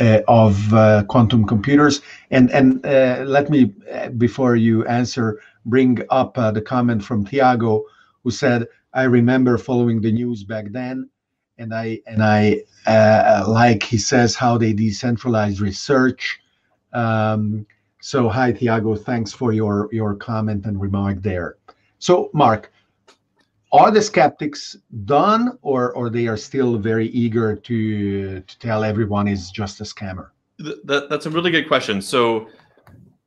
uh, 0.00 0.20
of 0.28 0.72
uh, 0.72 1.02
quantum 1.08 1.46
computers? 1.46 2.00
And 2.30 2.50
and 2.52 2.84
uh, 2.86 3.24
let 3.26 3.50
me 3.50 3.74
before 4.16 4.56
you 4.56 4.84
answer 4.86 5.40
bring 5.66 5.98
up 6.10 6.34
the 6.34 6.62
comment 6.64 7.04
from 7.04 7.24
Tiago 7.24 7.84
who 8.22 8.30
said 8.30 8.66
I 8.92 9.04
remember 9.04 9.58
following 9.58 10.00
the 10.00 10.12
news 10.12 10.44
back 10.44 10.66
then 10.70 11.10
and 11.58 11.74
I 11.74 12.00
and 12.06 12.22
I 12.22 12.62
like 13.46 13.82
he 13.82 13.98
says 13.98 14.34
how 14.34 14.58
they 14.58 14.72
decentralize 14.72 15.60
research 15.60 16.40
um, 16.94 17.66
so 18.00 18.28
hi, 18.28 18.52
Tiago. 18.52 18.94
Thanks 18.96 19.32
for 19.32 19.52
your, 19.52 19.88
your 19.92 20.14
comment 20.14 20.64
and 20.66 20.80
remark 20.80 21.22
there. 21.22 21.56
So 21.98 22.30
Mark, 22.32 22.72
are 23.72 23.90
the 23.90 24.00
skeptics 24.00 24.76
done 25.04 25.58
or, 25.62 25.92
or 25.94 26.08
they 26.08 26.28
are 26.28 26.36
still 26.36 26.78
very 26.78 27.08
eager 27.08 27.56
to, 27.56 28.40
to 28.40 28.58
tell 28.58 28.84
everyone 28.84 29.26
is 29.26 29.50
just 29.50 29.80
a 29.80 29.84
scammer? 29.84 30.28
That, 30.58 31.08
that's 31.10 31.26
a 31.26 31.30
really 31.30 31.50
good 31.50 31.66
question. 31.66 32.00
So 32.00 32.48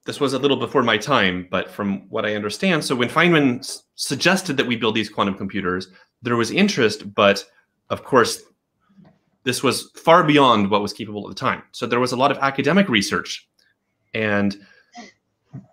this 0.05 0.21
was 0.21 0.33
a 0.33 0.39
little 0.39 0.57
before 0.57 0.83
my 0.83 0.97
time, 0.97 1.47
but 1.51 1.69
from 1.69 2.07
what 2.09 2.25
I 2.25 2.35
understand, 2.35 2.85
so 2.85 2.95
when 2.95 3.09
Feynman 3.09 3.81
suggested 3.95 4.55
that 4.55 4.65
we 4.65 4.77
build 4.77 4.95
these 4.95 5.09
quantum 5.09 5.35
computers, 5.35 5.89
there 6.21 6.37
was 6.37 6.51
interest, 6.51 7.13
but 7.13 7.43
of 7.89 8.03
course, 8.03 8.41
this 9.43 9.63
was 9.63 9.91
far 9.95 10.23
beyond 10.23 10.69
what 10.69 10.81
was 10.81 10.93
capable 10.93 11.25
at 11.27 11.29
the 11.33 11.39
time. 11.39 11.63
So 11.71 11.85
there 11.85 11.99
was 11.99 12.11
a 12.11 12.17
lot 12.17 12.31
of 12.31 12.37
academic 12.39 12.89
research 12.89 13.47
and 14.13 14.57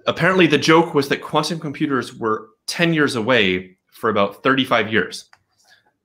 apparently, 0.07 0.47
the 0.47 0.59
joke 0.59 0.95
was 0.95 1.09
that 1.09 1.23
quantum 1.23 1.59
computers 1.59 2.15
were 2.15 2.51
10 2.67 2.93
years 2.93 3.17
away 3.17 3.77
for 3.91 4.11
about 4.11 4.43
35 4.43 4.93
years. 4.93 5.31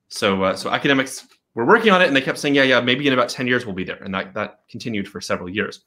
So, 0.08 0.42
uh, 0.42 0.56
so 0.56 0.70
academics 0.70 1.26
were 1.54 1.66
working 1.66 1.92
on 1.92 2.02
it, 2.02 2.06
and 2.06 2.16
they 2.16 2.20
kept 2.20 2.38
saying, 2.38 2.54
"Yeah, 2.54 2.62
yeah, 2.62 2.80
maybe 2.80 3.06
in 3.06 3.12
about 3.12 3.28
10 3.28 3.46
years 3.46 3.64
we'll 3.66 3.74
be 3.74 3.84
there," 3.84 4.02
and 4.02 4.14
that 4.14 4.34
that 4.34 4.60
continued 4.68 5.08
for 5.08 5.20
several 5.20 5.48
years. 5.48 5.80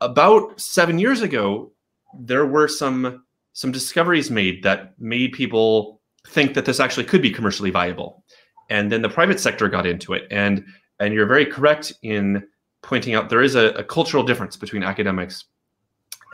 About 0.00 0.60
seven 0.60 0.98
years 0.98 1.22
ago, 1.22 1.72
there 2.18 2.46
were 2.46 2.68
some 2.68 3.24
some 3.52 3.72
discoveries 3.72 4.30
made 4.30 4.62
that 4.62 5.00
made 5.00 5.32
people 5.32 6.02
think 6.28 6.54
that 6.54 6.66
this 6.66 6.80
actually 6.80 7.04
could 7.04 7.22
be 7.22 7.30
commercially 7.30 7.70
viable, 7.70 8.22
and 8.70 8.90
then 8.90 9.02
the 9.02 9.08
private 9.08 9.40
sector 9.40 9.68
got 9.68 9.86
into 9.86 10.12
it. 10.12 10.26
and 10.30 10.64
And 11.00 11.14
you're 11.14 11.26
very 11.26 11.46
correct 11.46 11.92
in 12.02 12.46
pointing 12.82 13.14
out 13.14 13.28
there 13.28 13.42
is 13.42 13.54
a, 13.54 13.66
a 13.70 13.84
cultural 13.84 14.22
difference 14.22 14.56
between 14.56 14.82
academics 14.82 15.44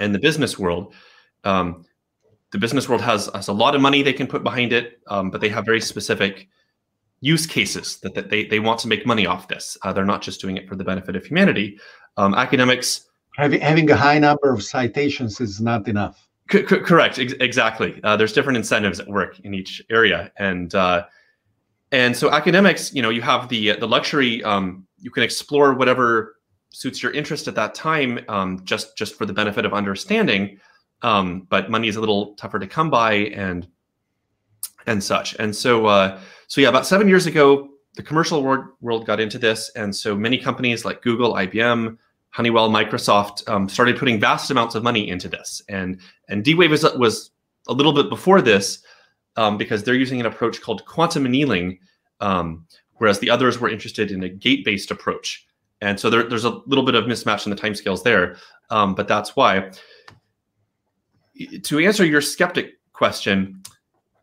and 0.01 0.15
the 0.15 0.19
business 0.19 0.59
world. 0.59 0.95
Um, 1.45 1.85
the 2.51 2.59
business 2.59 2.89
world 2.89 3.01
has, 3.01 3.31
has 3.35 3.49
a 3.49 3.53
lot 3.53 3.75
of 3.75 3.81
money 3.81 4.03
they 4.03 4.13
can 4.13 4.27
put 4.27 4.43
behind 4.43 4.73
it, 4.73 5.01
um, 5.07 5.31
but 5.31 5.41
they 5.41 5.49
have 5.49 5.65
very 5.65 5.81
specific 5.81 6.49
use 7.21 7.47
cases 7.47 7.99
that, 8.01 8.15
that 8.15 8.29
they, 8.29 8.45
they 8.45 8.61
want 8.61 8.79
to 8.81 8.89
make 8.89 9.07
money 9.07 9.27
off 9.27 9.49
this. 9.49 9.79
Uh, 9.83 9.93
they're 9.93 10.05
not 10.05 10.21
just 10.21 10.41
doing 10.41 10.57
it 10.57 10.69
for 10.69 10.77
the 10.77 10.85
benefit 10.85 11.17
of 11.17 11.25
humanity. 11.25 11.79
Um, 12.17 12.35
academics 12.35 13.07
having, 13.37 13.61
having 13.61 13.91
a 13.91 13.97
high 13.97 14.19
number 14.19 14.53
of 14.53 14.63
citations 14.63 15.41
is 15.41 15.61
not 15.61 15.89
enough. 15.89 16.29
correct, 16.49 17.19
ex 17.19 17.33
exactly. 17.41 17.99
Uh, 18.05 18.17
there's 18.17 18.33
different 18.33 18.59
incentives 18.59 19.01
at 19.01 19.09
work 19.09 19.41
in 19.41 19.55
each 19.55 19.83
area, 19.91 20.31
and 20.39 20.75
uh, 20.75 21.05
and 21.93 22.17
so 22.17 22.31
academics, 22.31 22.93
you 22.95 23.03
know, 23.03 23.11
you 23.11 23.23
have 23.23 23.49
the 23.49 23.77
the 23.77 23.87
luxury. 23.87 24.43
Um, 24.43 24.87
you 24.99 25.11
can 25.11 25.23
explore 25.23 25.75
whatever 25.75 26.37
suits 26.71 27.03
your 27.03 27.13
interest 27.13 27.49
at 27.49 27.55
that 27.55 27.75
time, 27.75 28.19
um, 28.29 28.65
just 28.65 28.97
just 28.97 29.15
for 29.15 29.27
the 29.27 29.33
benefit 29.33 29.65
of 29.67 29.75
understanding. 29.75 30.59
Um, 31.03 31.47
but 31.51 31.71
money 31.71 31.89
is 31.89 31.97
a 31.97 32.01
little 32.01 32.35
tougher 32.35 32.59
to 32.59 32.67
come 32.67 32.89
by, 32.89 33.13
and 33.13 33.69
and 34.87 35.05
such. 35.05 35.37
And 35.39 35.55
so 35.55 35.87
uh, 35.87 36.19
so 36.49 36.63
yeah, 36.63 36.69
about 36.71 36.87
seven 36.87 37.09
years 37.09 37.27
ago, 37.27 37.69
the 37.95 38.03
commercial 38.03 38.43
world, 38.43 38.65
world 38.81 39.07
got 39.07 39.21
into 39.21 39.39
this, 39.39 39.71
and 39.77 39.95
so 39.95 40.17
many 40.17 40.39
companies 40.39 40.87
like 40.87 41.03
Google, 41.03 41.35
IBM, 41.35 41.99
Honeywell, 42.31 42.71
Microsoft 42.71 43.47
um, 43.51 43.69
started 43.69 43.99
putting 43.99 44.19
vast 44.19 44.51
amounts 44.51 44.75
of 44.75 44.83
money 44.83 45.11
into 45.11 45.29
this. 45.29 45.61
And 45.69 46.01
and 46.31 46.43
D-Wave 46.43 46.71
was, 46.71 46.85
was 46.95 47.33
a 47.69 47.75
little 47.75 47.93
bit 47.93 48.09
before 48.09 48.41
this 48.41 48.83
um, 49.37 49.57
because 49.57 49.83
they're 49.83 49.95
using 49.95 50.21
an 50.21 50.27
approach 50.27 50.61
called 50.61 50.85
quantum 50.85 51.27
annealing, 51.27 51.79
um, 52.21 52.67
whereas 52.97 53.19
the 53.19 53.31
others 53.31 53.59
were 53.59 53.69
interested 53.69 54.11
in 54.11 54.23
a 54.23 54.29
gate-based 54.29 54.91
approach. 54.91 55.47
And 55.81 55.99
so 55.99 56.11
there, 56.11 56.23
there's 56.23 56.45
a 56.45 56.61
little 56.67 56.85
bit 56.85 56.95
of 56.95 57.05
mismatch 57.05 57.45
in 57.45 57.51
the 57.51 57.57
timescales 57.57 58.05
there, 58.05 58.37
um, 58.71 58.95
but 58.95 59.09
that's 59.09 59.35
why. 59.35 59.71
To 61.65 61.79
answer 61.79 62.05
your 62.05 62.21
skeptic 62.21 62.75
question, 62.93 63.63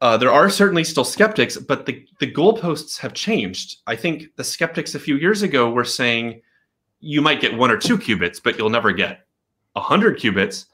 uh, 0.01 0.15
there 0.15 0.31
are 0.31 0.49
certainly 0.49 0.83
still 0.83 1.03
skeptics, 1.03 1.57
but 1.57 1.85
the, 1.85 2.05
the 2.19 2.31
goalposts 2.31 2.97
have 2.99 3.13
changed. 3.13 3.77
I 3.87 3.95
think 3.95 4.27
the 4.37 4.43
skeptics 4.43 4.95
a 4.95 4.99
few 4.99 5.17
years 5.17 5.41
ago 5.41 5.69
were 5.69 5.83
saying 5.83 6.41
you 7.01 7.21
might 7.21 7.41
get 7.41 7.57
one 7.57 7.71
or 7.71 7.77
two 7.77 7.97
qubits, 7.97 8.41
but 8.41 8.57
you'll 8.57 8.69
never 8.69 8.93
get 8.93 9.25
100 9.73 10.17
qubits. 10.17 10.65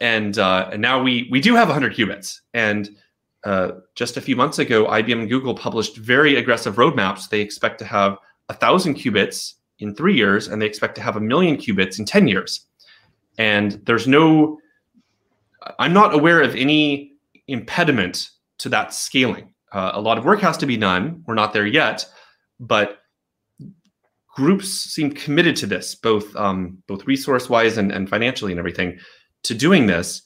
And, 0.00 0.38
uh, 0.38 0.70
and 0.72 0.80
now 0.80 1.02
we, 1.02 1.28
we 1.30 1.40
do 1.40 1.54
have 1.54 1.68
100 1.68 1.94
qubits. 1.94 2.40
And 2.54 2.96
uh, 3.46 3.78
just 3.94 4.16
a 4.16 4.20
few 4.20 4.34
months 4.34 4.58
ago, 4.58 4.86
IBM 4.86 5.20
and 5.20 5.28
Google 5.28 5.54
published 5.54 5.96
very 5.96 6.34
aggressive 6.34 6.74
roadmaps. 6.74 7.28
They 7.28 7.40
expect 7.40 7.78
to 7.78 7.84
have 7.84 8.14
a 8.48 8.54
1,000 8.54 8.96
qubits 8.96 9.54
in 9.78 9.94
three 9.94 10.16
years, 10.16 10.48
and 10.48 10.60
they 10.60 10.66
expect 10.66 10.96
to 10.96 11.00
have 11.00 11.14
a 11.14 11.20
million 11.20 11.56
qubits 11.56 12.00
in 12.00 12.04
10 12.04 12.26
years. 12.26 12.66
And 13.38 13.80
there's 13.86 14.08
no, 14.08 14.58
I'm 15.78 15.92
not 15.92 16.12
aware 16.12 16.42
of 16.42 16.56
any 16.56 17.12
impediment 17.46 18.30
to 18.58 18.68
that 18.70 18.92
scaling. 18.92 19.54
Uh, 19.70 19.92
a 19.94 20.00
lot 20.00 20.18
of 20.18 20.24
work 20.24 20.40
has 20.40 20.56
to 20.58 20.66
be 20.66 20.76
done. 20.76 21.22
We're 21.24 21.34
not 21.34 21.52
there 21.52 21.66
yet, 21.66 22.04
but 22.58 22.98
groups 24.34 24.68
seem 24.68 25.12
committed 25.12 25.54
to 25.56 25.66
this, 25.66 25.94
both 25.94 26.34
um, 26.34 26.82
both 26.88 27.06
resource 27.06 27.48
wise 27.48 27.78
and, 27.78 27.92
and 27.92 28.08
financially 28.08 28.50
and 28.50 28.58
everything, 28.58 28.98
to 29.44 29.54
doing 29.54 29.86
this. 29.86 30.22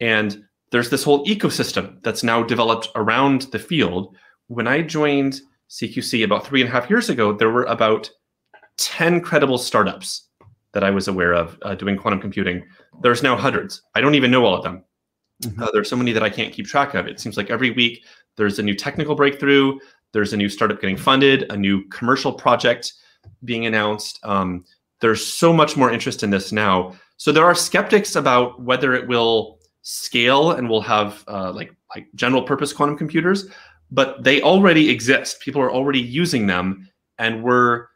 And 0.00 0.44
there's 0.74 0.90
this 0.90 1.04
whole 1.04 1.24
ecosystem 1.24 2.02
that's 2.02 2.24
now 2.24 2.42
developed 2.42 2.88
around 2.96 3.42
the 3.52 3.60
field. 3.60 4.16
When 4.48 4.66
I 4.66 4.82
joined 4.82 5.40
CQC 5.70 6.24
about 6.24 6.44
three 6.44 6.60
and 6.60 6.68
a 6.68 6.72
half 6.72 6.90
years 6.90 7.08
ago, 7.08 7.32
there 7.32 7.52
were 7.52 7.62
about 7.66 8.10
10 8.78 9.20
credible 9.20 9.56
startups 9.56 10.26
that 10.72 10.82
I 10.82 10.90
was 10.90 11.06
aware 11.06 11.32
of 11.32 11.56
uh, 11.62 11.76
doing 11.76 11.96
quantum 11.96 12.20
computing. 12.20 12.64
There's 13.02 13.22
now 13.22 13.36
hundreds. 13.36 13.82
I 13.94 14.00
don't 14.00 14.16
even 14.16 14.32
know 14.32 14.44
all 14.44 14.56
of 14.56 14.64
them. 14.64 14.82
Mm-hmm. 15.44 15.62
Uh, 15.62 15.68
there's 15.72 15.88
so 15.88 15.94
many 15.94 16.10
that 16.10 16.24
I 16.24 16.28
can't 16.28 16.52
keep 16.52 16.66
track 16.66 16.94
of. 16.94 17.06
It 17.06 17.20
seems 17.20 17.36
like 17.36 17.50
every 17.50 17.70
week 17.70 18.04
there's 18.34 18.58
a 18.58 18.62
new 18.64 18.74
technical 18.74 19.14
breakthrough, 19.14 19.78
there's 20.12 20.32
a 20.32 20.36
new 20.36 20.48
startup 20.48 20.80
getting 20.80 20.96
funded, 20.96 21.52
a 21.52 21.56
new 21.56 21.86
commercial 21.90 22.32
project 22.32 22.94
being 23.44 23.64
announced. 23.64 24.18
Um, 24.24 24.64
there's 25.00 25.24
so 25.24 25.52
much 25.52 25.76
more 25.76 25.92
interest 25.92 26.24
in 26.24 26.30
this 26.30 26.50
now. 26.50 26.96
So 27.16 27.30
there 27.30 27.44
are 27.44 27.54
skeptics 27.54 28.16
about 28.16 28.60
whether 28.60 28.92
it 28.92 29.06
will 29.06 29.60
scale 29.84 30.52
and 30.52 30.68
we'll 30.68 30.80
have 30.80 31.22
uh, 31.28 31.52
like 31.52 31.72
like 31.94 32.08
general 32.14 32.42
purpose 32.42 32.72
quantum 32.72 32.96
computers, 32.96 33.46
but 33.90 34.24
they 34.24 34.42
already 34.42 34.90
exist. 34.90 35.40
People 35.40 35.62
are 35.62 35.70
already 35.70 36.00
using 36.00 36.46
them, 36.46 36.88
and 37.18 37.42
we're 37.44 37.86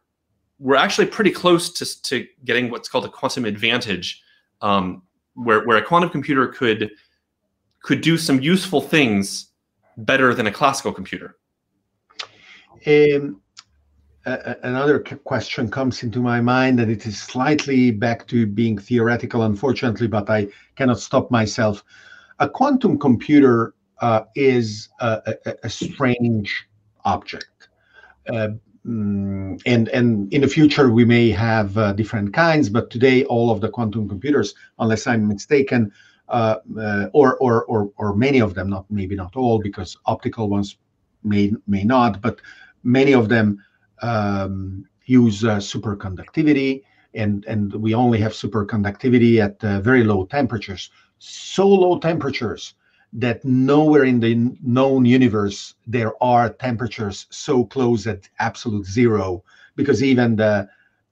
we're 0.61 0.77
actually 0.77 1.07
pretty 1.07 1.31
close 1.31 1.73
to, 1.73 2.03
to 2.03 2.27
getting 2.45 2.71
what's 2.71 2.89
called 2.89 3.05
a 3.05 3.09
quantum 3.09 3.45
advantage, 3.45 4.23
um, 4.61 5.03
where 5.35 5.65
where 5.67 5.79
a 5.79 5.83
quantum 5.83 6.11
computer 6.11 6.47
could 6.47 6.91
could 7.83 8.01
do 8.01 8.17
some 8.17 8.41
useful 8.41 8.81
things 8.81 9.51
better 9.97 10.35
than 10.35 10.47
a 10.47 10.53
classical 10.53 10.93
computer? 10.93 11.37
Um, 12.87 13.41
another 14.63 15.01
question 15.01 15.71
comes 15.71 16.03
into 16.03 16.21
my 16.21 16.41
mind, 16.41 16.81
and 16.81 16.91
it 16.91 17.07
is 17.07 17.21
slightly 17.21 17.91
back 17.91 18.27
to 18.29 18.47
being 18.47 18.79
theoretical, 18.79 19.43
unfortunately, 19.43 20.07
but 20.07 20.29
I 20.29 20.49
cannot 20.77 21.01
stop 21.01 21.31
myself. 21.31 21.85
A 22.39 22.49
quantum 22.49 22.99
computer 22.99 23.75
uh, 24.01 24.23
is 24.37 24.89
a, 25.01 25.35
a, 25.47 25.55
a, 25.65 25.71
strange 25.71 26.69
object. 27.05 27.69
Uh, 28.29 28.51
mm, 28.87 29.61
and 29.67 29.89
and 29.89 30.33
in 30.33 30.43
the 30.43 30.49
future 30.49 30.91
we 30.91 31.05
may 31.05 31.31
have 31.31 31.77
uh, 31.77 31.93
different 31.95 32.33
kinds, 32.33 32.69
but 32.69 32.91
today 32.91 33.25
all 33.25 33.51
of 33.51 33.61
the 33.61 33.69
quantum 33.69 34.09
computers, 34.09 34.55
unless 34.79 35.07
I'm 35.07 35.27
mistaken, 35.27 35.91
uh, 36.29 36.57
uh, 36.79 37.07
or, 37.13 37.39
or, 37.39 37.65
or, 37.65 37.91
or 37.97 38.15
many 38.15 38.41
of 38.41 38.55
them, 38.55 38.69
not 38.69 38.85
maybe 38.91 39.17
not 39.17 39.35
all, 39.35 39.59
because 39.59 39.97
optical 40.07 40.49
ones 40.49 40.77
may, 41.25 41.53
may 41.67 41.83
not, 41.83 42.21
but 42.21 42.41
many 42.85 43.15
of 43.15 43.29
them 43.29 43.63
um, 44.03 44.87
use 45.07 45.45
uh, 45.45 45.57
superconductivity, 45.57 46.83
and, 47.15 47.45
and 47.47 47.73
we 47.75 47.95
only 47.95 48.19
have 48.19 48.33
superconductivity 48.33 49.39
at 49.39 49.63
uh, 49.65 49.81
very 49.81 50.05
low 50.05 50.27
temperatures, 50.27 50.91
so 51.19 51.67
low 51.67 51.99
temperatures 51.99 52.75
that 53.13 53.43
nowhere 53.45 54.05
in 54.05 54.21
the 54.21 54.35
known 54.63 55.05
universe 55.05 55.75
there 55.87 56.13
are 56.23 56.51
temperatures 56.51 57.27
so 57.31 57.65
close 57.65 58.07
at 58.07 58.29
absolute 58.39 58.87
zero, 58.87 59.43
because 59.77 60.03
even 60.03 60.37
the 60.37 60.69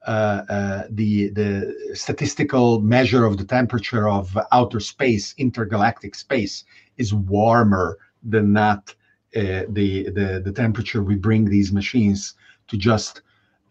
uh, 0.07 0.43
uh, 0.49 0.83
the 0.91 1.31
the 1.31 1.75
statistical 1.95 2.81
measure 2.81 3.25
of 3.25 3.39
the 3.39 3.45
temperature 3.45 4.09
of 4.09 4.39
outer 4.53 4.79
space, 4.79 5.35
intergalactic 5.39 6.15
space, 6.15 6.65
is 6.97 7.13
warmer 7.13 7.99
than 8.23 8.53
that. 8.53 8.95
Uh, 9.35 9.65
the 9.71 10.09
the 10.11 10.41
the 10.45 10.53
temperature 10.53 11.03
we 11.03 11.17
bring 11.17 11.45
these 11.45 11.73
machines 11.73 12.35
to 12.69 12.77
just 12.77 13.23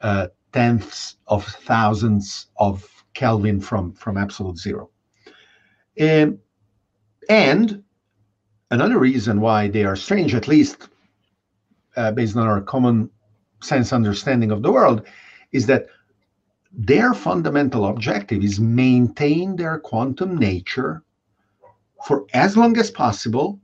uh, 0.02 0.28
tenths 0.52 1.18
of 1.28 1.46
thousands 1.46 2.48
of 2.58 2.88
Kelvin 3.14 3.60
from 3.60 3.94
from 3.94 4.18
absolute 4.18 4.58
zero. 4.58 4.90
Um, 6.00 6.40
and 7.30 7.84
another 8.72 9.00
reason 9.00 9.42
why 9.42 9.68
they 9.68 9.84
are 9.86 9.96
strange, 9.96 10.36
at 10.36 10.48
least 10.48 10.90
uh, 11.96 12.12
based 12.12 12.36
on 12.36 12.48
our 12.48 12.62
common 12.62 13.10
sense 13.62 13.94
understanding 13.94 14.52
of 14.52 14.62
the 14.62 14.72
world, 14.72 15.06
is 15.52 15.66
that 15.68 15.88
their 16.72 17.14
fundamental 17.14 17.86
objective 17.86 18.44
is 18.44 18.60
maintain 18.60 19.56
their 19.56 19.80
quantum 19.80 20.38
nature 20.38 21.04
for 22.06 22.26
as 22.34 22.58
long 22.58 22.78
as 22.78 22.92
possible 22.92 23.60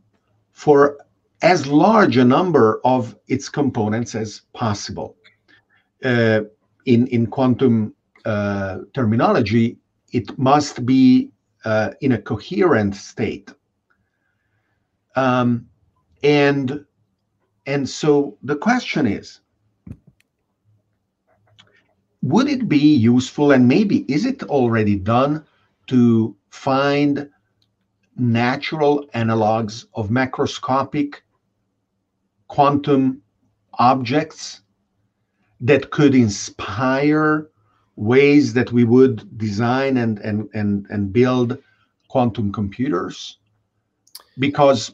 for 0.52 0.98
as 1.42 1.68
large 1.68 2.18
a 2.18 2.24
number 2.24 2.80
of 2.86 3.16
its 3.28 3.50
components 3.50 4.16
as 4.16 4.42
possible. 4.54 5.16
Uh, 6.04 6.42
in, 6.86 7.06
in 7.08 7.28
quantum 7.28 7.94
uh, 8.26 8.80
terminology, 8.94 9.78
it 10.12 10.38
must 10.38 10.86
be 10.86 11.32
uh, 11.64 11.92
in 12.02 12.14
a 12.14 12.22
coherent 12.22 12.96
state. 12.96 13.54
Um, 15.16 15.68
and, 16.24 16.86
and 17.66 17.88
so 17.88 18.38
the 18.42 18.56
question 18.56 19.06
is, 19.06 19.42
would 22.24 22.48
it 22.48 22.68
be 22.70 22.96
useful 22.96 23.52
and 23.52 23.68
maybe 23.68 24.06
is 24.12 24.26
it 24.26 24.44
already 24.44 24.96
done 24.96 25.46
to 25.88 26.36
find 26.50 27.30
natural 28.16 29.08
analogs 29.16 29.86
of 29.96 30.10
macroscopic 30.10 31.16
quantum 32.48 33.22
objects 33.74 34.62
that 35.62 35.92
could 35.92 36.16
inspire 36.16 37.50
ways 37.96 38.54
that 38.54 38.72
we 38.72 38.84
would 38.84 39.38
design 39.38 39.98
and 39.98 40.20
and 40.20 40.50
and, 40.54 40.88
and 40.90 41.14
build 41.14 41.58
quantum 42.08 42.52
computers 42.52 43.38
because 44.40 44.94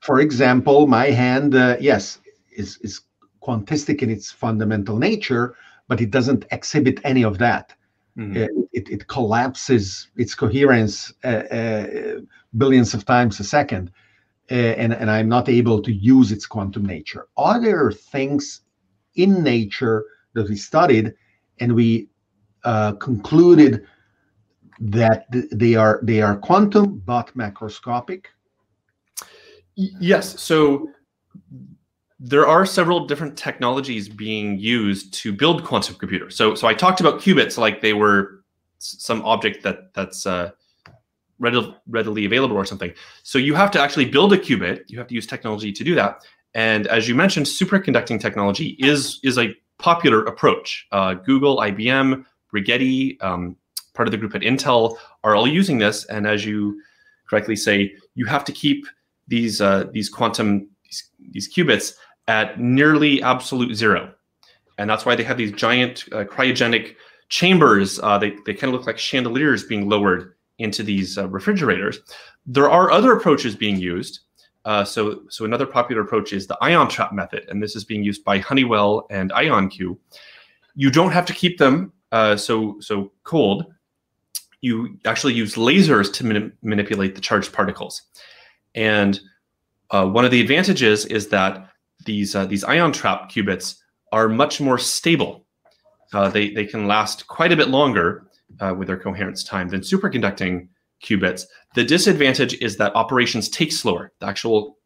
for 0.00 0.20
example 0.20 0.86
my 0.86 1.06
hand 1.06 1.54
uh, 1.54 1.76
yes 1.80 2.20
is 2.52 2.78
is 2.78 3.00
quantistic 3.42 4.02
in 4.02 4.10
its 4.10 4.30
fundamental 4.30 4.96
nature 4.98 5.54
but 5.88 6.00
it 6.00 6.10
doesn't 6.10 6.44
exhibit 6.50 7.00
any 7.04 7.24
of 7.24 7.38
that. 7.38 7.74
Mm-hmm. 8.16 8.36
It, 8.36 8.50
it, 8.72 8.90
it, 8.90 9.06
collapses 9.08 10.08
its 10.16 10.34
coherence 10.34 11.12
uh, 11.24 11.28
uh, 11.28 11.86
billions 12.56 12.94
of 12.94 13.04
times 13.04 13.40
a 13.40 13.44
second, 13.44 13.90
uh, 14.50 14.54
and, 14.54 14.92
and 14.92 15.10
I'm 15.10 15.28
not 15.28 15.48
able 15.48 15.82
to 15.82 15.92
use 15.92 16.30
its 16.30 16.46
quantum 16.46 16.86
nature. 16.86 17.26
Are 17.36 17.60
there 17.60 17.90
things 17.90 18.60
in 19.16 19.42
nature 19.42 20.04
that 20.34 20.48
we 20.48 20.56
studied 20.56 21.14
and 21.60 21.74
we 21.74 22.08
uh, 22.64 22.92
concluded 22.92 23.86
that 24.80 25.26
they 25.30 25.74
are 25.74 26.00
they 26.02 26.20
are 26.20 26.36
quantum 26.36 26.98
but 27.06 27.34
macroscopic? 27.36 28.26
Yes. 29.76 30.40
So 30.40 30.88
there 32.20 32.46
are 32.46 32.64
several 32.64 33.06
different 33.06 33.36
technologies 33.36 34.08
being 34.08 34.58
used 34.58 35.12
to 35.14 35.32
build 35.32 35.64
quantum 35.64 35.96
computers. 35.96 36.36
So, 36.36 36.54
so 36.54 36.66
I 36.66 36.74
talked 36.74 37.00
about 37.00 37.20
qubits 37.20 37.58
like 37.58 37.80
they 37.80 37.92
were 37.92 38.44
some 38.78 39.22
object 39.22 39.62
that 39.64 39.92
that's 39.94 40.26
uh, 40.26 40.50
readily, 41.38 41.76
readily 41.86 42.24
available 42.24 42.56
or 42.56 42.64
something. 42.64 42.92
So 43.22 43.38
you 43.38 43.54
have 43.54 43.70
to 43.72 43.80
actually 43.80 44.06
build 44.06 44.32
a 44.32 44.38
qubit. 44.38 44.84
You 44.88 44.98
have 44.98 45.08
to 45.08 45.14
use 45.14 45.26
technology 45.26 45.72
to 45.72 45.84
do 45.84 45.94
that. 45.96 46.24
And 46.54 46.86
as 46.86 47.08
you 47.08 47.14
mentioned, 47.14 47.46
superconducting 47.46 48.20
technology 48.20 48.76
is 48.78 49.20
is 49.22 49.38
a 49.38 49.54
popular 49.78 50.24
approach. 50.24 50.86
Uh, 50.92 51.14
Google, 51.14 51.58
IBM, 51.58 52.24
Rigetti, 52.54 53.22
um, 53.22 53.56
part 53.94 54.06
of 54.06 54.12
the 54.12 54.18
group 54.18 54.34
at 54.34 54.42
Intel 54.42 54.96
are 55.24 55.34
all 55.34 55.48
using 55.48 55.78
this. 55.78 56.04
And 56.06 56.26
as 56.26 56.44
you 56.44 56.80
correctly 57.28 57.56
say, 57.56 57.94
you 58.14 58.26
have 58.26 58.44
to 58.44 58.52
keep 58.52 58.86
these 59.26 59.60
uh, 59.60 59.84
these 59.92 60.08
quantum 60.08 60.68
these, 60.84 61.10
these 61.30 61.52
qubits 61.52 61.94
at 62.28 62.60
nearly 62.60 63.22
absolute 63.22 63.74
zero. 63.74 64.12
And 64.78 64.90
that's 64.90 65.06
why 65.06 65.14
they 65.14 65.24
have 65.24 65.36
these 65.36 65.52
giant 65.52 66.04
uh, 66.12 66.24
cryogenic 66.24 66.96
chambers. 67.28 68.00
Uh, 68.00 68.18
they, 68.18 68.30
they 68.46 68.54
kind 68.54 68.72
of 68.72 68.78
look 68.78 68.86
like 68.86 68.98
chandeliers 68.98 69.64
being 69.64 69.88
lowered 69.88 70.34
into 70.58 70.82
these 70.82 71.18
uh, 71.18 71.28
refrigerators. 71.28 71.98
There 72.46 72.70
are 72.70 72.90
other 72.90 73.12
approaches 73.12 73.56
being 73.56 73.76
used. 73.76 74.20
Uh, 74.64 74.84
so, 74.84 75.22
so 75.28 75.44
another 75.44 75.66
popular 75.66 76.02
approach 76.02 76.32
is 76.32 76.46
the 76.46 76.56
ion 76.60 76.88
trap 76.88 77.12
method, 77.12 77.44
and 77.48 77.62
this 77.62 77.76
is 77.76 77.84
being 77.84 78.02
used 78.02 78.24
by 78.24 78.38
Honeywell 78.38 79.06
and 79.10 79.30
IonQ. 79.32 79.96
You 80.74 80.90
don't 80.90 81.12
have 81.12 81.26
to 81.26 81.34
keep 81.34 81.58
them 81.58 81.92
uh, 82.12 82.36
so 82.36 82.76
so 82.80 83.12
cold. 83.24 83.66
You 84.62 84.98
actually 85.04 85.34
use 85.34 85.56
lasers 85.56 86.12
to 86.14 86.24
mani- 86.24 86.52
manipulate 86.62 87.14
the 87.14 87.20
charged 87.20 87.52
particles, 87.52 88.02
and 88.74 89.20
uh, 89.90 90.06
one 90.06 90.24
of 90.24 90.30
the 90.30 90.40
advantages 90.40 91.04
is 91.06 91.28
that 91.28 91.68
these 92.06 92.34
uh, 92.34 92.46
these 92.46 92.64
ion 92.64 92.92
trap 92.92 93.30
qubits 93.30 93.76
are 94.12 94.28
much 94.28 94.60
more 94.60 94.78
stable. 94.78 95.44
Uh, 96.14 96.30
they 96.30 96.50
they 96.50 96.64
can 96.64 96.86
last 96.86 97.26
quite 97.26 97.52
a 97.52 97.56
bit 97.56 97.68
longer 97.68 98.26
with 98.76 98.86
their 98.86 98.96
coherence 98.96 99.42
time 99.42 99.68
than 99.68 99.80
superconducting 99.80 100.68
qubits. 101.04 101.44
The 101.74 101.84
disadvantage 101.84 102.54
is 102.60 102.76
that 102.76 102.96
operations 102.96 103.48
take 103.48 103.72
slower. 103.72 104.12
The 104.20 104.26
actual 104.26 104.78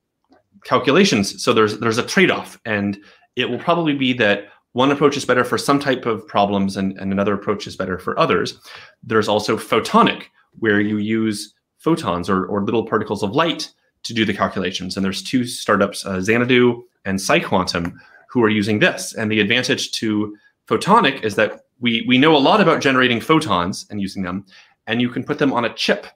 calculations. 0.65 1.43
So 1.43 1.53
there's 1.53 1.79
there's 1.79 1.99
a 1.99 2.07
trade-off, 2.07 2.61
and 2.65 2.99
it 3.37 3.49
will 3.49 3.59
probably 3.59 3.95
be 3.95 4.13
that 4.15 4.49
one 4.73 4.91
approach 4.91 5.17
is 5.17 5.25
better 5.25 5.45
for 5.45 5.59
some 5.59 5.79
type 5.79 6.05
of 6.07 6.27
problems 6.27 6.77
and, 6.77 6.99
and 6.99 7.13
another 7.13 7.35
approach 7.35 7.67
is 7.67 7.77
better 7.77 7.99
for 7.99 8.19
others. 8.19 8.61
There's 9.03 9.29
also 9.29 9.57
photonic, 9.57 10.25
where 10.59 10.81
you 10.81 10.99
use 10.99 11.55
photons 11.79 12.29
or, 12.29 12.45
or 12.47 12.65
little 12.65 12.87
particles 12.87 13.23
of 13.23 13.33
light 13.33 13.73
to 14.03 14.15
do 14.15 14.25
the 14.25 14.35
calculations. 14.35 14.97
And 14.97 15.05
there's 15.05 15.23
two 15.23 15.45
startups, 15.45 16.05
uh, 16.05 16.21
Xanadu 16.21 16.83
and 17.05 17.19
PsiQuantum, 17.19 17.95
who 18.29 18.43
are 18.43 18.51
using 18.51 18.79
this. 18.79 19.15
And 19.15 19.31
the 19.31 19.41
advantage 19.41 19.91
to 19.93 20.37
photonic 20.67 21.25
is 21.25 21.35
that 21.37 21.63
we, 21.81 22.05
we 22.07 22.19
know 22.19 22.37
a 22.37 22.39
lot 22.39 22.61
about 22.61 22.83
generating 22.83 23.21
photons 23.21 23.87
and 23.91 24.01
using 24.01 24.23
them, 24.23 24.45
and 24.89 25.01
you 25.01 25.09
can 25.09 25.23
put 25.23 25.39
them 25.39 25.53
on 25.53 25.65
a 25.65 25.75
chip. 25.75 26.07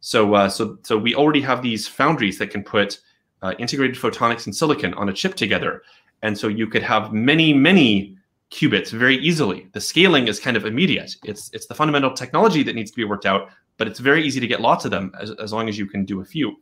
So, 0.00 0.34
uh, 0.34 0.48
so, 0.48 0.78
so 0.82 0.96
we 0.96 1.14
already 1.14 1.40
have 1.40 1.62
these 1.62 1.88
foundries 1.88 2.38
that 2.38 2.50
can 2.50 2.62
put 2.62 3.00
uh, 3.42 3.54
integrated 3.58 3.96
photonics 3.96 4.46
and 4.46 4.54
silicon 4.54 4.94
on 4.94 5.08
a 5.08 5.12
chip 5.12 5.34
together. 5.34 5.82
And 6.22 6.38
so 6.38 6.46
you 6.46 6.66
could 6.68 6.82
have 6.82 7.12
many, 7.12 7.52
many 7.52 8.16
qubits 8.50 8.90
very 8.90 9.16
easily. 9.16 9.68
The 9.72 9.80
scaling 9.80 10.28
is 10.28 10.38
kind 10.38 10.56
of 10.56 10.66
immediate. 10.66 11.16
It's 11.24 11.50
it's 11.52 11.66
the 11.66 11.74
fundamental 11.74 12.12
technology 12.12 12.62
that 12.64 12.74
needs 12.74 12.90
to 12.90 12.96
be 12.96 13.04
worked 13.04 13.26
out, 13.26 13.48
but 13.78 13.86
it's 13.88 14.00
very 14.00 14.22
easy 14.22 14.40
to 14.40 14.46
get 14.46 14.60
lots 14.60 14.84
of 14.84 14.90
them 14.90 15.12
as, 15.18 15.30
as 15.32 15.52
long 15.52 15.68
as 15.68 15.78
you 15.78 15.86
can 15.86 16.04
do 16.04 16.20
a 16.20 16.24
few. 16.24 16.56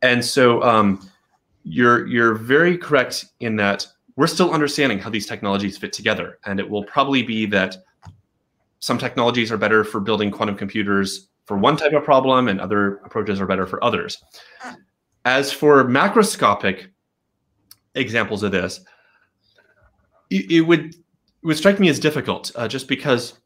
And 0.00 0.24
so 0.24 0.62
um, 0.62 1.10
you're 1.64 2.06
you're 2.06 2.34
very 2.34 2.78
correct 2.78 3.26
in 3.40 3.56
that 3.56 3.86
we're 4.16 4.28
still 4.28 4.52
understanding 4.52 4.98
how 4.98 5.10
these 5.10 5.26
technologies 5.26 5.76
fit 5.76 5.92
together, 5.92 6.38
and 6.46 6.60
it 6.60 6.68
will 6.68 6.84
probably 6.84 7.22
be 7.22 7.46
that 7.46 7.76
some 8.80 8.98
technologies 8.98 9.50
are 9.50 9.56
better 9.56 9.84
for 9.84 10.00
building 10.00 10.30
quantum 10.30 10.56
computers 10.56 11.28
for 11.46 11.56
one 11.56 11.76
type 11.76 11.92
of 11.92 12.04
problem, 12.04 12.48
and 12.48 12.60
other 12.60 12.96
approaches 12.98 13.40
are 13.40 13.46
better 13.46 13.66
for 13.66 13.82
others. 13.82 14.22
As 15.24 15.52
for 15.52 15.84
macroscopic 15.84 16.88
examples 17.94 18.42
of 18.42 18.52
this, 18.52 18.80
it, 20.30 20.50
it 20.50 20.60
would 20.60 20.94
it 20.94 21.46
would 21.46 21.56
strike 21.56 21.80
me 21.80 21.88
as 21.88 21.98
difficult, 21.98 22.52
uh, 22.54 22.68
just 22.68 22.88
because 22.88 23.40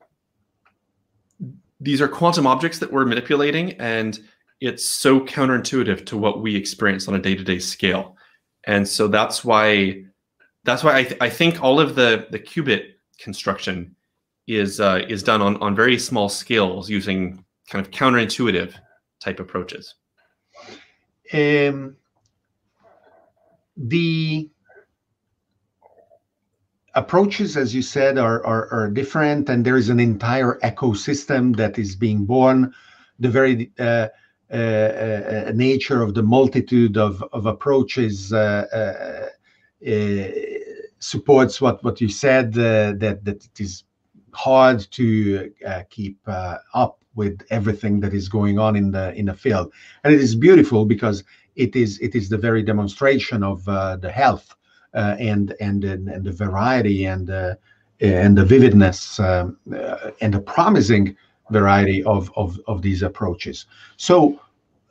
these 1.80 2.00
are 2.00 2.08
quantum 2.08 2.46
objects 2.46 2.78
that 2.78 2.92
we're 2.92 3.04
manipulating, 3.04 3.72
and 3.72 4.20
it's 4.60 4.86
so 4.86 5.20
counterintuitive 5.20 6.04
to 6.06 6.16
what 6.16 6.42
we 6.42 6.54
experience 6.54 7.08
on 7.08 7.14
a 7.14 7.18
day-to-day 7.18 7.58
scale, 7.58 8.16
and 8.64 8.86
so 8.86 9.08
that's 9.08 9.44
why 9.44 10.02
that's 10.64 10.84
why 10.84 10.96
I, 10.96 11.04
th- 11.04 11.20
I 11.20 11.28
think 11.28 11.62
all 11.62 11.80
of 11.80 11.94
the 11.94 12.26
the 12.30 12.38
qubit 12.38 12.94
construction 13.18 13.94
is 14.46 14.80
uh, 14.80 15.02
is 15.08 15.22
done 15.22 15.42
on 15.42 15.56
on 15.62 15.74
very 15.74 15.98
small 15.98 16.28
scales 16.28 16.90
using 16.90 17.44
kind 17.68 17.84
of 17.84 17.90
counterintuitive 17.92 18.74
type 19.20 19.40
approaches. 19.40 19.94
Um, 21.32 21.96
the 23.76 24.50
approaches, 26.94 27.56
as 27.56 27.74
you 27.74 27.82
said, 27.82 28.18
are, 28.18 28.44
are, 28.44 28.68
are, 28.70 28.90
different, 28.90 29.48
and 29.48 29.64
there 29.64 29.78
is 29.78 29.88
an 29.88 29.98
entire 29.98 30.58
ecosystem 30.62 31.56
that 31.56 31.78
is 31.78 31.96
being 31.96 32.26
born. 32.26 32.74
The 33.18 33.30
very 33.30 33.72
uh, 33.78 34.08
uh, 34.52 34.56
uh, 34.56 35.52
nature 35.54 36.02
of 36.02 36.12
the 36.12 36.22
multitude 36.22 36.98
of, 36.98 37.24
of 37.32 37.46
approaches 37.46 38.32
uh, 38.34 38.66
uh, 38.70 39.90
uh, 39.90 40.28
supports 40.98 41.60
what, 41.60 41.82
what 41.82 42.00
you 42.02 42.08
said 42.10 42.52
that, 42.52 43.20
that 43.24 43.26
it 43.26 43.60
is 43.60 43.84
hard 44.34 44.86
to 44.92 45.52
keep 45.90 46.18
up 46.26 46.98
with 47.14 47.42
everything 47.50 48.00
that 48.00 48.14
is 48.14 48.28
going 48.28 48.58
on 48.58 48.76
in 48.76 48.90
the 48.90 49.14
in 49.14 49.26
the 49.26 49.34
field, 49.34 49.72
and 50.04 50.14
it 50.14 50.20
is 50.20 50.34
beautiful 50.34 50.84
because 50.84 51.24
it 51.56 51.76
is 51.76 51.98
it 52.00 52.14
is 52.14 52.28
the 52.28 52.38
very 52.38 52.62
demonstration 52.62 53.42
of 53.42 53.64
the 53.64 54.10
health 54.12 54.54
uh, 54.94 55.16
and, 55.18 55.54
and 55.60 55.84
and 55.84 56.24
the 56.24 56.32
variety 56.32 57.06
and 57.06 57.30
uh, 57.30 57.54
and 58.00 58.36
the 58.36 58.44
vividness 58.44 59.20
um, 59.20 59.56
uh, 59.74 60.10
and 60.20 60.34
the 60.34 60.40
promising 60.40 61.16
variety 61.50 62.02
of, 62.04 62.32
of, 62.36 62.58
of 62.66 62.82
these 62.82 63.02
approaches. 63.02 63.66
So 63.96 64.40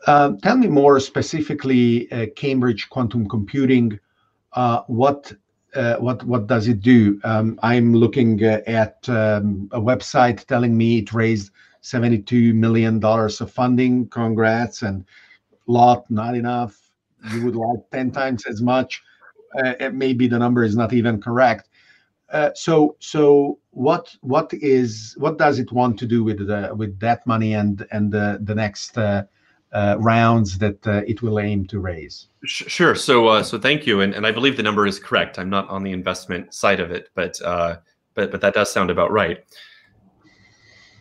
uh, 0.07 0.33
tell 0.41 0.57
me 0.57 0.67
more 0.67 0.99
specifically, 0.99 2.11
uh, 2.11 2.27
Cambridge 2.35 2.89
Quantum 2.89 3.27
Computing, 3.27 3.99
uh, 4.53 4.81
what 4.87 5.33
what 5.99 6.23
what 6.23 6.47
does 6.47 6.67
it 6.67 6.81
do? 6.81 7.19
Um, 7.23 7.59
I'm 7.63 7.93
looking 7.93 8.43
at 8.43 9.07
um, 9.09 9.69
a 9.71 9.79
website 9.79 10.45
telling 10.45 10.75
me 10.77 10.99
it 10.99 11.13
raised 11.13 11.51
72 11.81 12.53
million 12.53 12.99
dollars 12.99 13.41
of 13.41 13.51
funding. 13.51 14.07
Congrats, 14.09 14.81
and 14.81 15.05
lot 15.67 16.09
not 16.09 16.35
enough. 16.35 16.77
You 17.33 17.45
would 17.45 17.55
like 17.67 17.89
10 17.91 18.11
times 18.11 18.45
as 18.45 18.61
much 18.61 19.01
uh, 19.57 19.89
maybe 19.93 20.27
the 20.27 20.39
number 20.39 20.63
is 20.63 20.75
not 20.75 20.93
even 20.93 21.21
correct. 21.21 21.69
Uh, 22.31 22.51
so 22.55 22.95
so 22.99 23.59
what 23.71 24.15
what 24.21 24.53
is 24.53 25.15
what 25.17 25.37
does 25.37 25.59
it 25.59 25.71
want 25.71 25.99
to 25.99 26.05
do 26.05 26.23
with 26.23 26.47
the 26.47 26.73
with 26.75 26.97
that 26.99 27.25
money 27.27 27.53
and 27.53 27.85
and 27.91 28.11
the 28.11 28.39
the 28.43 28.55
next 28.55 28.97
uh, 28.97 29.23
uh, 29.73 29.95
rounds 29.99 30.57
that 30.57 30.85
uh, 30.87 31.01
it 31.07 31.21
will 31.21 31.39
aim 31.39 31.65
to 31.67 31.79
raise? 31.79 32.27
Sure. 32.45 32.95
So 32.95 33.27
uh, 33.27 33.43
so 33.43 33.59
thank 33.59 33.85
you, 33.85 34.01
and 34.01 34.13
and 34.13 34.25
I 34.25 34.31
believe 34.31 34.57
the 34.57 34.63
number 34.63 34.85
is 34.85 34.99
correct. 34.99 35.39
I'm 35.39 35.49
not 35.49 35.69
on 35.69 35.83
the 35.83 35.91
investment 35.91 36.53
side 36.53 36.79
of 36.79 36.91
it, 36.91 37.09
but 37.15 37.41
uh, 37.41 37.77
but 38.13 38.31
but 38.31 38.41
that 38.41 38.53
does 38.53 38.71
sound 38.71 38.89
about 38.89 39.11
right. 39.11 39.43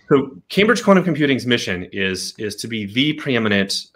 So 0.09 0.37
Cambridge 0.49 0.83
Quantum 0.83 1.05
Computing's 1.05 1.47
mission 1.47 1.89
is 1.93 2.35
is 2.39 2.57
to 2.57 2.69
be 2.69 2.87
the 2.87 3.15
preeminent 3.15 3.87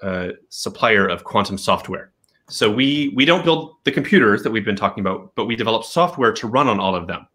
supplier 0.49 1.07
of 1.07 1.25
quantum 1.25 1.59
software. 1.59 2.13
So 2.49 2.71
we 2.71 3.13
we 3.17 3.25
don't 3.25 3.45
build 3.45 3.77
the 3.85 3.93
computers 3.93 4.43
that 4.43 4.51
we've 4.51 4.65
been 4.65 4.77
talking 4.77 5.01
about, 5.01 5.35
but 5.35 5.47
we 5.47 5.57
develop 5.57 5.85
software 5.85 6.33
to 6.33 6.47
run 6.47 6.69
on 6.69 6.79
all 6.79 6.95
of 6.95 7.07
them. 7.07 7.27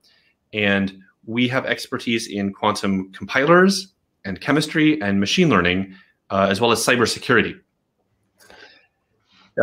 And 0.53 0.99
we 1.25 1.47
have 1.47 1.65
expertise 1.65 2.27
in 2.27 2.53
quantum 2.53 3.11
compilers 3.11 3.93
and 4.25 4.39
chemistry 4.41 5.01
and 5.01 5.19
machine 5.19 5.49
learning, 5.49 5.95
uh, 6.29 6.47
as 6.49 6.61
well 6.61 6.71
as 6.71 6.85
cybersecurity. 6.85 7.59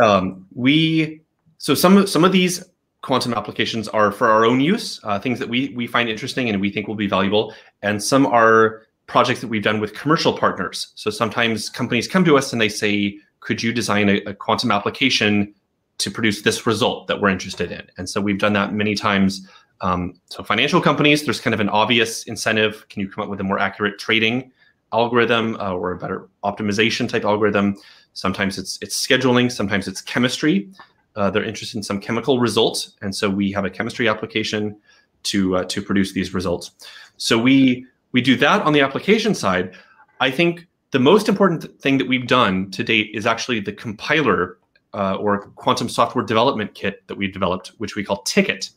Um, 0.01 0.45
we 0.53 1.21
so 1.57 1.73
some 1.73 2.05
some 2.07 2.23
of 2.23 2.31
these 2.31 2.63
quantum 3.01 3.33
applications 3.33 3.87
are 3.87 4.11
for 4.11 4.29
our 4.29 4.45
own 4.45 4.59
use, 4.59 4.99
uh, 5.03 5.19
things 5.19 5.39
that 5.39 5.49
we 5.49 5.73
we 5.75 5.87
find 5.87 6.09
interesting 6.09 6.49
and 6.49 6.61
we 6.61 6.69
think 6.69 6.87
will 6.87 6.95
be 6.95 7.07
valuable, 7.07 7.53
and 7.81 8.03
some 8.03 8.25
are 8.25 8.83
projects 9.07 9.39
that 9.41 9.47
we've 9.47 9.63
done 9.63 9.79
with 9.79 9.93
commercial 9.93 10.37
partners. 10.37 10.91
So 10.95 11.09
sometimes 11.09 11.69
companies 11.69 12.07
come 12.07 12.25
to 12.25 12.37
us 12.37 12.51
and 12.51 12.61
they 12.61 12.69
say, 12.69 13.17
could 13.39 13.63
you 13.63 13.71
design 13.71 14.09
a, 14.09 14.17
a 14.25 14.33
quantum 14.33 14.69
application 14.69 15.53
to 15.99 16.11
produce 16.11 16.41
this 16.41 16.67
result 16.67 17.07
that 17.07 17.21
we're 17.21 17.29
interested 17.29 17.71
in? 17.71 17.83
And 17.97 18.09
so 18.09 18.19
we've 18.19 18.37
done 18.37 18.53
that 18.53 18.73
many 18.73 18.95
times. 18.95 19.47
Um, 19.79 20.19
so 20.25 20.43
financial 20.43 20.81
companies, 20.81 21.23
there's 21.23 21.39
kind 21.39 21.53
of 21.53 21.61
an 21.61 21.69
obvious 21.69 22.23
incentive. 22.23 22.85
Can 22.89 23.01
you 23.01 23.09
come 23.09 23.23
up 23.23 23.29
with 23.29 23.39
a 23.39 23.43
more 23.43 23.59
accurate 23.59 23.97
trading 23.97 24.51
algorithm 24.93 25.55
uh, 25.59 25.73
or 25.73 25.91
a 25.91 25.97
better 25.97 26.27
optimization 26.43 27.07
type 27.09 27.25
algorithm? 27.25 27.75
Sometimes 28.13 28.57
it's 28.57 28.79
it's 28.81 29.05
scheduling. 29.05 29.51
Sometimes 29.51 29.87
it's 29.87 30.01
chemistry. 30.01 30.69
Uh, 31.15 31.29
they're 31.29 31.43
interested 31.43 31.77
in 31.77 31.83
some 31.83 31.99
chemical 31.99 32.39
results, 32.39 32.95
and 33.01 33.15
so 33.15 33.29
we 33.29 33.51
have 33.51 33.65
a 33.65 33.69
chemistry 33.69 34.07
application 34.07 34.77
to 35.23 35.57
uh, 35.57 35.63
to 35.65 35.81
produce 35.81 36.13
these 36.13 36.33
results. 36.33 36.71
So 37.17 37.37
we 37.37 37.85
we 38.11 38.21
do 38.21 38.35
that 38.37 38.61
on 38.61 38.73
the 38.73 38.81
application 38.81 39.35
side. 39.35 39.73
I 40.19 40.31
think 40.31 40.67
the 40.91 40.99
most 40.99 41.27
important 41.27 41.79
thing 41.81 41.97
that 41.97 42.07
we've 42.07 42.27
done 42.27 42.71
to 42.71 42.83
date 42.83 43.11
is 43.13 43.25
actually 43.25 43.59
the 43.59 43.73
compiler 43.73 44.57
uh, 44.93 45.15
or 45.15 45.49
quantum 45.55 45.89
software 45.89 46.25
development 46.25 46.73
kit 46.73 47.05
that 47.07 47.17
we've 47.17 47.33
developed, 47.33 47.73
which 47.77 47.95
we 47.95 48.03
call 48.03 48.21
Ticket. 48.23 48.69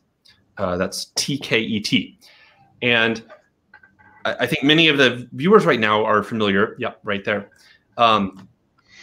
Uh, 0.58 0.76
that's 0.76 1.06
T 1.14 1.38
K 1.38 1.60
E 1.60 1.80
T. 1.80 2.18
And 2.82 3.22
I, 4.24 4.46
think 4.46 4.62
many 4.64 4.88
of 4.88 4.98
the 4.98 5.28
viewers 5.32 5.64
right 5.64 5.80
now 5.80 6.04
are 6.04 6.22
familiar. 6.22 6.76
Yeah, 6.78 6.92
right 7.04 7.24
there. 7.24 7.50
Um, 7.96 8.48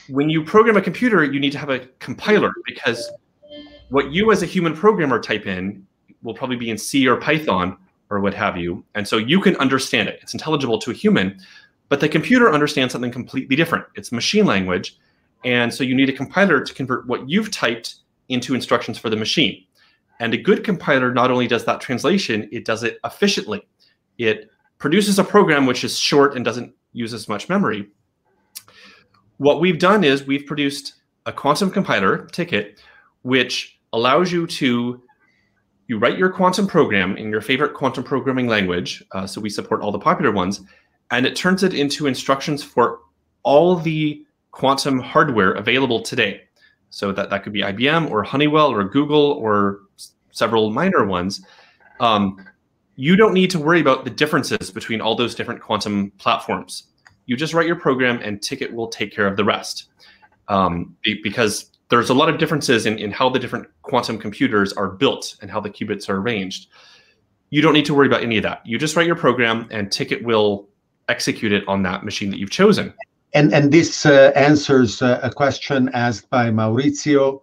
when 0.09 0.30
you 0.30 0.43
program 0.43 0.78
a 0.78 0.82
computer, 0.82 1.24
you 1.24 1.39
need 1.39 1.51
to 1.51 1.57
have 1.57 1.70
a 1.70 1.80
compiler 1.99 2.51
because 2.65 3.09
what 3.89 4.11
you 4.11 4.32
as 4.32 4.43
a 4.43 4.45
human 4.45 4.76
programmer 4.76 5.20
type 5.20 5.47
in 5.47 5.86
will 6.24 6.34
probably 6.34 6.55
be 6.55 6.70
in 6.70 6.78
C 6.78 7.07
or 7.07 7.18
Python 7.18 7.78
or 8.09 8.20
what 8.20 8.34
have 8.34 8.57
you. 8.57 8.84
And 8.95 9.07
so 9.07 9.18
you 9.18 9.41
can 9.41 9.55
understand 9.57 10.09
it. 10.09 10.20
It's 10.22 10.34
intelligible 10.34 10.80
to 10.80 10.91
a 10.91 10.93
human. 10.93 11.39
But 11.89 11.99
the 11.99 12.09
computer 12.09 12.51
understands 12.51 12.91
something 12.91 13.11
completely 13.11 13.55
different. 13.55 13.86
It's 13.95 14.11
machine 14.11 14.45
language. 14.45 14.97
And 15.45 15.74
so 15.74 15.84
you 15.84 15.95
need 15.95 16.09
a 16.09 16.13
compiler 16.13 16.61
to 16.61 16.74
convert 16.74 17.07
what 17.07 17.30
you've 17.30 17.51
typed 17.51 17.95
into 18.30 18.55
instructions 18.55 18.97
for 18.97 19.09
the 19.09 19.15
machine. 19.15 19.63
And 20.20 20.34
a 20.34 20.38
good 20.38 20.63
compiler 20.63 21.13
not 21.13 21.32
only 21.32 21.47
does 21.47 21.63
that 21.65 21.80
translation, 21.80 22.49
it 22.51 22.65
does 22.65 22.84
it 22.84 22.99
efficiently. 23.05 23.65
It 24.18 24.49
produces 24.78 25.19
a 25.19 25.23
program 25.23 25.65
which 25.65 25.84
is 25.84 25.97
short 25.97 26.36
and 26.36 26.45
doesn't 26.45 26.73
use 26.93 27.13
as 27.13 27.28
much 27.28 27.49
memory. 27.49 27.88
What 29.38 29.59
we've 29.59 29.80
done 29.80 30.03
is 30.03 30.25
we've 30.25 30.45
produced 30.45 30.95
a 31.25 31.34
quantum 31.34 31.69
compiler 31.69 32.25
ticket, 32.28 32.80
which 33.21 33.80
allows 33.93 34.32
you 34.32 34.47
to 34.47 35.01
you 35.88 35.97
write 35.97 36.17
your 36.17 36.30
quantum 36.30 36.67
program 36.67 37.15
in 37.15 37.30
your 37.30 37.39
favorite 37.39 37.73
quantum 37.73 38.03
programming 38.03 38.47
language. 38.47 39.03
Uh, 39.13 39.25
so 39.25 39.39
we 39.39 39.49
support 39.49 39.82
all 39.82 39.91
the 39.91 39.99
popular 39.99 40.32
ones, 40.32 40.61
and 41.11 41.25
it 41.25 41.36
turns 41.36 41.63
it 41.63 41.73
into 41.73 42.07
instructions 42.07 42.61
for 42.61 42.99
all 43.43 43.75
the 43.75 44.25
quantum 44.51 44.99
hardware 44.99 45.53
available 45.53 46.01
today. 46.01 46.41
So 46.89 47.11
that 47.13 47.30
that 47.30 47.43
could 47.43 47.53
be 47.53 47.61
IBM 47.61 48.09
or 48.11 48.23
Honeywell 48.23 48.71
or 48.71 48.84
Google 48.84 49.32
or 49.34 49.82
several 50.32 50.71
minor 50.71 51.05
ones. 51.05 51.45
Um, 51.99 52.45
you 52.98 53.16
don't 53.16 53.34
need 53.34 53.52
to 53.52 53.60
worry 53.60 53.80
about 53.80 54.04
the 54.04 54.10
differences 54.10 54.72
between 54.72 55.00
all 55.00 55.16
those 55.16 55.36
different 55.36 55.62
quantum 55.62 56.12
platforms. 56.18 56.88
You 57.28 57.38
just 57.38 57.54
write 57.54 57.68
your 57.68 57.76
program 57.76 58.20
and 58.24 58.41
Ticket 58.41 58.74
will 58.74 58.88
take 58.88 59.14
care 59.14 59.28
of 59.28 59.38
the 59.38 59.45
rest. 59.45 59.89
Um, 60.48 60.95
because 61.24 61.72
there's 61.89 62.10
a 62.10 62.14
lot 62.14 62.28
of 62.28 62.39
differences 62.39 62.86
in, 62.86 62.98
in 62.98 63.12
how 63.12 63.30
the 63.30 63.38
different 63.38 63.68
quantum 63.84 64.18
computers 64.18 64.74
are 64.74 64.89
built 64.89 65.36
and 65.41 65.52
how 65.52 65.60
the 65.60 65.70
qubits 65.70 66.10
are 66.10 66.18
arranged. 66.18 66.68
You 67.50 67.62
don't 67.62 67.74
need 67.74 67.86
to 67.86 67.93
worry 67.93 68.08
about 68.08 68.24
any 68.24 68.38
of 68.38 68.43
that. 68.43 68.66
You 68.66 68.80
just 68.80 68.95
write 68.95 69.06
your 69.06 69.16
program 69.16 69.68
and 69.70 69.91
Ticket 69.91 70.24
will 70.24 70.68
execute 71.08 71.52
it 71.52 71.68
on 71.68 71.84
that 71.84 72.04
machine 72.04 72.32
that 72.32 72.39
you've 72.39 72.50
chosen. 72.50 72.93
And, 73.34 73.54
and 73.54 73.72
this 73.72 74.06
uh, 74.06 74.32
answers 74.36 75.02
uh, 75.02 75.20
a 75.22 75.30
question 75.30 75.89
asked 75.93 76.30
by 76.30 76.50
Maurizio 76.50 77.41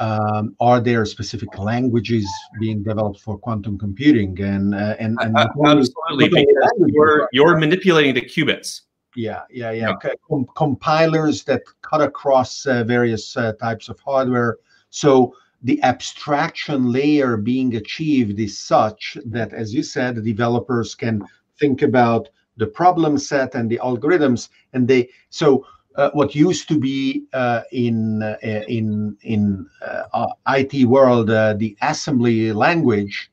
um, 0.00 0.56
are 0.60 0.80
there 0.80 1.04
specific 1.04 1.56
languages 1.58 2.26
being 2.58 2.82
developed 2.82 3.20
for 3.20 3.38
quantum 3.38 3.78
computing? 3.78 4.40
And 4.40 4.74
uh, 4.74 4.96
and, 4.98 5.18
and 5.20 5.36
uh, 5.36 5.48
absolutely. 5.64 6.46
you're, 6.86 7.28
you're 7.32 7.56
manipulating 7.58 8.14
the 8.14 8.22
qubits. 8.22 8.82
Yeah 9.14 9.42
yeah 9.50 9.72
yeah, 9.72 9.94
yeah. 10.02 10.10
Com 10.28 10.46
compilers 10.56 11.44
that 11.44 11.62
cut 11.82 12.00
across 12.00 12.64
uh, 12.66 12.84
various 12.84 13.36
uh, 13.36 13.52
types 13.54 13.88
of 13.88 14.00
hardware. 14.00 14.58
So 14.90 15.34
the 15.62 15.82
abstraction 15.82 16.90
layer 16.90 17.36
being 17.36 17.76
achieved 17.76 18.40
is 18.40 18.58
such 18.58 19.18
that 19.26 19.52
as 19.52 19.74
you 19.74 19.82
said 19.82 20.24
developers 20.24 20.94
can 20.94 21.22
think 21.58 21.82
about 21.82 22.30
the 22.56 22.66
problem 22.66 23.18
set 23.18 23.54
and 23.54 23.68
the 23.68 23.80
algorithms 23.82 24.48
and 24.72 24.88
they 24.88 25.08
so 25.28 25.66
Uh, 25.96 26.10
what 26.12 26.34
used 26.34 26.68
to 26.68 26.78
be 26.78 27.24
uh, 27.32 27.62
in 27.72 28.22
uh, 28.22 28.36
in 28.68 29.16
in 29.22 29.66
uh, 29.82 30.28
IT 30.48 30.84
world 30.84 31.30
uh, 31.30 31.52
the 31.54 31.76
assembly 31.82 32.52
language, 32.52 33.30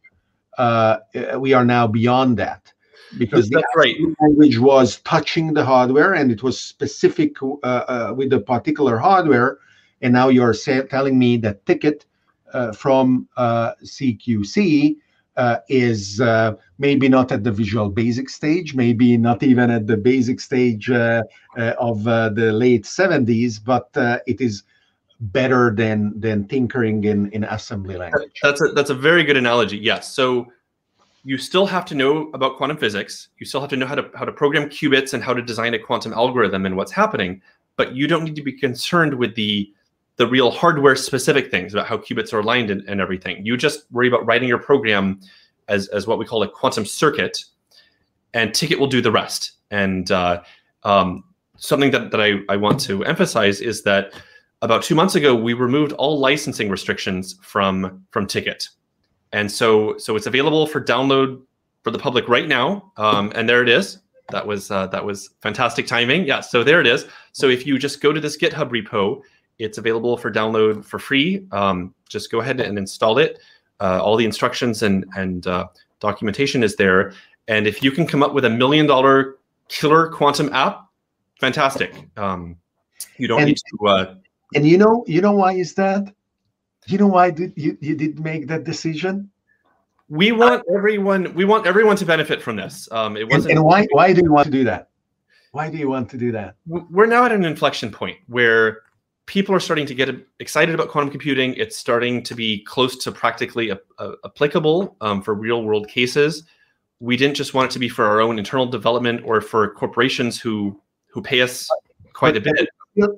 uh, 0.57 0.97
we 1.37 1.53
are 1.53 1.63
now 1.63 1.85
beyond 1.85 2.35
that 2.37 2.73
because 3.19 3.47
the 3.49 3.63
right. 3.75 3.95
language 4.19 4.57
was 4.57 4.97
touching 5.01 5.53
the 5.53 5.63
hardware 5.63 6.15
and 6.15 6.31
it 6.31 6.41
was 6.41 6.59
specific 6.59 7.39
with 7.41 8.29
the 8.29 8.43
particular 8.45 8.97
hardware. 8.97 9.59
And 10.01 10.13
now 10.13 10.29
you're 10.29 10.53
telling 10.53 11.17
me 11.17 11.37
that 11.37 11.65
ticket 11.67 12.05
from 12.73 13.29
CQC 13.37 14.95
uh, 15.37 15.59
is 15.69 16.19
uh, 16.19 16.53
maybe 16.79 17.07
not 17.07 17.31
at 17.31 17.43
the 17.43 17.51
visual 17.51 17.89
basic 17.89 18.29
stage, 18.29 18.73
maybe 18.73 19.17
not 19.17 19.43
even 19.43 19.69
at 19.69 19.87
the 19.87 19.97
basic 19.97 20.39
stage 20.39 20.89
uh, 20.89 21.23
uh 21.57 21.73
of 21.79 22.07
uh, 22.07 22.29
the 22.29 22.51
late 22.51 22.83
70s, 22.83 23.63
but 23.63 23.95
uh, 23.95 24.19
it 24.27 24.41
is 24.41 24.63
better 25.19 25.73
than 25.73 26.19
than 26.19 26.47
tinkering 26.47 27.03
in, 27.03 27.31
in 27.31 27.43
assembly 27.45 27.97
language. 27.97 28.39
That's 28.41 28.61
a, 28.61 28.67
that's 28.69 28.89
a 28.89 28.95
very 28.95 29.23
good 29.23 29.37
analogy. 29.37 29.77
Yes. 29.77 30.13
So 30.13 30.47
you 31.23 31.37
still 31.37 31.65
have 31.65 31.85
to 31.85 31.95
know 31.95 32.29
about 32.33 32.57
quantum 32.57 32.77
physics. 32.77 33.29
You 33.37 33.45
still 33.45 33.61
have 33.61 33.69
to 33.71 33.77
know 33.77 33.85
how 33.85 33.95
to 33.95 34.09
how 34.15 34.25
to 34.25 34.31
program 34.31 34.69
qubits 34.69 35.13
and 35.13 35.23
how 35.23 35.33
to 35.33 35.41
design 35.41 35.73
a 35.73 35.79
quantum 35.79 36.13
algorithm 36.13 36.65
and 36.65 36.75
what's 36.75 36.91
happening. 36.91 37.41
But 37.75 37.95
you 37.95 38.07
don't 38.07 38.23
need 38.23 38.35
to 38.35 38.43
be 38.43 38.53
concerned 38.53 39.13
with 39.13 39.35
the 39.35 39.71
the 40.17 40.27
real 40.27 40.51
hardware 40.51 40.95
specific 40.95 41.49
things 41.49 41.73
about 41.73 41.87
how 41.87 41.97
qubits 41.97 42.33
are 42.33 42.39
aligned 42.39 42.71
and, 42.71 42.81
and 42.87 42.99
everything. 42.99 43.45
You 43.45 43.55
just 43.55 43.89
worry 43.91 44.07
about 44.07 44.25
writing 44.25 44.49
your 44.49 44.57
program 44.57 45.19
as, 45.67 45.87
as 45.89 46.07
what 46.07 46.19
we 46.19 46.25
call 46.25 46.43
a 46.43 46.49
quantum 46.49 46.85
circuit, 46.85 47.43
and 48.33 48.53
Ticket 48.53 48.79
will 48.79 48.87
do 48.87 49.01
the 49.01 49.11
rest. 49.11 49.53
And 49.71 50.11
uh, 50.11 50.41
um, 50.83 51.23
something 51.57 51.91
that, 51.91 52.11
that 52.11 52.21
I, 52.21 52.39
I 52.49 52.57
want 52.57 52.79
to 52.81 53.03
emphasize 53.05 53.61
is 53.61 53.83
that 53.83 54.13
about 54.61 54.81
two 54.81 54.95
months 54.95 55.15
ago, 55.15 55.35
we 55.35 55.53
removed 55.53 55.91
all 55.93 56.19
licensing 56.19 56.69
restrictions 56.69 57.35
from, 57.41 58.03
from 58.11 58.25
Ticket. 58.25 58.67
And 59.33 59.51
so, 59.51 59.97
so 59.97 60.15
it's 60.15 60.25
available 60.25 60.65
for 60.65 60.81
download 60.83 61.41
for 61.83 61.91
the 61.91 61.99
public 61.99 62.27
right 62.27 62.47
now. 62.47 62.91
Um, 62.97 63.31
and 63.35 63.47
there 63.47 63.61
it 63.61 63.69
is. 63.69 63.99
That 64.29 64.45
was 64.45 64.71
uh, 64.71 64.87
that 64.87 65.05
was 65.05 65.29
fantastic 65.41 65.87
timing. 65.87 66.25
Yeah, 66.25 66.41
so 66.41 66.61
there 66.63 66.81
it 66.81 66.87
is. 66.87 67.05
So 67.31 67.47
if 67.47 67.65
you 67.65 67.79
just 67.79 68.01
go 68.01 68.11
to 68.11 68.19
this 68.19 68.37
GitHub 68.37 68.69
repo 68.69 69.21
it's 69.59 69.77
available 69.77 70.17
for 70.17 70.31
download 70.31 70.85
for 70.85 70.99
free. 70.99 71.45
Um, 71.51 71.93
just 72.09 72.31
go 72.31 72.41
ahead 72.41 72.59
and 72.59 72.77
install 72.77 73.17
it. 73.17 73.39
Uh, 73.79 73.99
all 74.01 74.15
the 74.15 74.25
instructions 74.25 74.83
and 74.83 75.05
and 75.15 75.47
uh, 75.47 75.67
documentation 75.99 76.63
is 76.63 76.75
there. 76.75 77.13
And 77.47 77.67
if 77.67 77.83
you 77.83 77.91
can 77.91 78.05
come 78.05 78.23
up 78.23 78.33
with 78.33 78.45
a 78.45 78.49
million 78.49 78.87
dollar 78.87 79.37
killer 79.69 80.09
quantum 80.09 80.53
app, 80.53 80.87
fantastic. 81.39 82.07
Um, 82.17 82.57
you 83.17 83.27
don't 83.27 83.39
and, 83.41 83.47
need 83.47 83.57
to. 83.57 83.87
Uh, 83.87 84.15
and 84.55 84.67
you 84.67 84.77
know, 84.77 85.03
you 85.07 85.21
know 85.21 85.33
why 85.33 85.53
is 85.53 85.73
that? 85.75 86.13
You 86.87 86.97
know 86.97 87.07
why 87.07 87.31
did 87.31 87.53
you 87.55 87.77
you 87.81 87.95
did 87.95 88.19
make 88.19 88.47
that 88.47 88.63
decision? 88.63 89.29
We 90.09 90.31
want 90.31 90.63
everyone. 90.73 91.33
We 91.33 91.45
want 91.45 91.67
everyone 91.67 91.97
to 91.97 92.05
benefit 92.05 92.41
from 92.41 92.55
this. 92.55 92.87
Um, 92.91 93.17
it 93.17 93.27
wasn't. 93.27 93.51
And, 93.51 93.59
and 93.59 93.65
why 93.65 93.87
why 93.91 94.13
do 94.13 94.21
you 94.23 94.31
want 94.31 94.45
to 94.45 94.51
do 94.51 94.63
that? 94.63 94.89
Why 95.51 95.69
do 95.69 95.77
you 95.77 95.89
want 95.89 96.09
to 96.11 96.17
do 96.17 96.31
that? 96.31 96.55
We're 96.65 97.07
now 97.07 97.25
at 97.25 97.31
an 97.31 97.43
inflection 97.43 97.91
point 97.91 98.17
where 98.27 98.83
people 99.27 99.53
are 99.53 99.59
starting 99.59 99.85
to 99.85 99.93
get 99.93 100.09
excited 100.39 100.73
about 100.73 100.87
quantum 100.87 101.11
computing. 101.11 101.53
It's 101.53 101.77
starting 101.77 102.23
to 102.23 102.33
be 102.33 102.63
close 102.63 102.95
to 103.03 103.11
practically 103.11 103.69
a, 103.69 103.79
a, 103.99 104.13
applicable 104.25 104.95
um, 105.01 105.21
for 105.21 105.35
real 105.35 105.63
world 105.63 105.87
cases. 105.87 106.43
We 106.99 107.15
didn't 107.15 107.35
just 107.35 107.53
want 107.53 107.69
it 107.69 107.73
to 107.73 107.79
be 107.79 107.89
for 107.89 108.05
our 108.05 108.19
own 108.19 108.39
internal 108.39 108.65
development 108.65 109.21
or 109.23 109.39
for 109.41 109.69
corporations 109.75 110.41
who 110.41 110.81
who 111.11 111.21
pay 111.21 111.41
us 111.41 111.69
quite 112.13 112.35
a 112.35 112.41
bit. 112.41 112.67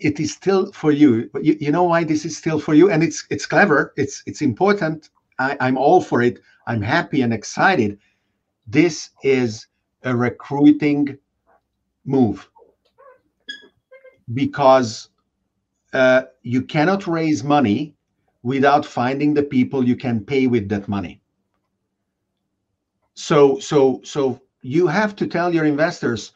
It 0.02 0.20
is 0.20 0.34
still 0.34 0.72
for 0.74 0.92
you. 0.92 1.30
you. 1.42 1.56
You 1.62 1.72
know 1.72 1.84
why 1.84 2.04
this 2.04 2.26
is 2.26 2.36
still 2.36 2.60
for 2.60 2.74
you, 2.74 2.90
and 2.90 3.02
it's 3.02 3.26
it's 3.30 3.46
clever. 3.46 3.94
It's 3.96 4.22
it's 4.26 4.42
important. 4.42 5.10
I, 5.38 5.56
I'm 5.62 5.78
all 5.78 6.02
for 6.02 6.22
it. 6.22 6.40
I'm 6.68 6.82
happy 6.82 7.22
and 7.22 7.34
excited. 7.34 7.98
This 8.68 9.12
is 9.24 9.68
a 10.04 10.16
recruiting 10.16 11.18
move 12.06 12.50
because 14.34 15.10
uh, 15.94 16.24
you 16.44 16.62
cannot 16.62 17.08
raise 17.08 17.44
money 17.44 17.96
without 18.44 18.86
finding 18.86 19.34
the 19.34 19.44
people 19.44 19.88
you 19.88 19.96
can 19.96 20.24
pay 20.24 20.48
with 20.48 20.70
that 20.70 20.88
money. 20.88 21.22
So, 23.16 23.60
so, 23.60 24.02
so 24.04 24.40
you 24.62 24.88
have 24.88 25.16
to 25.18 25.28
tell 25.28 25.54
your 25.54 25.66
investors, 25.66 26.32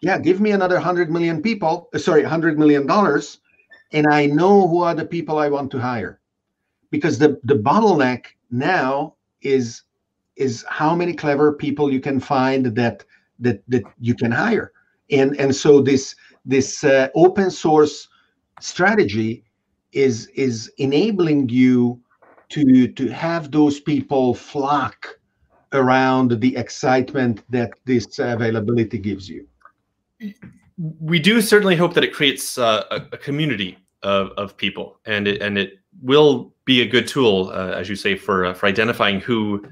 yeah, 0.00 0.18
give 0.18 0.40
me 0.40 0.52
another 0.52 0.78
hundred 0.78 1.10
million 1.10 1.42
people, 1.42 1.88
uh, 1.94 1.98
sorry, 1.98 2.22
hundred 2.22 2.58
million 2.58 2.86
dollars, 2.86 3.38
and 3.92 4.06
I 4.06 4.26
know 4.26 4.66
who 4.66 4.82
are 4.82 4.94
the 4.94 5.04
people 5.04 5.38
I 5.38 5.48
want 5.48 5.70
to 5.72 5.78
hire, 5.78 6.20
because 6.90 7.18
the 7.18 7.38
the 7.44 7.54
bottleneck 7.54 8.26
now 8.50 9.14
is 9.42 9.82
is 10.36 10.64
how 10.68 10.96
many 10.96 11.12
clever 11.12 11.52
people 11.52 11.92
you 11.92 12.00
can 12.00 12.18
find 12.18 12.74
that 12.74 13.04
that 13.38 13.62
that 13.68 13.84
you 14.00 14.14
can 14.14 14.32
hire, 14.32 14.72
and 15.10 15.38
and 15.38 15.54
so 15.54 15.80
this 15.80 16.16
this 16.44 16.82
uh, 16.82 17.08
open 17.14 17.50
source 17.50 18.08
strategy 18.62 19.44
is 19.92 20.28
is 20.28 20.72
enabling 20.78 21.48
you 21.48 22.00
to 22.50 22.88
to 22.88 23.08
have 23.08 23.50
those 23.50 23.80
people 23.80 24.34
flock 24.34 25.18
around 25.72 26.40
the 26.40 26.56
excitement 26.56 27.42
that 27.50 27.70
this 27.86 28.18
availability 28.18 28.98
gives 28.98 29.28
you. 29.28 29.46
We 31.00 31.18
do 31.18 31.40
certainly 31.40 31.76
hope 31.76 31.94
that 31.94 32.04
it 32.04 32.12
creates 32.12 32.58
uh, 32.58 33.00
a, 33.12 33.16
community 33.16 33.78
of, 34.02 34.28
of 34.36 34.56
people 34.56 34.98
and 35.06 35.26
it 35.26 35.42
and 35.42 35.58
it 35.58 35.78
will 36.02 36.52
be 36.64 36.82
a 36.82 36.86
good 36.86 37.06
tool 37.06 37.50
uh, 37.50 37.70
as 37.70 37.88
you 37.88 37.96
say 37.96 38.16
for 38.16 38.44
uh, 38.44 38.54
for 38.54 38.66
identifying 38.66 39.20
who 39.20 39.64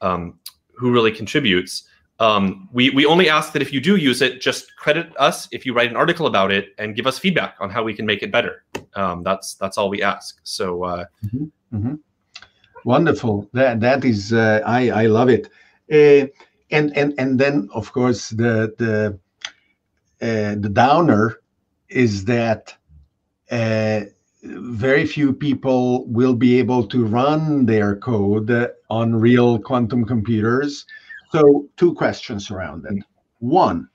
um, 0.00 0.38
who 0.74 0.92
really 0.92 1.12
contributes 1.12 1.84
um, 2.20 2.68
we, 2.72 2.90
we 2.90 3.06
only 3.06 3.28
ask 3.28 3.52
that 3.52 3.62
if 3.62 3.72
you 3.72 3.80
do 3.80 3.96
use 3.96 4.22
it, 4.22 4.40
just 4.40 4.74
credit 4.76 5.12
us 5.18 5.48
if 5.52 5.64
you 5.64 5.72
write 5.72 5.90
an 5.90 5.96
article 5.96 6.26
about 6.26 6.50
it 6.50 6.74
and 6.78 6.96
give 6.96 7.06
us 7.06 7.18
feedback 7.18 7.56
on 7.60 7.70
how 7.70 7.84
we 7.84 7.94
can 7.94 8.06
make 8.06 8.22
it 8.22 8.32
better. 8.32 8.64
Um, 8.94 9.22
that's 9.22 9.54
that's 9.54 9.78
all 9.78 9.88
we 9.88 10.02
ask. 10.02 10.40
So 10.42 10.84
uh, 10.84 11.04
mm-hmm. 11.24 11.76
Mm-hmm. 11.76 11.94
wonderful. 12.84 13.48
That 13.52 13.80
that 13.80 14.04
is 14.04 14.32
uh, 14.32 14.60
I 14.66 14.90
I 14.90 15.06
love 15.06 15.28
it. 15.28 15.48
Uh, 15.90 16.26
and 16.70 16.96
and 16.96 17.14
and 17.18 17.38
then 17.38 17.68
of 17.72 17.92
course 17.92 18.30
the 18.30 18.74
the 18.78 19.18
uh, 20.20 20.56
the 20.58 20.70
downer 20.72 21.38
is 21.88 22.24
that 22.24 22.74
uh, 23.50 24.00
very 24.42 25.06
few 25.06 25.32
people 25.32 26.06
will 26.06 26.34
be 26.34 26.58
able 26.58 26.86
to 26.88 27.04
run 27.04 27.66
their 27.66 27.96
code 27.96 28.72
on 28.90 29.14
real 29.14 29.58
quantum 29.58 30.04
computers. 30.04 30.84
So, 31.30 31.68
two 31.76 31.94
questions 31.94 32.50
around 32.50 32.86
it. 32.86 33.04
One, 33.40 33.88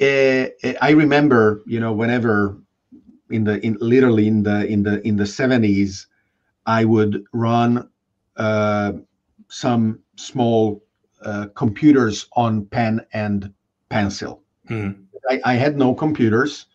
uh, 0.00 0.46
I 0.80 0.90
remember, 0.90 1.62
you 1.66 1.80
know, 1.80 1.92
whenever 1.92 2.56
in 3.30 3.44
the 3.44 3.64
in 3.64 3.76
literally 3.80 4.26
in 4.26 4.42
the 4.42 4.66
in 4.66 4.82
the 4.82 5.06
in 5.06 5.16
the 5.16 5.24
70s, 5.24 6.06
I 6.66 6.84
would 6.84 7.24
run 7.32 7.88
uh, 8.36 8.92
some 9.48 10.00
small 10.16 10.82
uh, 11.22 11.46
computers 11.54 12.26
on 12.32 12.64
pen 12.66 13.04
and 13.12 13.52
pencil. 13.88 14.42
Mm. 14.68 15.04
I, 15.28 15.40
I 15.44 15.54
had 15.54 15.76
no 15.76 15.94
computers 15.94 16.66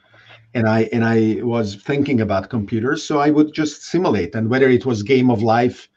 and 0.54 0.68
I 0.68 0.84
and 0.94 1.04
I 1.04 1.40
was 1.42 1.76
thinking 1.76 2.22
about 2.22 2.50
computers, 2.50 3.04
so 3.04 3.20
I 3.20 3.30
would 3.30 3.54
just 3.54 3.84
simulate. 3.84 4.36
And 4.36 4.50
whether 4.50 4.70
it 4.70 4.86
was 4.86 5.04
Game 5.04 5.30
of 5.30 5.42
Life 5.42 5.90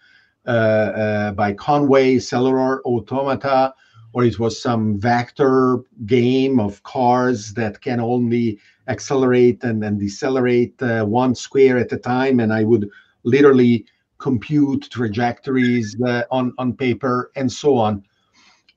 by 0.49 1.55
Conway, 1.59 2.19
Cellular 2.19 2.83
Automata, 2.85 3.75
or 4.13 4.25
it 4.25 4.39
was 4.39 4.61
some 4.61 4.99
vector 4.99 5.81
game 6.07 6.59
of 6.59 6.83
cars 6.83 7.53
that 7.55 7.81
can 7.81 8.01
only 8.01 8.59
accelerate 8.89 9.63
and, 9.63 9.85
and 9.85 10.01
decelerate 10.01 10.81
uh, 10.83 11.05
one 11.05 11.35
square 11.35 11.77
at 11.77 11.93
a 11.93 11.99
time, 11.99 12.41
and 12.41 12.53
I 12.53 12.65
would 12.65 12.89
literally 13.25 13.85
compute 14.19 14.89
trajectories 14.91 15.97
uh, 16.03 16.25
on 16.31 16.53
on 16.59 16.75
paper 16.75 17.31
and 17.37 17.53
so 17.53 17.77
on. 17.77 18.03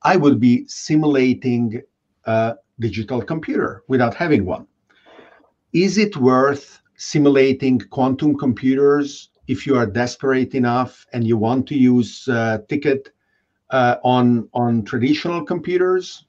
I 0.02 0.16
would 0.16 0.38
be 0.38 0.66
simulating 0.68 1.82
a 2.24 2.56
digital 2.78 3.22
computer 3.22 3.82
without 3.88 4.14
having 4.14 4.44
one 4.44 4.66
is 5.72 5.96
it 5.96 6.16
worth 6.16 6.80
simulating 6.96 7.80
quantum 7.90 8.36
computers 8.36 9.30
if 9.48 9.66
you 9.66 9.76
are 9.76 9.86
desperate 9.86 10.54
enough 10.54 11.06
and 11.12 11.26
you 11.26 11.36
want 11.36 11.66
to 11.68 11.74
use 11.74 12.28
uh, 12.28 12.58
ticket 12.68 13.10
uh, 13.70 13.96
on 14.04 14.48
on 14.52 14.84
traditional 14.84 15.44
computers 15.44 16.26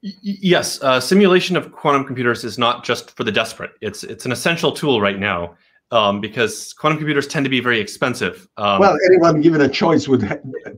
yes 0.00 0.82
uh, 0.82 1.00
simulation 1.00 1.56
of 1.56 1.72
quantum 1.72 2.04
computers 2.04 2.44
is 2.44 2.58
not 2.58 2.84
just 2.84 3.16
for 3.16 3.24
the 3.24 3.32
desperate 3.32 3.72
it's 3.80 4.04
it's 4.04 4.26
an 4.26 4.32
essential 4.32 4.72
tool 4.72 5.00
right 5.00 5.18
now 5.18 5.56
um, 5.92 6.20
because 6.20 6.72
quantum 6.72 6.98
computers 6.98 7.26
tend 7.26 7.44
to 7.44 7.50
be 7.50 7.60
very 7.60 7.78
expensive. 7.78 8.48
Um, 8.56 8.80
well, 8.80 8.96
anyone 9.06 9.40
given 9.40 9.60
a 9.60 9.68
choice 9.68 10.08
would 10.08 10.20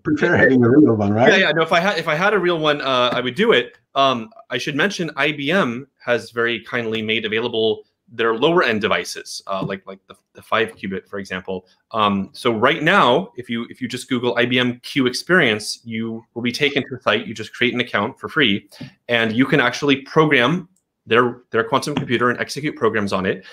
prefer 0.04 0.36
having 0.36 0.62
a 0.62 0.68
real 0.68 0.94
one, 0.94 1.12
right? 1.12 1.30
Yeah, 1.30 1.36
yeah. 1.36 1.52
No, 1.52 1.62
if 1.62 1.72
I 1.72 1.80
had 1.80 1.98
if 1.98 2.08
I 2.08 2.14
had 2.14 2.34
a 2.34 2.38
real 2.38 2.58
one, 2.58 2.80
uh, 2.80 3.10
I 3.12 3.20
would 3.20 3.34
do 3.34 3.52
it. 3.52 3.78
Um, 3.94 4.30
I 4.50 4.58
should 4.58 4.76
mention 4.76 5.08
IBM 5.10 5.86
has 6.04 6.30
very 6.30 6.62
kindly 6.64 7.02
made 7.02 7.24
available 7.24 7.84
their 8.10 8.34
lower 8.34 8.62
end 8.62 8.80
devices, 8.80 9.42
uh, 9.46 9.62
like 9.64 9.86
like 9.86 9.98
the, 10.06 10.14
the 10.34 10.42
five 10.42 10.74
qubit, 10.76 11.06
for 11.06 11.18
example. 11.18 11.66
Um, 11.92 12.30
so 12.32 12.52
right 12.52 12.82
now, 12.82 13.32
if 13.36 13.50
you 13.50 13.66
if 13.68 13.80
you 13.80 13.88
just 13.88 14.08
Google 14.08 14.34
IBM 14.36 14.82
Q 14.82 15.06
Experience, 15.06 15.80
you 15.84 16.24
will 16.34 16.42
be 16.42 16.52
taken 16.52 16.82
to 16.88 16.96
a 16.96 17.02
site. 17.02 17.26
You 17.26 17.34
just 17.34 17.52
create 17.52 17.74
an 17.74 17.80
account 17.80 18.18
for 18.18 18.28
free, 18.28 18.68
and 19.08 19.32
you 19.32 19.44
can 19.44 19.60
actually 19.60 20.02
program 20.02 20.68
their 21.06 21.42
their 21.50 21.64
quantum 21.64 21.94
computer 21.94 22.30
and 22.30 22.38
execute 22.40 22.76
programs 22.76 23.12
on 23.12 23.26
it. 23.26 23.44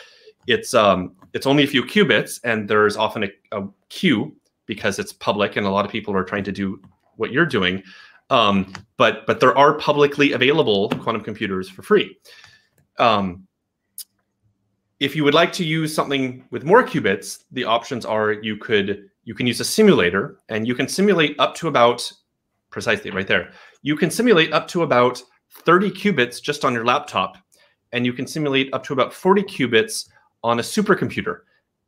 It's 0.47 0.73
um 0.73 1.15
it's 1.33 1.45
only 1.45 1.63
a 1.63 1.67
few 1.67 1.83
qubits, 1.83 2.39
and 2.43 2.69
there's 2.69 2.95
often 2.95 3.23
a, 3.23 3.29
a 3.51 3.67
queue 3.89 4.35
because 4.65 4.99
it's 4.99 5.11
public, 5.13 5.57
and 5.57 5.67
a 5.67 5.69
lot 5.69 5.85
of 5.85 5.91
people 5.91 6.15
are 6.15 6.23
trying 6.23 6.43
to 6.45 6.51
do 6.51 6.81
what 7.17 7.31
you're 7.31 7.45
doing. 7.45 7.83
Um, 8.29 8.73
but 8.97 9.25
but 9.27 9.39
there 9.39 9.57
are 9.57 9.73
publicly 9.73 10.31
available 10.31 10.89
quantum 10.89 11.23
computers 11.23 11.69
for 11.69 11.81
free. 11.81 12.17
Um, 12.97 13.44
if 14.99 15.15
you 15.15 15.23
would 15.23 15.33
like 15.33 15.51
to 15.53 15.65
use 15.65 15.93
something 15.93 16.45
with 16.51 16.63
more 16.63 16.83
qubits, 16.83 17.43
the 17.51 17.65
options 17.65 18.05
are 18.05 18.31
you 18.31 18.57
could 18.57 19.09
you 19.23 19.33
can 19.33 19.47
use 19.47 19.59
a 19.59 19.65
simulator 19.65 20.37
and 20.49 20.67
you 20.67 20.75
can 20.75 20.87
simulate 20.87 21.35
up 21.39 21.55
to 21.55 21.67
about 21.67 22.09
precisely 22.69 23.11
right 23.11 23.27
there. 23.27 23.51
You 23.81 23.95
can 23.95 24.11
simulate 24.11 24.53
up 24.53 24.67
to 24.69 24.83
about 24.83 25.21
30 25.49 25.91
qubits 25.91 26.41
just 26.41 26.63
on 26.63 26.73
your 26.73 26.85
laptop, 26.85 27.37
and 27.91 28.05
you 28.05 28.13
can 28.13 28.27
simulate 28.27 28.73
up 28.73 28.83
to 28.83 28.93
about 28.93 29.13
40 29.13 29.43
qubits 29.43 30.09
on 30.43 30.59
a 30.59 30.61
supercomputer. 30.61 31.39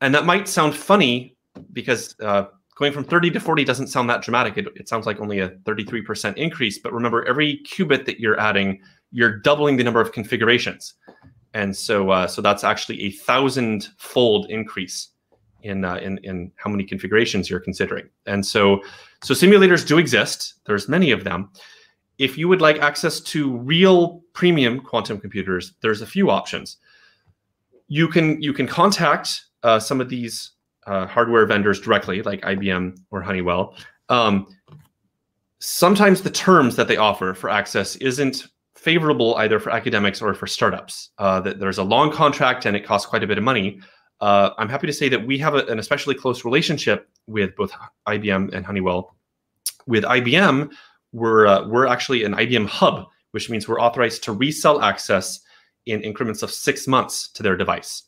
And 0.02 0.14
that 0.16 0.26
might 0.26 0.48
sound 0.48 0.76
funny 0.76 1.36
because 1.74 2.16
uh, 2.22 2.46
going 2.76 2.92
from 2.92 3.04
30 3.04 3.32
to 3.32 3.40
40 3.40 3.64
doesn't 3.66 3.88
sound 3.88 4.10
that 4.10 4.22
dramatic. 4.22 4.58
It, 4.58 4.68
it 4.76 4.90
sounds 4.90 5.06
like 5.06 5.20
only 5.20 5.40
a 5.40 5.50
33% 5.50 6.36
increase. 6.38 6.80
But 6.80 6.94
remember, 6.94 7.26
every 7.26 7.62
qubit 7.66 8.06
that 8.06 8.20
you're 8.20 8.40
adding, 8.40 8.82
you're 9.12 9.38
doubling 9.38 9.78
the 9.78 9.84
number 9.84 10.02
of 10.02 10.12
configurations 10.12 10.94
and 11.54 11.76
so 11.76 12.10
uh, 12.12 12.28
so 12.28 12.42
that's 12.42 12.64
actually 12.64 13.02
a 13.04 13.12
thousand 13.12 13.90
fold 13.98 14.48
increase 14.50 15.10
in, 15.64 15.84
uh, 15.84 15.96
in 15.96 16.20
in 16.20 16.52
how 16.56 16.70
many 16.70 16.84
configurations 16.84 17.50
you're 17.50 17.60
considering. 17.60 18.10
And 18.26 18.46
so 18.46 18.82
so 19.24 19.34
simulators 19.34 19.86
do 19.86 19.98
exist. 19.98 20.56
There's 20.66 20.88
many 20.88 21.12
of 21.12 21.24
them. 21.24 21.50
If 22.18 22.38
you 22.38 22.48
would 22.48 22.62
like 22.62 22.80
access 22.80 23.20
to 23.22 23.58
real 23.58 24.24
premium 24.34 24.80
quantum 24.80 25.20
computers, 25.20 25.74
there's 25.82 26.02
a 26.02 26.08
few 26.08 26.30
options. 26.30 26.78
You 27.88 28.08
can 28.08 28.42
you 28.42 28.54
can 28.54 28.68
contact 28.68 29.46
uh, 29.64 29.80
some 29.80 30.02
of 30.02 30.10
these 30.10 30.52
uh, 30.88 31.06
hardware 31.06 31.46
vendors 31.46 31.80
directly, 31.80 32.22
like 32.22 32.42
IBM 32.42 32.98
or 33.12 33.22
Honeywell. 33.22 33.76
Um, 34.10 34.48
sometimes 35.60 36.22
the 36.22 36.30
terms 36.30 36.76
that 36.76 36.88
they 36.88 36.98
offer 36.98 37.34
for 37.34 37.50
access 37.50 37.96
isn't 37.98 38.48
favorable 38.78 39.36
either 39.36 39.60
for 39.60 39.72
academics 39.72 40.22
or 40.22 40.34
for 40.34 40.48
startups. 40.48 41.10
Uh, 41.18 41.40
that 41.42 41.60
there's 41.60 41.78
a 41.78 41.84
long 41.84 42.12
contract 42.12 42.66
and 42.66 42.76
it 42.76 42.86
costs 42.86 43.08
quite 43.08 43.24
a 43.24 43.28
bit 43.28 43.38
of 43.38 43.44
money. 43.44 43.80
Uh, 44.22 44.52
I'm 44.58 44.70
happy 44.70 44.88
to 44.88 44.94
say 44.94 45.10
that 45.10 45.26
we 45.26 45.38
have 45.40 45.56
a, 45.56 45.66
an 45.66 45.80
especially 45.80 46.16
close 46.16 46.46
relationship 46.46 47.10
with 47.28 47.56
both 47.56 47.72
IBM 48.08 48.54
and 48.54 48.66
Honeywell. 48.66 49.16
With 49.86 50.04
IBM, 50.04 50.72
we're 51.12 51.48
uh, 51.48 51.68
we're 51.68 51.88
actually 51.88 52.24
an 52.24 52.34
IBM 52.34 52.68
hub, 52.68 53.06
which 53.32 53.50
means 53.50 53.68
we're 53.68 53.80
authorized 53.80 54.24
to 54.26 54.32
resell 54.32 54.82
access 54.82 55.40
in 55.86 56.02
increments 56.02 56.44
of 56.44 56.52
six 56.52 56.88
months 56.88 57.30
to 57.30 57.44
their 57.44 57.56
device. 57.56 58.04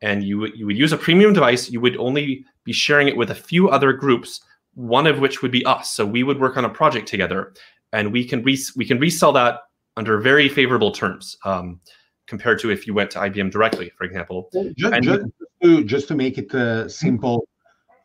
And 0.00 0.24
you 0.24 0.46
you 0.46 0.66
would 0.66 0.78
use 0.78 0.92
a 0.92 0.96
premium 0.96 1.32
device. 1.32 1.70
You 1.70 1.80
would 1.80 1.96
only 1.96 2.44
be 2.64 2.72
sharing 2.72 3.08
it 3.08 3.16
with 3.16 3.30
a 3.30 3.34
few 3.34 3.68
other 3.68 3.92
groups, 3.92 4.40
one 4.74 5.06
of 5.06 5.18
which 5.18 5.42
would 5.42 5.50
be 5.50 5.64
us. 5.66 5.90
So 5.90 6.06
we 6.06 6.22
would 6.22 6.40
work 6.40 6.56
on 6.56 6.64
a 6.64 6.70
project 6.70 7.08
together, 7.08 7.52
and 7.92 8.12
we 8.12 8.24
can 8.24 8.42
re- 8.42 8.58
we 8.76 8.84
can 8.84 8.98
resell 8.98 9.32
that 9.32 9.60
under 9.98 10.18
very 10.18 10.48
favorable 10.48 10.92
terms 10.92 11.36
um, 11.44 11.80
compared 12.28 12.60
to 12.60 12.70
if 12.70 12.86
you 12.86 12.94
went 12.94 13.10
to 13.10 13.18
IBM 13.18 13.50
directly, 13.50 13.90
for 13.98 14.04
example. 14.04 14.48
Just, 14.76 14.94
and, 14.94 15.04
just, 15.04 15.24
to, 15.62 15.84
just 15.84 16.08
to 16.08 16.14
make 16.14 16.38
it 16.38 16.54
uh, 16.54 16.88
simple, 16.88 17.48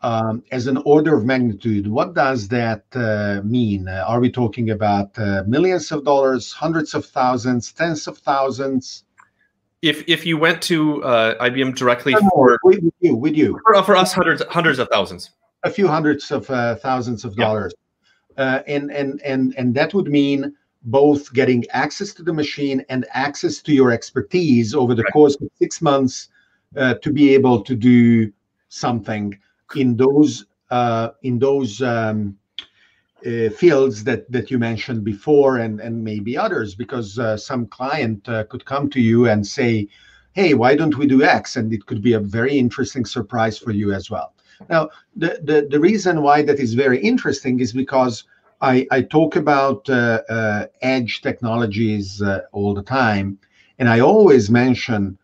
um, 0.01 0.43
as 0.51 0.65
an 0.65 0.77
order 0.85 1.15
of 1.15 1.23
magnitude, 1.23 1.87
what 1.87 2.15
does 2.15 2.47
that 2.47 2.83
uh, 2.95 3.41
mean? 3.45 3.87
Uh, 3.87 4.03
are 4.07 4.19
we 4.19 4.31
talking 4.31 4.71
about 4.71 5.17
uh, 5.19 5.43
millions 5.45 5.91
of 5.91 6.03
dollars, 6.03 6.51
hundreds 6.51 6.95
of 6.95 7.05
thousands, 7.05 7.71
tens 7.71 8.07
of 8.07 8.17
thousands? 8.17 9.03
If 9.83 10.03
if 10.07 10.25
you 10.25 10.37
went 10.37 10.61
to 10.63 11.03
uh, 11.03 11.45
IBM 11.45 11.75
directly 11.75 12.13
for 12.31 12.57
with 12.63 12.83
you, 13.01 13.15
with 13.15 13.35
you 13.35 13.59
for, 13.65 13.83
for, 13.83 13.95
us, 13.95 14.13
hundreds 14.13 14.41
hundreds 14.49 14.79
of 14.79 14.87
thousands, 14.89 15.29
a 15.63 15.69
few 15.69 15.87
hundreds 15.87 16.31
of 16.31 16.49
uh, 16.49 16.75
thousands 16.75 17.23
of 17.23 17.35
dollars, 17.35 17.73
yeah. 18.37 18.63
and 18.65 18.91
and 18.91 19.21
and 19.21 19.53
and 19.57 19.75
that 19.75 19.93
would 19.93 20.07
mean 20.07 20.55
both 20.83 21.31
getting 21.33 21.65
access 21.69 22.13
to 22.13 22.23
the 22.23 22.33
machine 22.33 22.83
and 22.89 23.05
access 23.11 23.61
to 23.61 23.73
your 23.73 23.91
expertise 23.91 24.75
over 24.75 24.93
the 24.93 25.03
right. 25.03 25.13
course 25.13 25.35
of 25.35 25.49
six 25.57 25.81
months 25.81 26.29
uh, 26.75 26.95
to 26.95 27.11
be 27.11 27.33
able 27.33 27.61
to 27.61 27.75
do 27.75 28.31
something 28.69 29.37
in 29.75 29.95
those 29.95 30.45
uh, 30.71 31.09
in 31.21 31.39
those 31.39 31.81
um, 31.81 32.37
uh, 33.25 33.49
fields 33.49 34.03
that 34.03 34.29
that 34.31 34.51
you 34.51 34.57
mentioned 34.57 35.03
before 35.03 35.59
and 35.59 35.79
and 35.79 36.03
maybe 36.03 36.37
others 36.37 36.75
because 36.75 37.17
uh, 37.19 37.37
some 37.37 37.65
client 37.67 38.27
uh, 38.27 38.43
could 38.45 38.65
come 38.65 38.89
to 38.89 38.99
you 38.99 39.27
and 39.29 39.45
say 39.45 39.87
hey 40.33 40.53
why 40.53 40.75
don't 40.75 40.97
we 40.97 41.07
do 41.07 41.23
x 41.23 41.55
and 41.55 41.71
it 41.71 41.85
could 41.85 42.01
be 42.01 42.13
a 42.13 42.19
very 42.19 42.57
interesting 42.57 43.05
surprise 43.05 43.57
for 43.57 43.71
you 43.71 43.93
as 43.93 44.09
well 44.09 44.33
now 44.69 44.89
the 45.15 45.39
the, 45.43 45.67
the 45.69 45.79
reason 45.79 46.21
why 46.21 46.41
that 46.41 46.59
is 46.59 46.73
very 46.73 46.99
interesting 46.99 47.59
is 47.59 47.71
because 47.71 48.25
I, 48.63 48.87
I 48.91 49.01
talk 49.01 49.35
about 49.35 49.89
uh, 49.89 50.21
uh, 50.29 50.67
edge 50.81 51.21
technologies 51.21 52.21
uh, 52.21 52.43
all 52.53 52.73
the 52.73 52.81
time, 52.81 53.37
and 53.77 53.89
I 53.89 53.99
always 53.99 54.49
mention 54.49 55.17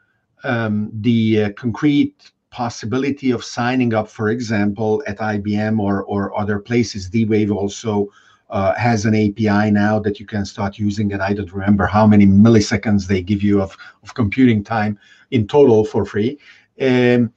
um, 0.43 0.91
the 0.93 1.53
concrete 1.53 2.31
possibility 2.49 3.31
of 3.31 3.45
signing 3.45 3.93
up, 3.93 4.09
for 4.09 4.29
example, 4.29 5.01
at 5.07 5.19
IBM 5.19 5.79
or, 5.79 6.03
or 6.03 6.37
other 6.37 6.59
places. 6.59 7.09
D-Wave 7.09 7.49
also 7.49 8.09
uh, 8.49 8.73
has 8.75 9.05
an 9.05 9.15
API 9.15 9.71
now 9.71 9.99
that 9.99 10.19
you 10.19 10.25
can 10.25 10.43
start 10.43 10.77
using, 10.77 11.13
and 11.13 11.21
I 11.21 11.33
don't 11.33 11.53
remember 11.53 11.85
how 11.85 12.05
many 12.05 12.25
milliseconds 12.25 13.07
they 13.07 13.21
give 13.21 13.41
you 13.41 13.61
of, 13.61 13.77
of 14.03 14.13
computing 14.15 14.65
time 14.65 14.99
in 15.31 15.47
total 15.47 15.85
for 15.85 16.03
free. 16.03 16.37
Um, 16.81 17.31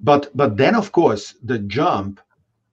but 0.00 0.36
but 0.36 0.56
then, 0.56 0.74
of 0.74 0.90
course, 0.90 1.36
the 1.44 1.60
jump 1.60 2.20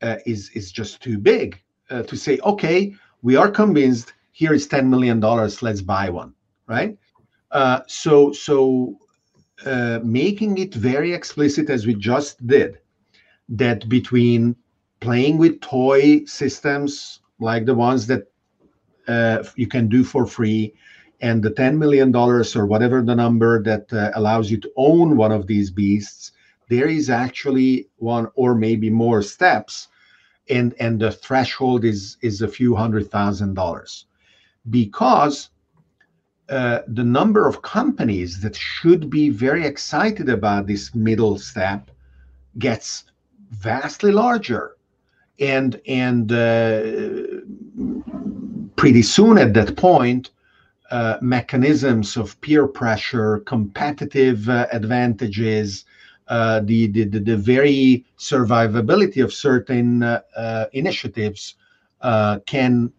uh, 0.02 0.16
is 0.26 0.50
is 0.56 0.72
just 0.72 1.00
too 1.04 1.20
big 1.20 1.62
uh, 1.90 2.04
to 2.04 2.16
say, 2.16 2.40
okay, 2.44 2.94
we 3.22 3.36
are 3.36 3.50
convinced. 3.50 4.14
Here 4.32 4.54
is 4.54 4.68
ten 4.68 4.90
million 4.90 5.20
dollars. 5.20 5.62
Let's 5.62 5.82
buy 5.82 6.10
one, 6.10 6.34
right? 6.68 6.98
Uh, 7.52 7.82
so 7.88 8.32
so 8.32 8.98
uh, 9.66 10.00
making 10.04 10.58
it 10.58 10.74
very 10.74 11.14
explicit 11.14 11.70
as 11.70 11.86
we 11.86 11.94
just 11.94 12.46
did 12.48 12.80
that 13.50 13.90
between 13.90 14.56
playing 15.00 15.38
with 15.38 15.60
toy 15.62 16.24
systems 16.26 17.20
like 17.40 17.66
the 17.66 17.74
ones 17.74 18.08
that 18.08 18.24
uh, 19.08 19.44
you 19.56 19.68
can 19.68 19.88
do 19.88 20.04
for 20.04 20.26
free 20.26 20.74
and 21.22 21.44
the 21.44 21.52
$10 21.52 21.78
million 21.78 22.16
or 22.16 22.66
whatever 22.66 23.02
the 23.02 23.16
number 23.16 23.62
that 23.64 23.92
uh, 23.92 24.12
allows 24.16 24.50
you 24.52 24.58
to 24.58 24.72
own 24.78 25.18
one 25.18 25.32
of 25.32 25.48
these 25.48 25.72
beasts 25.72 26.32
there 26.70 26.88
is 26.88 27.10
actually 27.10 27.90
one 27.98 28.28
or 28.36 28.56
maybe 28.56 28.90
more 28.90 29.22
steps 29.22 29.88
and 30.50 30.74
and 30.80 31.00
the 31.00 31.12
threshold 31.12 31.86
is 31.86 32.18
is 32.22 32.42
a 32.42 32.48
few 32.48 32.76
hundred 32.76 33.10
thousand 33.10 33.54
dollars. 33.54 34.06
Because 34.70 35.50
uh, 36.50 36.80
the 36.88 37.04
number 37.04 37.48
of 37.48 37.62
companies 37.62 38.42
that 38.42 38.56
should 38.56 39.10
be 39.10 39.30
very 39.30 39.66
excited 39.66 40.30
about 40.30 40.68
this 40.68 40.96
middle 40.96 41.38
step 41.38 41.92
gets 42.58 43.06
vastly 43.52 44.12
larger. 44.12 44.76
And 45.40 45.80
and 45.88 46.32
uh, 46.32 46.82
pretty 48.76 49.04
soon 49.04 49.38
at 49.38 49.54
that 49.54 49.76
point 49.78 50.32
uh, 50.92 51.18
mechanisms 51.22 52.18
of 52.18 52.40
peer 52.42 52.68
pressure 52.68 53.40
competitive 53.40 54.50
uh, 54.50 54.68
advantages 54.72 55.86
the, 56.30 56.88
the, 56.88 57.06
the, 57.06 57.20
the, 57.20 57.38
very 57.38 58.06
survivability 58.18 59.24
of 59.24 59.34
certain 59.34 60.04
uh, 60.04 60.22
uh, 60.36 60.66
initiatives 60.74 61.56
can 62.46 62.92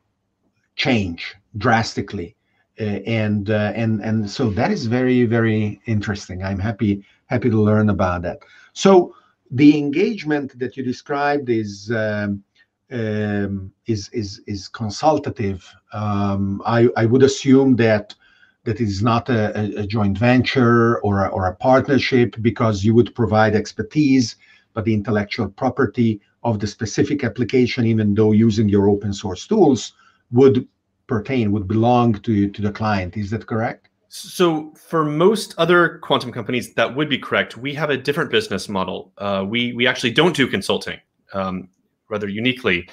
change 0.76 1.34
drastically. 1.58 2.36
and 2.78 3.50
and 3.50 4.00
and 4.00 4.30
so 4.30 4.50
that 4.50 4.70
is 4.70 4.86
very 4.86 5.26
very 5.26 5.80
interesting. 5.86 6.42
I'm 6.42 6.58
happy 6.58 7.04
happy 7.26 7.50
to 7.50 7.60
learn 7.60 7.90
about 7.90 8.22
that. 8.22 8.38
So 8.72 9.14
the 9.50 9.76
engagement 9.76 10.58
that 10.58 10.76
you 10.76 10.82
described 10.84 11.48
is 11.50 11.90
um, 11.90 12.42
um, 12.92 13.72
is 13.86 14.08
is 14.12 14.40
is 14.46 14.68
consultative. 14.68 15.68
Um, 15.92 16.62
I 16.66 16.88
I 16.96 17.06
would 17.06 17.22
assume 17.22 17.76
that 17.76 18.14
that 18.70 18.80
it 18.80 18.86
is 18.86 19.02
not 19.02 19.28
a, 19.28 19.80
a 19.80 19.84
joint 19.84 20.16
venture 20.16 21.00
or 21.00 21.24
a, 21.24 21.28
or 21.30 21.46
a 21.46 21.56
partnership 21.56 22.36
because 22.40 22.84
you 22.84 22.94
would 22.94 23.12
provide 23.16 23.56
expertise, 23.56 24.36
but 24.74 24.84
the 24.84 24.94
intellectual 24.94 25.48
property 25.48 26.20
of 26.44 26.60
the 26.60 26.68
specific 26.68 27.24
application, 27.24 27.84
even 27.84 28.14
though 28.14 28.30
using 28.30 28.68
your 28.68 28.88
open 28.88 29.12
source 29.12 29.44
tools, 29.44 29.92
would 30.30 30.68
pertain, 31.08 31.50
would 31.50 31.66
belong 31.66 32.12
to, 32.12 32.48
to 32.48 32.62
the 32.62 32.70
client. 32.70 33.16
Is 33.16 33.30
that 33.30 33.48
correct? 33.48 33.88
So, 34.08 34.72
for 34.76 35.04
most 35.04 35.54
other 35.58 35.98
quantum 35.98 36.30
companies, 36.30 36.72
that 36.74 36.94
would 36.94 37.08
be 37.08 37.18
correct. 37.18 37.56
We 37.56 37.74
have 37.74 37.90
a 37.90 37.96
different 37.96 38.30
business 38.30 38.68
model. 38.68 39.12
Uh, 39.18 39.44
we 39.48 39.72
we 39.72 39.86
actually 39.86 40.10
don't 40.10 40.34
do 40.34 40.48
consulting, 40.48 40.98
um, 41.32 41.68
rather 42.08 42.28
uniquely. 42.28 42.88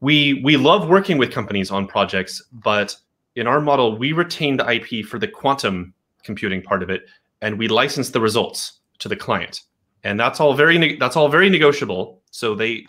We 0.00 0.40
we 0.44 0.56
love 0.56 0.88
working 0.88 1.18
with 1.18 1.32
companies 1.32 1.72
on 1.72 1.88
projects, 1.88 2.40
but 2.52 2.94
in 3.36 3.46
our 3.46 3.60
model, 3.60 3.96
we 3.96 4.12
retain 4.12 4.56
the 4.56 4.70
IP 4.70 5.04
for 5.06 5.18
the 5.18 5.28
quantum 5.28 5.92
computing 6.22 6.62
part 6.62 6.82
of 6.82 6.90
it, 6.90 7.06
and 7.42 7.58
we 7.58 7.68
license 7.68 8.10
the 8.10 8.20
results 8.20 8.80
to 8.98 9.08
the 9.08 9.16
client. 9.16 9.62
And 10.04 10.18
that's 10.18 10.40
all 10.40 10.54
very 10.54 10.96
that's 10.96 11.16
all 11.16 11.28
very 11.28 11.48
negotiable. 11.48 12.22
So 12.30 12.54
they 12.54 12.86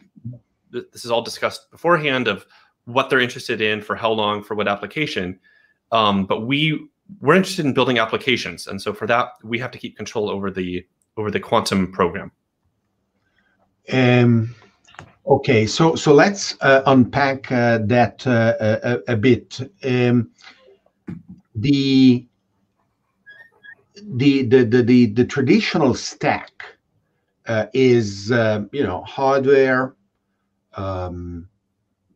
this 0.72 1.06
is 1.06 1.12
all 1.12 1.22
discussed 1.22 1.72
beforehand 1.72 2.28
of 2.28 2.46
what 2.86 3.10
they're 3.10 3.20
interested 3.20 3.62
in 3.62 3.82
for 3.82 3.96
how 3.96 4.12
long 4.12 4.44
for 4.44 4.56
what 4.56 4.68
application. 4.68 5.40
Um, 5.92 6.26
but 6.26 6.42
we 6.42 6.88
we're 7.22 7.36
interested 7.36 7.66
in 7.66 7.74
building 7.74 8.00
applications, 8.00 8.68
and 8.68 8.82
so 8.82 8.94
for 8.94 9.08
that 9.08 9.30
we 9.44 9.58
have 9.60 9.72
to 9.72 9.78
keep 9.78 9.96
control 9.96 10.30
over 10.30 10.52
the 10.52 10.86
over 11.18 11.32
the 11.32 11.40
quantum 11.40 11.92
program. 11.92 12.32
Um, 13.92 14.56
Okay, 15.28 15.66
so 15.66 15.96
so 15.96 16.14
let's 16.14 16.56
uh, 16.62 16.84
unpack 16.86 17.52
uh, 17.52 17.80
that 17.86 18.26
uh, 18.28 18.54
a, 18.60 19.14
a, 19.14 19.18
bit. 19.18 19.60
Um, 19.84 20.30
the, 21.56 22.26
the 23.96 24.44
the 24.44 24.64
the 24.64 24.84
the 24.84 25.06
the 25.08 25.26
traditional 25.26 25.94
stack 25.94 26.52
uh, 27.48 27.66
is 27.74 28.32
uh, 28.32 28.64
you 28.72 28.84
know 28.84 29.02
hardware, 29.04 29.96
um, 30.76 31.48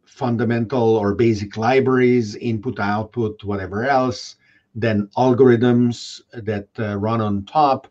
fundamental 0.05 0.97
or 0.97 1.15
basic 1.15 1.57
libraries, 1.57 2.35
input 2.35 2.79
output, 2.79 3.43
whatever 3.43 3.85
else. 3.85 4.35
Then 4.75 5.09
algorithms 5.17 6.21
that 6.33 6.67
uh, 6.77 6.97
run 6.97 7.21
on 7.21 7.45
top, 7.45 7.87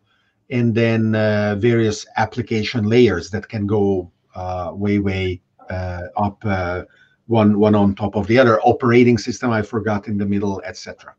and 0.49 0.73
then 0.73 1.11
various 1.59 2.05
application 2.17 2.85
layers 2.85 3.29
that 3.31 3.49
can 3.49 3.67
go 3.67 4.11
uh, 4.35 4.71
way 4.73 4.99
way 4.99 5.41
uh, 5.69 6.03
up 6.15 6.37
uh, 6.45 6.83
one 7.27 7.59
one 7.59 7.75
on 7.75 7.95
top 7.95 8.15
of 8.15 8.25
the 8.27 8.37
other 8.37 8.59
operating 8.61 9.17
system 9.17 9.51
i 9.51 9.61
forgot 9.61 10.07
in 10.07 10.17
the 10.17 10.25
middle 10.25 10.61
etc 10.65 11.13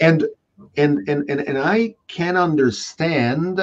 and 0.00 0.26
and 0.76 1.08
and 1.08 1.28
and, 1.28 1.40
and 1.40 1.58
i 1.58 1.94
can 2.08 2.36
understand 2.36 3.58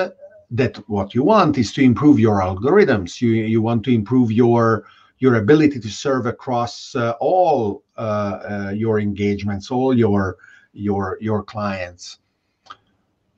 that 0.50 0.78
what 0.88 1.16
you 1.16 1.24
want 1.24 1.58
is 1.58 1.72
to 1.74 1.82
improve 1.82 2.20
your 2.20 2.42
algorithms 2.42 3.22
you 3.22 3.32
you 3.32 3.62
want 3.62 3.84
to 3.84 3.92
improve 3.92 4.32
your 4.32 4.86
your 5.20 5.36
ability 5.36 5.80
to 5.80 5.90
serve 5.90 6.26
across 6.26 6.96
uh, 6.96 7.14
all 7.20 7.84
uh, 7.98 8.02
uh, 8.02 8.72
your 8.76 9.00
engagements 9.00 9.72
all 9.72 9.98
your 9.98 10.38
your 10.74 11.18
your 11.22 11.44
clients 11.44 12.20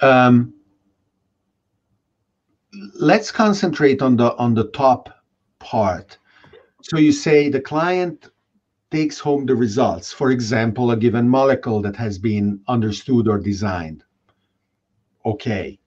um, 0.01 0.53
let's 2.99 3.31
concentrate 3.31 4.01
on 4.01 4.15
the 4.17 4.35
on 4.35 4.53
the 4.53 4.65
top 4.69 5.09
part. 5.59 6.17
So 6.81 6.97
you 6.97 7.11
say 7.11 7.49
the 7.49 7.61
client 7.61 8.29
takes 8.93 9.17
home 9.17 9.47
the 9.47 9.55
results. 9.55 10.13
For 10.13 10.29
example, 10.29 10.91
a 10.91 10.95
given 10.95 11.27
molecule 11.27 11.81
that 11.81 11.95
has 11.95 12.19
been 12.19 12.61
understood 12.67 13.27
or 13.27 13.39
designed. 13.39 14.03
Okay. 15.25 15.79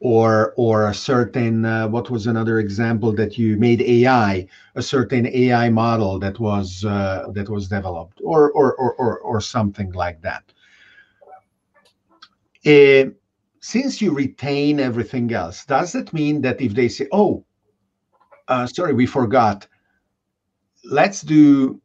Or 0.00 0.54
or 0.56 0.88
a 0.88 0.94
certain 0.94 1.64
uh, 1.66 1.88
what 1.88 2.08
was 2.08 2.26
another 2.26 2.58
example 2.60 3.12
that 3.20 3.36
you 3.36 3.56
made 3.56 3.82
AI 3.82 4.46
a 4.76 4.82
certain 4.82 5.26
AI 5.26 5.68
model 5.68 6.18
that 6.20 6.38
was 6.38 6.84
uh, 6.84 7.26
that 7.34 7.48
was 7.50 7.68
developed 7.68 8.18
or 8.24 8.50
or 8.52 8.74
or 8.76 8.94
or, 8.94 9.18
or 9.18 9.40
something 9.40 9.90
like 9.92 10.22
that. 10.22 10.44
Uh, 12.64 13.10
since 13.60 14.00
you 14.00 14.14
retain 14.14 14.78
everything 14.80 15.32
else, 15.32 15.66
does 15.66 15.92
that 15.92 16.12
mean 16.12 16.40
that 16.42 16.60
if 16.60 16.72
they 16.74 16.88
say, 16.88 17.08
"Oh, 17.10 17.44
uh, 18.46 18.66
sorry, 18.66 18.94
we 18.94 19.06
forgot," 19.06 19.66
let's 20.84 21.22
do 21.22 21.80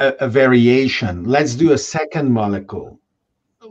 a, 0.00 0.14
a, 0.20 0.28
variation. 0.28 1.24
Let's 1.24 1.54
do 1.54 1.72
a 1.72 1.78
second 1.78 2.32
molecule. 2.32 2.98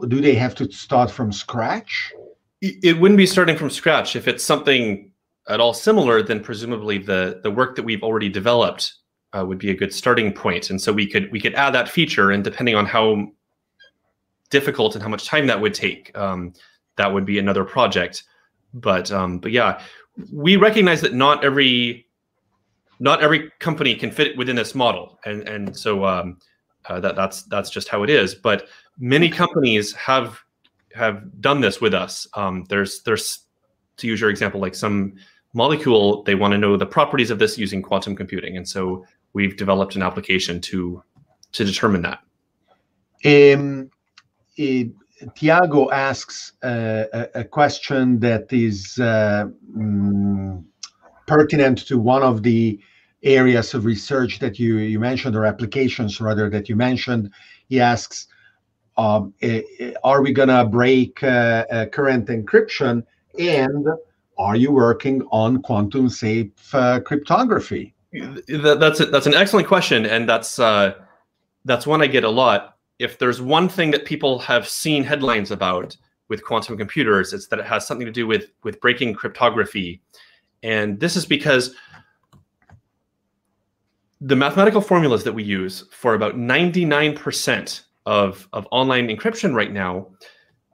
Do 0.08 0.22
they 0.22 0.36
have 0.36 0.56
to 0.56 0.72
start 0.72 1.12
from 1.12 1.32
scratch? 1.32 2.14
It 2.62 3.00
wouldn't 3.00 3.18
be 3.18 3.26
starting 3.26 3.58
from 3.58 3.70
scratch. 3.70 4.16
If 4.16 4.28
it's 4.28 4.44
something 4.44 5.12
at 5.48 5.60
all 5.60 5.74
similar, 5.74 6.22
then 6.22 6.42
presumably 6.42 6.98
the 6.98 7.40
the 7.44 7.52
work 7.52 7.76
that 7.76 7.84
we've 7.84 8.04
already 8.04 8.30
developed 8.30 8.94
uh, 9.34 9.46
would 9.46 9.58
be 9.58 9.72
a 9.72 9.76
good 9.76 9.94
starting 9.94 10.32
point. 10.34 10.70
And 10.70 10.80
so 10.80 10.94
we 10.94 11.08
could 11.08 11.32
we 11.32 11.40
could 11.40 11.56
add 11.56 11.74
that 11.74 11.90
feature, 11.90 12.32
and 12.32 12.44
depending 12.44 12.76
on 12.76 12.86
how 12.86 13.28
difficult 14.50 14.96
and 14.96 15.04
how 15.04 15.10
much 15.10 15.26
time 15.26 15.48
that 15.48 15.60
would 15.60 15.74
take. 15.74 16.18
Um, 16.18 16.54
that 16.98 17.14
would 17.14 17.26
be 17.26 17.40
another 17.40 17.64
project. 17.64 18.24
But 18.74 19.12
um, 19.12 19.40
but 19.40 19.52
yeah, 19.52 19.82
we 20.32 20.58
recognize 20.58 21.02
that 21.02 21.14
not 21.14 21.44
every 21.44 22.08
not 23.00 23.22
every 23.22 23.52
company 23.60 23.95
can 23.95 24.12
fit 24.12 24.38
within 24.38 24.56
this 24.56 24.76
model, 24.76 25.20
and 25.26 25.47
and 25.47 25.76
so 25.76 26.06
um, 26.06 26.38
uh, 26.86 27.00
that 27.00 27.16
that's 27.16 27.43
that's 27.43 27.70
just 27.70 27.88
how 27.88 28.04
it 28.04 28.10
is. 28.10 28.36
But 28.36 28.68
many 28.97 29.30
companies 29.30 29.93
have 29.93 30.39
have 30.93 31.41
done 31.41 31.62
this 31.62 31.80
with 31.80 31.93
us. 31.93 32.28
Um, 32.34 32.66
there's 32.70 33.02
there's 33.04 33.45
to 33.97 34.08
use 34.08 34.22
your 34.22 34.30
example, 34.30 34.60
like 34.60 34.76
some 34.76 35.14
molecule, 35.54 36.24
they 36.24 36.36
want 36.36 36.54
to 36.54 36.58
know 36.58 36.78
the 36.78 36.86
properties 36.86 37.32
of 37.32 37.39
this 37.39 37.58
using 37.58 37.82
quantum 37.82 38.16
computing, 38.16 38.58
and 38.58 38.68
so 38.68 39.06
we've 39.34 39.58
developed 39.58 39.95
an 39.95 40.02
application 40.02 40.60
to 40.62 41.04
to 41.52 41.66
determine 41.66 42.02
that. 42.04 42.20
Um, 43.26 43.89
it, 44.56 44.91
Tiago 45.36 45.91
asks 45.91 46.54
uh, 46.64 47.04
a, 47.12 47.28
a, 47.36 47.43
question 47.43 48.20
that 48.22 48.54
is 48.54 48.97
uh, 49.00 49.47
mm, 49.76 50.64
pertinent 51.28 51.80
to 51.88 51.97
one 51.97 52.24
of 52.24 52.43
the 52.43 52.80
areas 53.24 53.74
of 53.74 53.86
research 53.86 54.39
that 54.39 54.59
you, 54.59 54.78
you 54.78 54.99
mentioned, 54.99 55.36
or 55.36 55.45
applications 55.45 56.22
rather 56.22 56.49
that 56.49 56.70
you 56.70 56.76
mentioned. 56.76 57.32
He 57.67 57.80
asks, 57.80 58.28
um, 58.97 59.34
are 60.03 60.22
we 60.22 60.34
going 60.34 60.49
to 60.49 60.65
break 60.65 61.24
uh, 61.24 61.65
uh, 61.72 61.86
current 61.88 62.28
encryption? 62.28 63.03
And 63.38 63.88
are 64.38 64.55
you 64.55 64.72
working 64.72 65.22
on 65.32 65.61
quantum 65.61 66.09
safe 66.09 66.51
uh, 66.74 66.99
cryptography? 67.01 67.93
That's 68.47 68.99
a, 68.99 69.05
that's 69.05 69.28
an 69.28 69.36
excellent 69.36 69.67
question, 69.67 70.05
and 70.05 70.28
that's 70.28 70.57
uh, 70.57 70.95
that's 71.65 71.86
one 71.86 72.01
I 72.01 72.07
get 72.07 72.24
a 72.24 72.30
lot 72.30 72.78
if 72.97 73.20
there's 73.20 73.39
one 73.41 73.70
thing 73.70 73.91
that 73.91 74.03
people 74.03 74.39
have 74.39 74.67
seen 74.67 75.03
headlines 75.03 75.51
about, 75.51 75.95
with 76.28 76.43
quantum 76.43 76.78
computers. 76.78 77.34
It's 77.34 77.47
that 77.47 77.59
it 77.59 77.65
has 77.65 77.86
something 77.86 78.05
to 78.05 78.11
do 78.11 78.26
with 78.26 78.51
with 78.63 78.82
breaking 78.82 79.13
cryptography, 79.13 80.01
and 80.63 80.99
this 80.99 81.15
is 81.15 81.26
because 81.26 81.76
the 84.22 84.36
mathematical 84.36 84.82
formulas 84.82 85.24
that 85.24 85.34
we 85.34 85.43
use 85.43 85.86
for 85.91 86.13
about 86.13 86.36
99% 86.36 87.82
of, 88.05 88.47
of 88.53 88.67
online 88.72 89.07
encryption 89.07 89.53
right 89.53 89.72
now, 89.72 90.07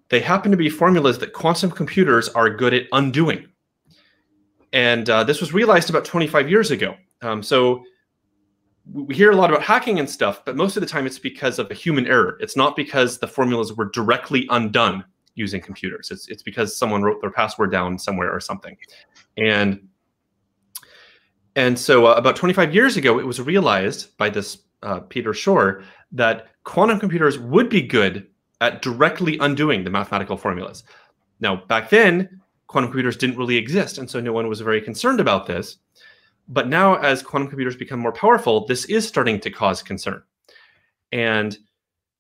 they 0.10 0.20
happen 0.20 0.52
to 0.52 0.58
be 0.58 0.70
formulas 0.70 1.20
that 1.20 1.34
quantum 1.34 1.70
computers 1.70 2.30
are 2.30 2.50
good 2.50 2.74
at 2.74 2.86
undoing. 2.92 3.48
And 4.74 5.10
uh, 5.10 5.24
this 5.24 5.42
was 5.42 5.54
realized 5.54 5.90
about 5.90 6.06
25 6.06 6.50
years 6.50 6.72
ago. 6.72 6.96
Um, 7.22 7.42
so 7.42 7.84
we 8.92 9.16
hear 9.16 9.32
a 9.32 9.36
lot 9.36 9.50
about 9.50 9.64
hacking 9.64 10.00
and 10.00 10.10
stuff, 10.10 10.44
but 10.46 10.56
most 10.56 10.76
of 10.78 10.82
the 10.82 10.88
time 10.88 11.06
it's 11.06 11.20
because 11.20 11.60
of 11.60 11.70
a 11.72 11.74
human 11.74 12.08
error. 12.08 12.38
It's 12.40 12.56
not 12.56 12.76
because 12.76 13.18
the 13.18 13.28
formulas 13.28 13.74
were 13.74 13.90
directly 13.90 14.48
undone 14.50 15.04
using 15.36 15.62
computers. 15.62 16.12
It's, 16.12 16.28
it's 16.28 16.44
because 16.44 16.78
someone 16.78 17.04
wrote 17.04 17.22
their 17.22 17.32
password 17.32 17.72
down 17.72 17.98
somewhere 17.98 18.32
or 18.32 18.40
something. 18.40 18.76
And 19.38 19.88
and 21.56 21.78
so 21.78 22.08
uh, 22.08 22.14
about 22.14 22.36
25 22.36 22.74
years 22.74 22.98
ago, 22.98 23.20
it 23.20 23.26
was 23.26 23.40
realized 23.40 24.18
by 24.18 24.30
this 24.30 24.58
uh, 24.84 25.00
Peter 25.00 25.34
Shor 25.34 25.84
that 26.12 26.48
quantum 26.64 27.00
computers 27.00 27.40
would 27.40 27.70
be 27.70 27.82
good 27.82 28.28
at 28.62 28.82
directly 28.82 29.38
undoing 29.40 29.84
the 29.84 29.90
mathematical 29.90 30.38
formulas. 30.38 30.84
Now, 31.40 31.58
back 31.68 31.90
then, 31.90 32.42
quantum 32.68 32.92
computers 32.92 33.18
didn't 33.18 33.38
really 33.38 33.58
exist, 33.58 33.98
and 33.98 34.10
so 34.10 34.20
no 34.20 34.34
one 34.34 34.48
was 34.48 34.62
very 34.62 34.82
concerned 34.82 35.20
about 35.20 35.46
this. 35.46 35.78
But 36.48 36.68
now, 36.68 36.96
as 36.96 37.24
quantum 37.24 37.50
computers 37.50 37.76
become 37.76 38.00
more 38.00 38.12
powerful, 38.12 38.66
this 38.66 38.86
is 38.86 39.08
starting 39.08 39.40
to 39.42 39.50
cause 39.50 39.82
concern. 39.82 40.22
And 41.12 41.58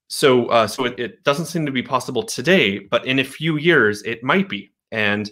so, 0.07 0.47
uh, 0.47 0.67
so 0.67 0.85
it, 0.85 0.99
it 0.99 1.23
doesn't 1.23 1.45
seem 1.45 1.65
to 1.65 1.71
be 1.71 1.83
possible 1.83 2.23
today, 2.23 2.79
but 2.79 3.05
in 3.05 3.19
a 3.19 3.23
few 3.23 3.57
years, 3.57 4.01
it 4.03 4.23
might 4.23 4.49
be. 4.49 4.71
And 4.91 5.29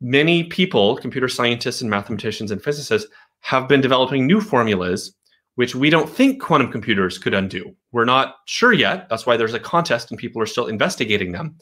many 0.00 0.44
people, 0.44 0.96
computer 0.96 1.28
scientists 1.28 1.80
and 1.80 1.90
mathematicians 1.90 2.50
and 2.50 2.62
physicists, 2.62 3.10
have 3.46 3.68
been 3.68 3.80
developing 3.80 4.26
new 4.26 4.40
formulas 4.40 5.14
which 5.56 5.74
we 5.74 5.88
don't 5.88 6.08
think 6.08 6.40
quantum 6.40 6.70
computers 6.70 7.18
could 7.18 7.32
undo. 7.32 7.74
We're 7.90 8.04
not 8.04 8.36
sure 8.44 8.72
yet. 8.72 9.08
That's 9.08 9.24
why 9.24 9.36
there's 9.36 9.54
a 9.54 9.58
contest 9.58 10.10
and 10.10 10.20
people 10.20 10.40
are 10.40 10.46
still 10.46 10.66
investigating 10.66 11.32
them. 11.32 11.56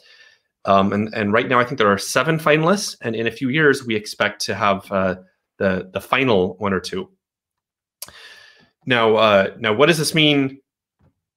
Um, 0.64 0.92
and, 0.92 1.14
and 1.14 1.32
right 1.32 1.48
now, 1.48 1.60
I 1.60 1.64
think 1.64 1.78
there 1.78 1.92
are 1.92 1.98
seven 1.98 2.38
finalists, 2.38 2.96
and 3.02 3.14
in 3.14 3.26
a 3.26 3.30
few 3.30 3.50
years, 3.50 3.84
we 3.84 3.94
expect 3.94 4.40
to 4.46 4.54
have 4.54 4.90
uh, 4.90 5.16
the 5.58 5.90
the 5.92 6.00
final 6.00 6.56
one 6.56 6.72
or 6.72 6.80
two. 6.80 7.10
Now, 8.86 9.16
uh, 9.16 9.50
now, 9.58 9.74
what 9.74 9.86
does 9.86 9.98
this 9.98 10.14
mean 10.14 10.58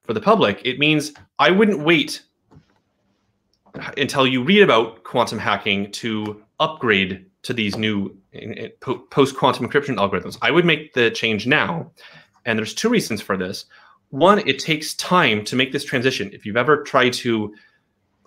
for 0.03 0.13
the 0.13 0.21
public? 0.21 0.61
It 0.63 0.79
means 0.79 1.11
I 1.39 1.51
wouldn't 1.51 1.83
wait 1.83 2.23
until 3.97 4.25
you 4.25 4.41
read 4.43 4.63
about 4.63 5.03
quantum 5.03 5.39
hacking 5.39 5.91
to 5.91 6.41
upgrade 6.61 7.25
to 7.43 7.53
these 7.53 7.75
new 7.75 8.17
post 9.09 9.35
quantum 9.35 9.67
encryption 9.67 9.95
algorithms. 9.95 10.37
I 10.41 10.51
would 10.51 10.65
make 10.65 10.93
the 10.93 11.11
change 11.11 11.47
now. 11.47 11.91
And 12.45 12.57
there's 12.57 12.73
two 12.73 12.89
reasons 12.89 13.21
for 13.21 13.37
this. 13.37 13.65
One, 14.09 14.39
it 14.47 14.59
takes 14.59 14.93
time 14.95 15.43
to 15.45 15.55
make 15.55 15.71
this 15.71 15.83
transition. 15.83 16.29
If 16.33 16.45
you've 16.45 16.57
ever 16.57 16.83
tried 16.83 17.13
to 17.13 17.53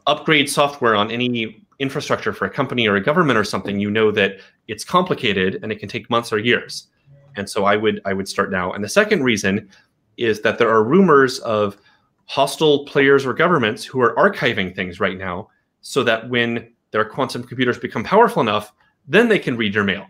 upgrade 0.07 0.51
software 0.51 0.95
on 0.95 1.11
any 1.11 1.65
infrastructure 1.79 2.33
for 2.33 2.45
a 2.45 2.51
company 2.51 2.87
or 2.87 2.97
a 2.97 3.03
government 3.03 3.39
or 3.39 3.45
something, 3.45 3.81
you 3.81 3.91
know 3.91 4.11
that 4.11 4.41
it's 4.69 4.85
complicated 4.85 5.59
and 5.63 5.73
it 5.73 5.79
can 5.81 5.89
take 5.89 6.11
months 6.11 6.33
or 6.33 6.39
years. 6.39 6.89
And 7.37 7.49
so 7.49 7.65
I 7.65 7.77
would 7.77 8.01
I 8.05 8.13
would 8.13 8.29
start 8.29 8.51
now. 8.51 8.73
And 8.73 8.85
the 8.85 8.89
second 8.89 9.23
reason 9.25 9.71
is 10.17 10.43
that 10.43 10.59
there 10.59 10.69
are 10.69 10.85
rumors 10.85 11.39
of 11.41 11.79
hostile 12.27 12.85
players 12.85 13.25
or 13.25 13.33
governments 13.33 13.85
who 13.85 14.01
are 14.01 14.15
archiving 14.17 14.75
things 14.75 15.01
right 15.01 15.17
now 15.17 15.49
so 15.81 16.05
that 16.05 16.29
when 16.29 16.73
their 16.91 17.05
quantum 17.05 17.43
computers 17.43 17.79
become 17.79 18.05
powerful 18.05 18.43
enough, 18.43 18.73
then 19.11 19.29
they 19.29 19.39
can 19.39 19.57
read 19.57 19.75
your 19.75 19.85
mail. 19.85 20.07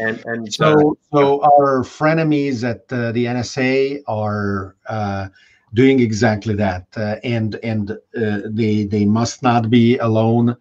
And, 0.00 0.20
and 0.24 0.52
so, 0.52 0.96
uh, 1.12 1.16
so 1.16 1.42
our 1.42 1.84
frenemies 1.84 2.68
at 2.68 2.92
uh, 2.92 3.12
the 3.12 3.26
NSA 3.26 4.02
are 4.08 4.74
uh, 4.88 5.28
doing 5.74 6.00
exactly 6.00 6.54
that, 6.54 6.86
uh, 6.96 7.16
and 7.22 7.56
and 7.56 7.90
uh, 7.92 8.40
they 8.46 8.84
they 8.84 9.04
must 9.04 9.42
not 9.42 9.70
be 9.70 9.98
alone. 9.98 10.56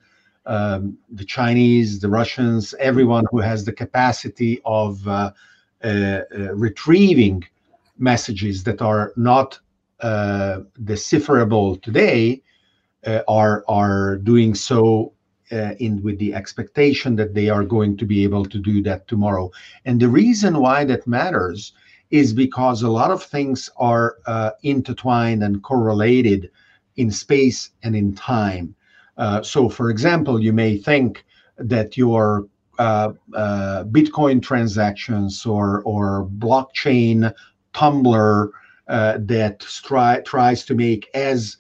Um, 0.45 0.97
the 1.09 1.23
Chinese, 1.23 2.01
the 2.01 2.09
Russians, 2.09 2.75
everyone 2.79 3.25
who 3.31 3.39
has 3.39 3.63
the 3.63 3.71
capacity 3.71 4.61
of 4.65 5.07
retrieving 6.53 7.43
messages 7.97 8.63
that 8.65 8.81
are 8.81 9.13
not 9.15 9.57
decipherable 10.83 11.77
today 11.77 12.43
are 13.27 13.63
are 13.67 14.17
doing 14.17 14.53
so 14.53 15.12
with 16.01 16.19
the 16.19 16.33
expectation 16.33 17.15
that 17.15 17.33
they 17.33 17.49
are 17.49 17.63
going 17.63 17.97
to 17.97 18.05
be 18.05 18.23
able 18.23 18.45
to 18.45 18.59
do 18.59 18.81
that 18.83 19.07
tomorrow. 19.07 19.51
And 19.85 19.99
the 19.99 20.09
reason 20.09 20.59
why 20.59 20.85
that 20.85 21.07
matters 21.07 21.73
is 22.09 22.33
because 22.33 22.83
a 22.83 22.89
lot 22.89 23.11
of 23.11 23.23
things 23.23 23.69
are 23.77 24.17
uh, 24.27 24.51
intertwined 24.61 25.43
and 25.43 25.63
correlated 25.63 26.49
in 26.95 27.09
space 27.09 27.71
and 27.81 27.95
in 27.95 28.13
time. 28.13 28.75
Uh, 29.17 29.41
so, 29.41 29.69
for 29.69 29.89
example, 29.89 30.39
you 30.41 30.53
may 30.53 30.77
think 30.77 31.25
that 31.57 31.97
your 31.97 32.47
uh, 32.79 33.13
uh, 33.35 33.83
Bitcoin 33.85 34.41
transactions 34.41 35.45
or 35.45 35.81
or 35.83 36.27
blockchain 36.37 37.33
tumbler 37.73 38.51
uh, 38.87 39.17
that 39.21 39.59
tries 40.25 40.65
to 40.65 40.75
make 40.75 41.09
as 41.13 41.57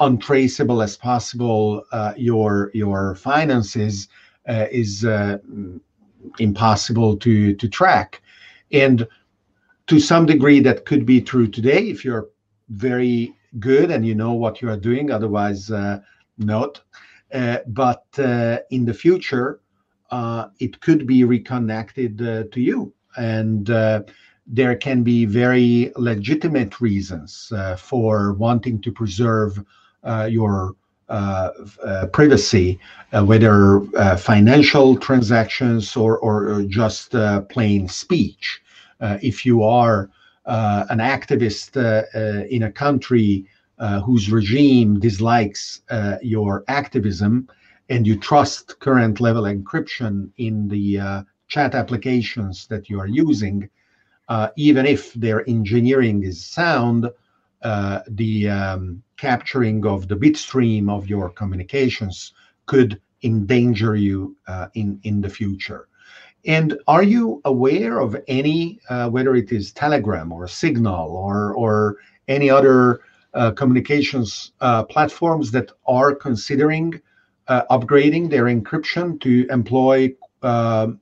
untraceable 0.00 0.82
as 0.82 0.96
possible 0.96 1.84
uh, 1.92 2.12
your 2.16 2.70
your 2.74 3.14
finances 3.14 4.08
uh, 4.48 4.66
is 4.70 5.04
uh, 5.04 5.38
impossible 6.38 7.16
to 7.16 7.54
to 7.54 7.68
track. 7.68 8.22
And 8.72 9.06
to 9.86 10.00
some 10.00 10.26
degree 10.26 10.60
that 10.60 10.84
could 10.84 11.06
be 11.06 11.20
true 11.20 11.46
today 11.46 11.88
if 11.88 12.04
you're 12.04 12.28
very 12.70 13.32
good 13.60 13.90
and 13.90 14.04
you 14.04 14.14
know 14.14 14.32
what 14.32 14.60
you 14.60 14.68
are 14.68 14.76
doing 14.76 15.10
otherwise 15.10 15.70
uh, 15.70 16.00
not. 16.38 16.80
Uh, 17.32 17.58
but 17.68 18.04
uh, 18.18 18.58
in 18.70 18.84
the 18.84 18.94
future 18.94 19.60
it 20.58 20.80
could 20.80 21.06
be 21.06 21.24
reconnected 21.24 22.18
to 22.18 22.60
you. 22.60 22.92
And 23.16 23.66
there 24.46 24.76
can 24.76 25.02
be 25.02 25.24
very 25.24 25.92
legitimate 25.96 26.80
reasons 26.80 27.52
for 27.78 28.34
wanting 28.34 28.80
to 28.82 28.92
preserve 28.92 29.64
your 30.28 30.74
uh, 31.08 31.50
uh, 31.84 32.06
privacy, 32.06 32.78
whether 33.12 33.80
financial 34.18 34.96
transactions 34.96 35.96
or, 35.96 36.18
or 36.18 36.62
just 36.62 37.14
plain 37.48 37.88
speech. 37.88 38.60
if 39.00 39.46
you 39.46 39.62
are 39.62 40.10
an 40.46 40.98
activist 40.98 41.76
in 42.50 42.64
a 42.64 42.72
country 42.72 43.46
whose 44.04 44.30
regime 44.30 44.98
dislikes 44.98 45.82
your 46.22 46.64
activism, 46.68 47.48
and 47.88 48.06
you 48.06 48.18
trust 48.18 48.78
current 48.80 49.20
level 49.20 49.44
encryption 49.44 50.30
in 50.38 50.68
the 50.68 50.98
uh, 50.98 51.22
chat 51.48 51.74
applications 51.74 52.66
that 52.66 52.90
you 52.90 52.98
are 52.98 53.06
using, 53.06 53.68
uh, 54.28 54.48
even 54.56 54.86
if 54.86 55.12
their 55.14 55.48
engineering 55.48 56.24
is 56.24 56.44
sound, 56.44 57.08
uh, 57.62 58.00
the 58.08 58.48
um, 58.48 59.02
capturing 59.16 59.86
of 59.86 60.08
the 60.08 60.16
bit 60.16 60.36
stream 60.36 60.88
of 60.88 61.08
your 61.08 61.30
communications 61.30 62.32
could 62.66 63.00
endanger 63.22 63.96
you 63.96 64.36
uh, 64.46 64.68
in 64.74 65.00
in 65.04 65.20
the 65.20 65.28
future. 65.30 65.88
And 66.46 66.78
are 66.86 67.02
you 67.02 67.40
aware 67.44 67.98
of 67.98 68.16
any, 68.28 68.78
uh, 68.88 69.10
whether 69.10 69.34
it 69.34 69.50
is 69.50 69.72
Telegram 69.72 70.32
or 70.32 70.46
Signal 70.46 71.10
or 71.10 71.54
or 71.54 71.96
any 72.28 72.50
other 72.50 73.00
uh, 73.34 73.50
communications 73.50 74.52
uh, 74.60 74.82
platforms 74.84 75.50
that 75.50 75.70
are 75.86 76.14
considering 76.14 77.00
uh, 77.48 77.62
upgrading 77.70 78.30
their 78.30 78.44
encryption 78.44 79.20
to 79.20 79.46
employ 79.50 80.10
um, 80.42 80.98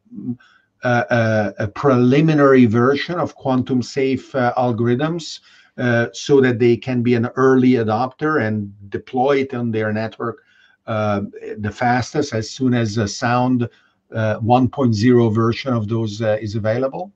a, 0.82 1.70
preliminary 1.74 2.66
version 2.66 3.18
of 3.20 3.34
quantum 3.36 3.82
safe 3.82 4.32
algorithms 4.32 5.38
uh, 5.38 5.42
so 5.76 6.40
that 6.40 6.58
they 6.58 6.76
can 6.76 7.02
be 7.02 7.14
an 7.14 7.26
early 7.36 7.72
adopter 7.72 8.46
and 8.46 8.72
deploy 8.90 9.38
it 9.38 9.54
on 9.54 9.70
their 9.70 9.92
network 9.92 10.44
uh, 10.86 11.22
the 11.58 11.70
fastest 11.70 12.34
as 12.34 12.50
soon 12.50 12.74
as 12.74 12.98
a 12.98 13.08
sound 13.08 13.68
uh, 14.14 14.38
1.0 14.40 15.34
version 15.34 15.72
of 15.72 15.88
those 15.88 16.20
uh, 16.20 16.36
is 16.40 16.54
available? 16.54 17.12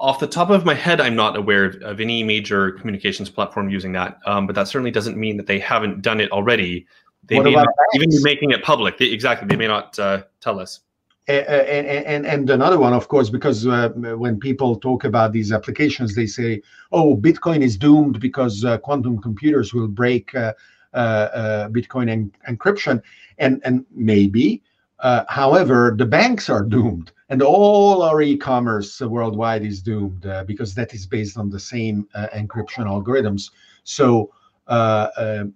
Off 0.00 0.18
the 0.18 0.26
top 0.26 0.50
of 0.50 0.64
my 0.64 0.74
head, 0.74 1.00
I'm 1.00 1.16
not 1.16 1.36
aware 1.36 1.64
of, 1.64 1.76
of 1.82 2.00
any 2.00 2.22
major 2.22 2.72
communications 2.72 3.30
platform 3.30 3.68
using 3.68 3.92
that, 3.92 4.18
um, 4.26 4.46
but 4.46 4.54
that 4.54 4.68
certainly 4.68 4.90
doesn't 4.90 5.16
mean 5.16 5.36
that 5.36 5.46
they 5.46 5.58
haven't 5.58 6.02
done 6.02 6.20
it 6.20 6.30
already. 6.30 6.86
They 7.24 7.36
what 7.36 7.44
may 7.44 7.52
not 7.52 7.68
even 7.94 8.10
be 8.10 8.22
making 8.22 8.50
it 8.50 8.62
public. 8.62 8.98
They, 8.98 9.06
exactly, 9.06 9.48
they 9.48 9.56
may 9.56 9.66
not 9.66 9.98
uh, 9.98 10.24
tell 10.40 10.60
us 10.60 10.80
and, 11.26 11.86
and, 11.86 12.26
and 12.26 12.50
another 12.50 12.78
one, 12.78 12.92
of 12.92 13.08
course, 13.08 13.30
because 13.30 13.66
uh, 13.66 13.88
when 13.90 14.38
people 14.38 14.76
talk 14.76 15.04
about 15.04 15.32
these 15.32 15.52
applications, 15.52 16.14
they 16.14 16.26
say, 16.26 16.60
"Oh, 16.92 17.16
Bitcoin 17.16 17.62
is 17.62 17.76
doomed 17.78 18.20
because 18.20 18.64
uh, 18.64 18.78
quantum 18.78 19.18
computers 19.20 19.72
will 19.72 19.88
break 19.88 20.34
uh, 20.34 20.52
uh, 20.92 20.96
uh 20.96 21.68
Bitcoin 21.70 22.10
en- 22.10 22.32
encryption, 22.48 23.02
and 23.38 23.62
and 23.64 23.86
maybe. 23.94 24.62
Uh, 25.00 25.24
however, 25.28 25.94
the 25.96 26.06
banks 26.06 26.48
are 26.48 26.62
doomed, 26.62 27.12
and 27.28 27.42
all 27.42 28.02
our 28.02 28.22
e-commerce 28.22 29.00
worldwide 29.00 29.64
is 29.64 29.82
doomed 29.82 30.26
because 30.46 30.74
that 30.74 30.94
is 30.94 31.06
based 31.06 31.36
on 31.36 31.50
the 31.50 31.60
same 31.60 32.06
encryption 32.34 32.86
algorithms. 32.86 33.50
So 33.82 34.30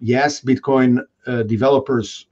yes, 0.01 0.41
Bitcoin 0.41 1.03
developers 1.47 2.27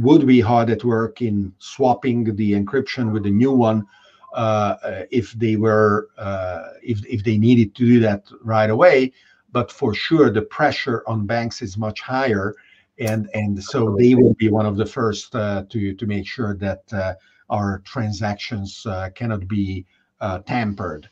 would 0.00 0.26
be 0.26 0.40
hard 0.40 0.70
at 0.70 0.84
work 0.84 1.22
in 1.22 1.52
swapping 1.58 2.34
the 2.36 2.52
encryption 2.52 3.12
with 3.12 3.24
the 3.24 3.30
new 3.30 3.52
one 3.52 3.86
uh, 4.34 4.76
if 5.10 5.32
they 5.32 5.56
were 5.56 6.08
uh, 6.18 6.68
if 6.82 7.04
if 7.06 7.24
they 7.24 7.36
needed 7.36 7.74
to 7.74 7.84
do 7.84 8.00
that 8.00 8.24
right 8.42 8.70
away. 8.70 9.12
But 9.52 9.72
for 9.72 9.94
sure, 9.94 10.30
the 10.30 10.42
pressure 10.42 11.02
on 11.06 11.26
banks 11.26 11.60
is 11.62 11.76
much 11.76 12.00
higher, 12.00 12.54
and 12.98 13.28
and 13.34 13.62
so 13.62 13.96
they 13.98 14.14
will 14.14 14.34
be 14.34 14.48
one 14.48 14.66
of 14.66 14.76
the 14.76 14.86
first 14.86 15.34
uh, 15.34 15.64
to 15.68 15.94
to 15.94 16.06
make 16.06 16.26
sure 16.26 16.54
that 16.56 16.82
uh, 16.92 17.14
our 17.50 17.82
transactions 17.84 18.86
uh, 18.86 19.10
cannot 19.14 19.48
be 19.48 19.84
uh, 20.20 20.38
tampered. 20.40 21.08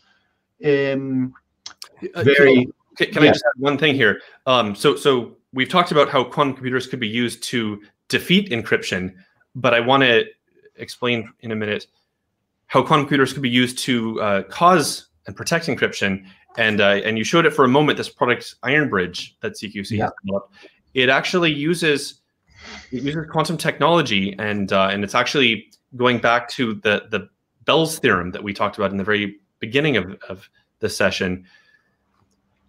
Um, 0.64 1.34
very. 2.14 2.68
Can, 2.96 3.12
can 3.12 3.22
yeah. 3.22 3.30
I 3.30 3.32
just 3.32 3.44
add 3.44 3.60
one 3.60 3.78
thing 3.78 3.94
here? 3.94 4.20
Um, 4.46 4.74
so 4.74 4.96
so 4.96 5.36
we've 5.52 5.68
talked 5.68 5.92
about 5.92 6.08
how 6.08 6.24
quantum 6.24 6.54
computers 6.54 6.86
could 6.86 7.00
be 7.00 7.08
used 7.08 7.42
to 7.44 7.80
defeat 8.08 8.50
encryption, 8.50 9.14
but 9.54 9.74
I 9.74 9.80
want 9.80 10.02
to 10.02 10.24
explain 10.76 11.32
in 11.40 11.52
a 11.52 11.56
minute 11.56 11.86
how 12.66 12.82
quantum 12.82 13.04
computers 13.04 13.32
could 13.32 13.42
be 13.42 13.50
used 13.50 13.78
to 13.78 14.20
uh, 14.20 14.42
cause 14.44 15.08
and 15.26 15.36
protect 15.36 15.66
encryption. 15.66 16.24
And 16.56 16.80
uh, 16.80 17.00
and 17.04 17.18
you 17.18 17.24
showed 17.24 17.46
it 17.46 17.52
for 17.52 17.64
a 17.64 17.68
moment. 17.68 17.98
This 17.98 18.08
product 18.08 18.56
IronBridge 18.64 19.32
that 19.40 19.52
CQC 19.52 19.90
yeah. 19.92 20.04
has 20.04 20.12
developed, 20.24 20.54
it 20.94 21.08
actually 21.08 21.52
uses 21.52 22.20
it 22.90 23.02
uses 23.02 23.26
quantum 23.30 23.56
technology, 23.56 24.34
and 24.38 24.72
uh, 24.72 24.88
and 24.90 25.04
it's 25.04 25.14
actually 25.14 25.70
going 25.96 26.18
back 26.18 26.48
to 26.50 26.74
the 26.74 27.06
the 27.10 27.28
Bell's 27.64 27.98
theorem 27.98 28.32
that 28.32 28.42
we 28.42 28.52
talked 28.52 28.78
about 28.78 28.90
in 28.90 28.96
the 28.96 29.04
very 29.04 29.36
beginning 29.60 29.96
of, 29.96 30.16
of 30.28 30.48
the 30.80 30.88
session. 30.88 31.44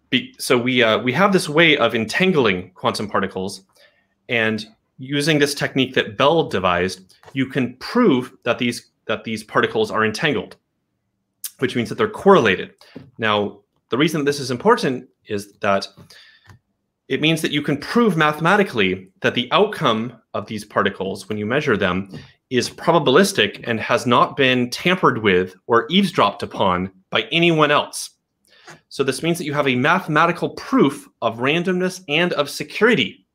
Be, 0.10 0.36
so 0.38 0.58
we 0.58 0.84
uh, 0.84 1.00
we 1.00 1.14
have 1.14 1.34
this 1.34 1.48
way 1.50 1.78
of 1.78 1.96
entangling 1.96 2.72
quantum 2.72 3.08
particles, 3.08 3.62
and 4.28 4.68
using 5.00 5.40
this 5.40 5.56
technique 5.56 5.96
that 5.96 6.18
Bell 6.18 6.44
devised, 6.44 7.16
you 7.34 7.48
can 7.48 7.76
prove 7.78 8.34
that 8.44 8.60
these 8.60 8.92
that 9.08 9.24
these 9.24 9.44
particles 9.44 9.90
are 9.90 10.06
entangled, 10.06 10.56
which 11.58 11.76
means 11.76 11.90
that 11.90 11.96
they're 11.96 12.08
correlated. 12.08 12.76
Now, 13.18 13.62
the 13.90 13.98
reason 13.98 14.24
this 14.24 14.40
is 14.40 14.52
important 14.52 15.10
is 15.26 15.54
that 15.62 15.88
it 17.08 17.20
means 17.20 17.42
that 17.42 17.52
you 17.52 17.64
can 17.64 17.78
prove 17.78 18.16
mathematically 18.16 19.10
that 19.22 19.34
the 19.34 19.52
outcome 19.52 20.14
of 20.36 20.46
these 20.46 20.64
particles, 20.64 21.28
when 21.28 21.40
you 21.40 21.46
measure 21.48 21.76
them, 21.76 22.12
is 22.52 22.70
probabilistic 22.70 23.64
and 23.68 23.80
has 23.80 24.06
not 24.06 24.38
been 24.38 24.70
tampered 24.70 25.24
with 25.24 25.56
or 25.66 25.88
eavesdropped 25.90 26.44
upon 26.44 26.92
by 27.10 27.24
anyone 27.32 27.72
else. 27.72 28.12
So 28.90 29.04
this 29.04 29.24
means 29.24 29.40
that 29.40 29.46
you 29.46 29.54
have 29.54 29.68
a 29.68 29.76
mathematical 29.76 30.50
proof 30.52 31.08
of 31.24 31.38
randomness 31.38 32.04
and 32.08 32.32
of 32.34 32.48
security 32.48 33.26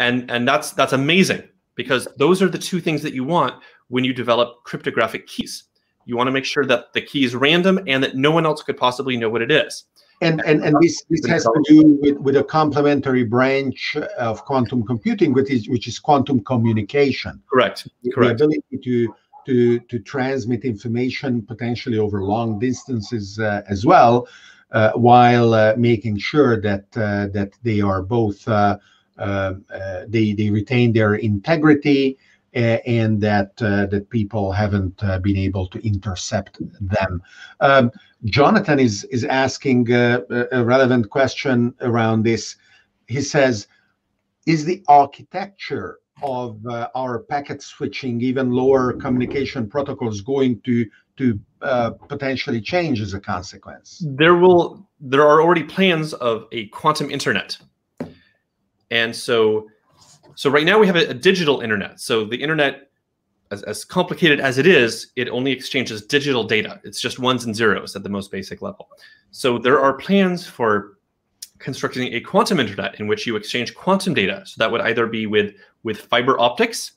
and 0.00 0.28
and 0.30 0.48
that's 0.48 0.72
that's 0.72 0.92
amazing 0.92 1.42
because 1.76 2.08
those 2.16 2.42
are 2.42 2.48
the 2.48 2.58
two 2.58 2.80
things 2.80 3.02
that 3.02 3.14
you 3.14 3.22
want 3.22 3.54
when 3.88 4.02
you 4.02 4.12
develop 4.12 4.64
cryptographic 4.64 5.26
keys. 5.26 5.64
You 6.06 6.16
want 6.16 6.26
to 6.26 6.32
make 6.32 6.44
sure 6.44 6.66
that 6.66 6.92
the 6.92 7.02
key 7.02 7.24
is 7.24 7.36
random 7.36 7.78
and 7.86 8.02
that 8.02 8.16
no 8.16 8.30
one 8.32 8.44
else 8.44 8.62
could 8.62 8.76
possibly 8.76 9.16
know 9.16 9.28
what 9.28 9.42
it 9.42 9.50
is. 9.50 9.84
And 10.22 10.42
and, 10.44 10.62
and 10.64 10.76
this, 10.80 11.02
this 11.08 11.24
has 11.26 11.44
to 11.44 11.62
do 11.68 11.98
with, 12.02 12.16
with 12.18 12.36
a 12.36 12.44
complementary 12.44 13.24
branch 13.24 13.96
of 14.18 14.44
quantum 14.44 14.84
computing, 14.84 15.32
which 15.32 15.50
is 15.50 15.68
which 15.68 15.86
is 15.86 15.98
quantum 15.98 16.42
communication. 16.44 17.42
Correct. 17.50 17.88
Correct. 18.12 18.38
The 18.38 18.44
ability 18.44 18.78
to 18.84 19.14
to 19.46 19.80
to 19.80 19.98
transmit 19.98 20.64
information 20.64 21.42
potentially 21.42 21.98
over 21.98 22.22
long 22.22 22.58
distances 22.58 23.38
uh, 23.38 23.62
as 23.68 23.86
well, 23.86 24.28
uh, 24.72 24.92
while 24.92 25.54
uh, 25.54 25.74
making 25.76 26.18
sure 26.18 26.60
that 26.60 26.84
uh, 26.96 27.28
that 27.28 27.52
they 27.62 27.80
are 27.80 28.02
both 28.02 28.46
uh, 28.46 28.76
they 30.08 30.32
they 30.32 30.50
retain 30.50 30.92
their 30.92 31.14
integrity 31.14 32.18
uh, 32.56 32.78
and 32.86 33.20
that 33.20 33.56
that 33.56 34.06
people 34.10 34.50
haven't 34.50 34.96
been 35.22 35.36
able 35.36 35.66
to 35.68 35.78
intercept 35.86 36.58
them. 36.80 37.22
Um, 37.60 37.90
Jonathan 38.24 38.78
is 38.78 39.04
is 39.04 39.24
asking 39.24 39.90
a, 39.92 40.22
a 40.52 40.64
relevant 40.64 41.10
question 41.10 41.74
around 41.80 42.24
this. 42.24 42.56
He 43.06 43.20
says, 43.20 43.66
"Is 44.46 44.64
the 44.64 44.82
architecture 44.88 45.98
of 46.22 46.64
uh, 46.66 46.88
our 46.94 47.20
packet 47.20 47.62
switching, 47.62 48.20
even 48.20 48.50
lower 48.50 48.92
communication 48.94 49.68
protocols, 49.68 50.20
going 50.20 50.60
to 50.62 50.86
to 51.16 51.38
uh, 51.62 51.90
potentially 51.90 52.60
change 52.60 53.00
as 53.00 53.14
a 53.14 53.20
consequence? 53.20 54.04
There 54.06 54.36
will. 54.36 54.88
There 55.00 55.26
are 55.26 55.40
already 55.40 55.62
plans 55.62 56.12
of 56.14 56.46
a 56.52 56.66
quantum 56.66 57.10
internet. 57.10 57.56
And 58.90 59.14
so, 59.14 59.68
so 60.34 60.50
right 60.50 60.64
now 60.64 60.78
we 60.78 60.86
have 60.86 60.96
a, 60.96 61.08
a 61.08 61.14
digital 61.14 61.60
internet. 61.60 62.00
So 62.00 62.24
the 62.24 62.40
internet, 62.40 62.90
as, 63.50 63.62
as 63.64 63.84
complicated 63.84 64.40
as 64.40 64.58
it 64.58 64.66
is, 64.66 65.12
it 65.16 65.28
only 65.28 65.52
exchanges 65.52 66.04
digital 66.04 66.44
data. 66.44 66.80
It's 66.84 67.00
just 67.00 67.18
ones 67.18 67.44
and 67.44 67.54
zeros 67.54 67.96
at 67.96 68.02
the 68.02 68.08
most 68.08 68.30
basic 68.30 68.62
level. 68.62 68.88
So 69.30 69.58
there 69.58 69.80
are 69.80 69.94
plans 69.94 70.46
for 70.46 70.98
constructing 71.58 72.14
a 72.14 72.20
quantum 72.20 72.58
internet 72.58 72.98
in 72.98 73.06
which 73.06 73.26
you 73.26 73.36
exchange 73.36 73.74
quantum 73.74 74.14
data. 74.14 74.42
So 74.46 74.56
that 74.58 74.72
would 74.72 74.80
either 74.80 75.06
be 75.06 75.26
with 75.26 75.54
with 75.82 76.00
fiber 76.00 76.38
optics 76.40 76.92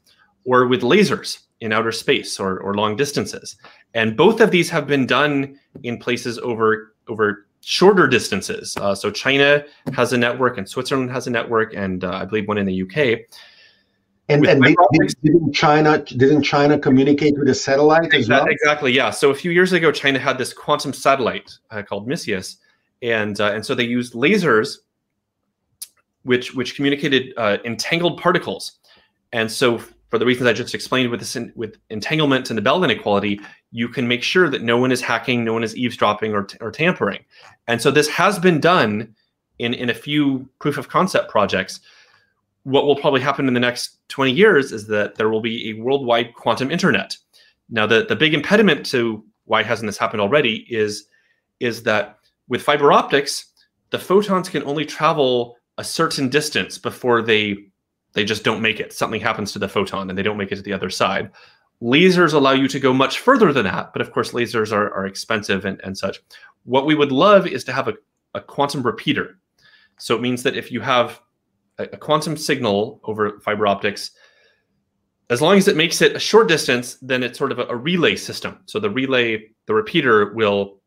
or 0.45 0.67
with 0.67 0.81
lasers 0.81 1.39
in 1.59 1.71
outer 1.71 1.91
space 1.91 2.39
or, 2.39 2.59
or 2.59 2.73
long 2.73 2.95
distances. 2.95 3.55
And 3.93 4.17
both 4.17 4.41
of 4.41 4.51
these 4.51 4.69
have 4.69 4.87
been 4.87 5.05
done 5.05 5.59
in 5.83 5.97
places 5.97 6.39
over 6.39 6.95
over 7.07 7.47
shorter 7.63 8.07
distances. 8.07 8.75
Uh, 8.77 8.93
so 8.93 9.09
China 9.09 9.63
has 9.93 10.13
a 10.13 10.17
network, 10.17 10.57
and 10.57 10.67
Switzerland 10.67 11.11
has 11.11 11.27
a 11.27 11.29
network, 11.29 11.73
and 11.73 12.03
uh, 12.03 12.11
I 12.11 12.25
believe 12.25 12.47
one 12.47 12.57
in 12.57 12.65
the 12.65 12.81
UK. 12.81 13.21
And, 14.29 14.45
and 14.45 14.63
they, 14.63 14.75
didn't 15.21 15.53
China 15.53 15.97
didn't 15.99 16.43
China 16.43 16.79
communicate 16.79 17.37
with 17.37 17.49
a 17.49 17.53
satellite 17.53 18.05
exactly, 18.05 18.19
as 18.21 18.29
well? 18.29 18.45
Exactly. 18.47 18.91
Yeah. 18.93 19.09
So 19.09 19.31
a 19.31 19.35
few 19.35 19.51
years 19.51 19.73
ago, 19.73 19.91
China 19.91 20.17
had 20.17 20.37
this 20.37 20.53
quantum 20.53 20.93
satellite 20.93 21.51
uh, 21.71 21.81
called 21.81 22.07
Micius, 22.07 22.57
and 23.01 23.39
uh, 23.41 23.51
and 23.51 23.65
so 23.65 23.75
they 23.75 23.83
used 23.83 24.13
lasers, 24.13 24.77
which 26.23 26.53
which 26.53 26.75
communicated 26.75 27.33
uh, 27.35 27.57
entangled 27.65 28.21
particles, 28.21 28.79
and 29.33 29.51
so 29.51 29.77
for 30.09 30.19
the 30.19 30.25
reasons 30.25 30.47
I 30.47 30.53
just 30.53 30.73
explained 30.73 31.09
with 31.11 31.19
this 31.19 31.35
in, 31.35 31.51
with 31.55 31.77
entanglement 31.89 32.49
and 32.49 32.57
the 32.57 32.61
Bell 32.61 32.81
inequality, 32.83 33.41
you 33.73 33.89
can 33.89 34.07
make 34.07 34.21
sure 34.21 34.49
that 34.49 34.61
no 34.61 34.77
one 34.77 34.91
is 34.91 35.01
hacking, 35.01 35.43
no 35.43 35.51
one 35.51 35.63
is 35.63 35.75
eavesdropping 35.75 36.31
or, 36.31 36.47
or 36.61 36.69
tampering. 36.71 37.25
And 37.67 37.81
so 37.81 37.89
this 37.89 38.07
has 38.07 38.37
been 38.37 38.59
done 38.59 39.15
in, 39.57 39.73
in 39.73 39.89
a 39.89 39.95
few 39.95 40.47
proof 40.59 40.77
of 40.77 40.89
concept 40.89 41.31
projects. 41.31 41.79
What 42.61 42.85
will 42.85 42.95
probably 42.95 43.19
happen 43.19 43.47
in 43.47 43.55
the 43.55 43.59
next 43.59 43.97
20 44.09 44.31
years 44.31 44.71
is 44.71 44.85
that 44.87 45.15
there 45.15 45.29
will 45.29 45.41
be 45.41 45.71
a 45.71 45.81
worldwide 45.81 46.35
quantum 46.35 46.69
internet. 46.69 47.17
Now, 47.67 47.87
the, 47.87 48.05
the 48.05 48.15
big 48.15 48.35
impediment 48.35 48.85
to 48.87 49.25
why 49.45 49.63
hasn't 49.63 49.87
this 49.87 49.97
happened 49.97 50.21
already 50.21 50.67
is, 50.69 51.07
is 51.59 51.81
that 51.83 52.19
with 52.47 52.61
fiber 52.61 52.93
optics, 52.93 53.47
the 53.89 53.97
photons 53.97 54.49
can 54.49 54.63
only 54.65 54.85
travel 54.85 55.57
a 55.79 55.83
certain 55.83 56.29
distance 56.29 56.77
before 56.77 57.23
they 57.23 57.57
they 58.13 58.23
just 58.23 58.43
don't 58.43 58.61
make 58.61 58.79
it. 58.79 58.93
Something 58.93 59.19
happens 59.19 59.51
to 59.53 59.59
the 59.59 59.67
photon 59.67 60.07
and 60.07 60.15
they 60.15 60.21
don't 60.21 60.37
make 60.37 60.51
it 60.51 60.57
to 60.57 60.61
the 60.61 60.73
other 60.73 60.91
side. 60.91 61.31
Lasers 61.83 62.33
allow 62.33 62.53
you 62.53 62.69
to 62.69 62.79
go 62.79 62.93
much 62.93 63.19
further 63.19 63.51
than 63.51 63.65
that, 63.65 63.91
but 63.91 64.01
of 64.01 64.11
course, 64.11 64.31
lasers 64.31 64.71
are, 64.71 64.91
are 64.93 65.05
expensive 65.05 65.65
and, 65.65 65.81
and 65.83 65.97
such. 65.97 66.21
What 66.63 66.85
we 66.85 66.95
would 66.95 67.11
love 67.11 67.45
is 67.45 67.65
to 67.65 67.73
have 67.73 67.89
a, 67.89 67.93
a 68.33 68.39
quantum 68.39 68.83
repeater. 68.83 69.37
So 69.97 70.15
it 70.15 70.21
means 70.21 70.43
that 70.43 70.55
if 70.55 70.71
you 70.71 70.79
have 70.79 71.19
a, 71.77 71.83
a 71.83 71.97
quantum 71.97 72.37
signal 72.37 73.01
over 73.03 73.39
fiber 73.41 73.67
optics, 73.67 74.11
as 75.29 75.41
long 75.41 75.57
as 75.57 75.67
it 75.67 75.75
makes 75.75 76.01
it 76.01 76.15
a 76.15 76.19
short 76.19 76.47
distance, 76.47 76.97
then 77.01 77.21
it's 77.21 77.37
sort 77.37 77.51
of 77.51 77.59
a, 77.59 77.65
a 77.65 77.75
relay 77.75 78.15
system. 78.15 78.59
So 78.65 78.79
the 78.79 78.89
relay, 78.89 79.49
the 79.65 79.73
repeater 79.73 80.33
will 80.33 80.79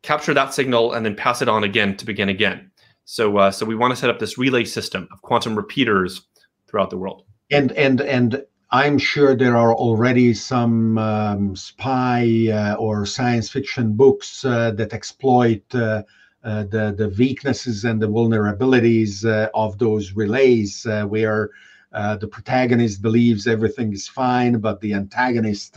capture 0.00 0.34
that 0.34 0.54
signal 0.54 0.92
and 0.94 1.04
then 1.04 1.14
pass 1.14 1.42
it 1.42 1.48
on 1.48 1.64
again 1.64 1.96
to 1.98 2.06
begin 2.06 2.30
again. 2.30 2.70
So, 3.04 3.36
uh, 3.36 3.50
so 3.50 3.66
we 3.66 3.74
want 3.74 3.92
to 3.92 3.96
set 3.96 4.08
up 4.08 4.18
this 4.18 4.38
relay 4.38 4.64
system 4.64 5.08
of 5.12 5.20
quantum 5.22 5.56
repeaters 5.56 6.22
throughout 6.68 6.90
the 6.90 6.96
world. 6.96 7.24
And 7.50 7.72
and 7.72 8.00
and 8.00 8.42
I'm 8.74 8.96
sure 8.96 9.36
there 9.36 9.54
are 9.54 9.74
already 9.74 10.32
some 10.32 10.96
um, 10.96 11.54
spy 11.54 12.48
uh, 12.50 12.74
or 12.76 13.04
science 13.04 13.50
fiction 13.50 13.92
books 13.92 14.46
uh, 14.46 14.70
that 14.72 14.94
exploit 14.94 15.62
uh, 15.74 16.02
uh 16.42 16.64
the 16.64 16.94
the 16.96 17.14
weaknesses 17.18 17.84
and 17.84 18.00
the 18.00 18.08
vulnerabilities 18.08 19.26
uh, 19.26 19.50
of 19.52 19.76
those 19.76 20.14
relays, 20.14 20.86
uh, 20.86 21.04
where 21.04 21.50
the 21.92 22.26
protagonist 22.26 23.02
believes 23.02 23.46
everything 23.46 23.92
is 23.92 24.08
fine, 24.08 24.58
but 24.58 24.80
the 24.80 24.94
antagonist 24.94 25.76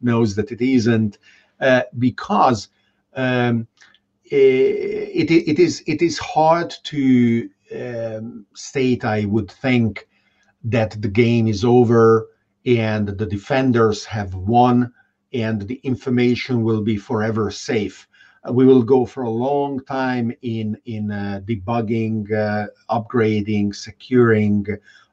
knows 0.00 0.36
that 0.36 0.52
it 0.52 0.60
isn't, 0.60 1.18
because 1.98 2.68
um, 3.16 3.66
it, 4.24 5.30
it 5.32 5.58
is 5.58 5.82
it 5.88 6.00
is 6.00 6.16
hard 6.18 6.72
to 6.84 7.50
um, 7.74 8.46
state, 8.54 9.04
I 9.04 9.24
would 9.24 9.50
think 9.50 10.06
that 10.62 11.02
the 11.02 11.08
game 11.08 11.48
is 11.48 11.64
over 11.64 12.28
and 12.66 13.08
the 13.08 13.26
defenders 13.26 14.04
have 14.04 14.34
won 14.34 14.92
and 15.32 15.62
the 15.62 15.80
information 15.84 16.62
will 16.62 16.82
be 16.82 16.96
forever 16.96 17.50
safe. 17.50 18.08
Uh, 18.48 18.52
we 18.52 18.64
will 18.64 18.82
go 18.82 19.06
for 19.06 19.22
a 19.22 19.30
long 19.30 19.80
time 19.84 20.32
in 20.42 20.76
in 20.84 21.10
uh, 21.10 21.40
debugging, 21.44 22.30
uh, 22.32 22.66
upgrading, 22.90 23.74
securing 23.74 24.66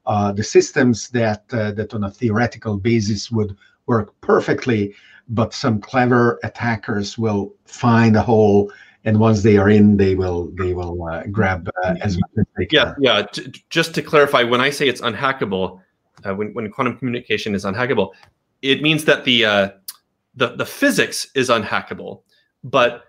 uh, 0.05 0.31
the 0.31 0.43
systems 0.43 1.09
that 1.09 1.43
uh, 1.53 1.71
that 1.71 1.93
on 1.93 2.03
a 2.03 2.11
theoretical 2.11 2.77
basis 2.77 3.31
would 3.31 3.55
work 3.85 4.13
perfectly, 4.21 4.93
but 5.29 5.53
some 5.53 5.79
clever 5.79 6.39
attackers 6.43 7.17
will 7.17 7.53
find 7.65 8.15
a 8.15 8.21
hole 8.21 8.71
and 9.05 9.19
once 9.19 9.43
they 9.43 9.57
are 9.57 9.69
in, 9.69 9.97
they 9.97 10.15
will 10.15 10.49
they 10.53 10.73
will 10.73 11.03
uh, 11.03 11.23
grab 11.31 11.69
uh, 11.83 11.95
as 12.01 12.17
much 12.17 12.31
as 12.37 12.45
they 12.57 12.65
can. 12.65 12.95
Yeah, 12.99 13.25
yeah. 13.35 13.51
Just 13.69 13.93
to 13.95 14.01
clarify, 14.01 14.43
when 14.43 14.61
I 14.61 14.69
say 14.69 14.87
it's 14.87 15.01
unhackable, 15.01 15.81
uh, 16.25 16.33
when 16.33 16.53
when 16.53 16.69
quantum 16.71 16.97
communication 16.97 17.55
is 17.55 17.65
unhackable, 17.65 18.11
it 18.61 18.81
means 18.81 19.05
that 19.05 19.25
the 19.25 19.45
uh, 19.45 19.69
the 20.35 20.55
the 20.55 20.65
physics 20.65 21.27
is 21.35 21.49
unhackable, 21.49 22.21
but 22.63 23.05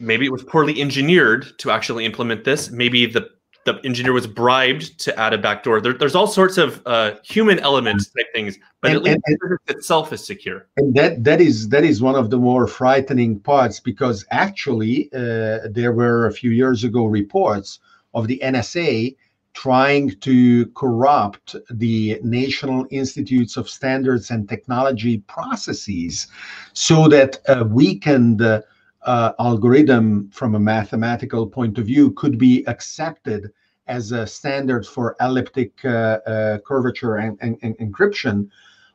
maybe 0.00 0.26
it 0.26 0.32
was 0.32 0.42
poorly 0.42 0.80
engineered 0.80 1.46
to 1.58 1.70
actually 1.70 2.04
implement 2.04 2.44
this. 2.44 2.70
Maybe 2.70 3.06
the 3.06 3.28
the 3.64 3.80
engineer 3.84 4.12
was 4.12 4.26
bribed 4.26 4.98
to 5.00 5.18
add 5.18 5.32
a 5.32 5.38
backdoor. 5.38 5.80
There, 5.80 5.94
there's 5.94 6.14
all 6.14 6.26
sorts 6.26 6.58
of 6.58 6.82
uh, 6.86 7.14
human 7.24 7.58
elements 7.60 8.10
type 8.10 8.26
things, 8.34 8.58
but 8.80 8.90
and, 8.90 8.96
at 8.98 9.02
least 9.02 9.18
and, 9.26 9.38
and, 9.40 9.58
itself 9.68 10.12
is 10.12 10.24
secure. 10.24 10.66
And 10.76 10.94
that 10.94 11.24
that 11.24 11.40
is 11.40 11.68
that 11.70 11.84
is 11.84 12.02
one 12.02 12.14
of 12.14 12.30
the 12.30 12.38
more 12.38 12.66
frightening 12.66 13.40
parts 13.40 13.80
because 13.80 14.24
actually 14.30 15.08
uh, 15.14 15.60
there 15.70 15.92
were 15.92 16.26
a 16.26 16.32
few 16.32 16.50
years 16.50 16.84
ago 16.84 17.06
reports 17.06 17.80
of 18.12 18.28
the 18.28 18.40
NSA 18.42 19.16
trying 19.54 20.10
to 20.20 20.66
corrupt 20.74 21.56
the 21.70 22.20
National 22.22 22.86
Institutes 22.90 23.56
of 23.56 23.68
Standards 23.70 24.30
and 24.30 24.48
Technology 24.48 25.18
processes 25.28 26.26
so 26.72 27.08
that 27.08 27.38
a 27.48 27.64
weakened 27.64 28.42
uh, 28.42 29.32
algorithm 29.38 30.28
from 30.30 30.54
a 30.54 30.60
mathematical 30.60 31.46
point 31.46 31.78
of 31.78 31.86
view 31.86 32.10
could 32.12 32.36
be 32.36 32.64
accepted 32.66 33.52
as 33.86 34.12
a 34.12 34.26
standard 34.26 34.86
for 34.86 35.14
elliptic 35.20 35.84
uh, 35.84 36.18
uh, 36.26 36.58
curvature 36.58 37.16
and, 37.16 37.38
and, 37.40 37.58
and, 37.62 37.76
encryption, 37.78 38.48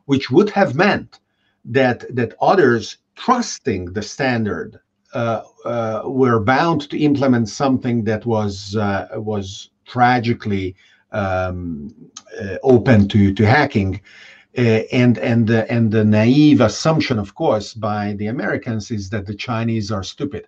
which 0.06 0.32
would 0.32 0.50
have 0.50 0.74
meant 0.76 1.20
that 1.64 2.04
that 2.16 2.34
others 2.42 2.98
trusting 3.16 3.86
the 3.94 4.02
standard 4.02 4.80
uh, 5.14 5.44
uh, 5.66 6.02
were 6.06 6.40
bound 6.40 6.90
to 6.90 6.98
implement 6.98 7.50
something 7.50 8.04
that 8.04 8.26
was 8.26 8.76
uh, 8.76 9.08
was 9.16 9.70
tragically 9.90 10.76
um, 11.12 11.94
open 12.64 13.08
to 13.10 13.34
to 13.34 13.46
hacking. 13.46 14.02
Uh, 14.58 14.82
and 14.92 15.20
and 15.20 15.52
uh, 15.52 15.66
and 15.70 15.92
the 15.92 16.04
naive 16.04 16.60
assumption, 16.60 17.20
of 17.20 17.36
course, 17.36 17.74
by 17.76 18.14
the 18.14 18.28
Americans 18.28 18.90
is 18.90 19.10
that 19.10 19.26
the 19.28 19.34
Chinese 19.36 19.92
are 19.92 20.04
stupid, 20.04 20.48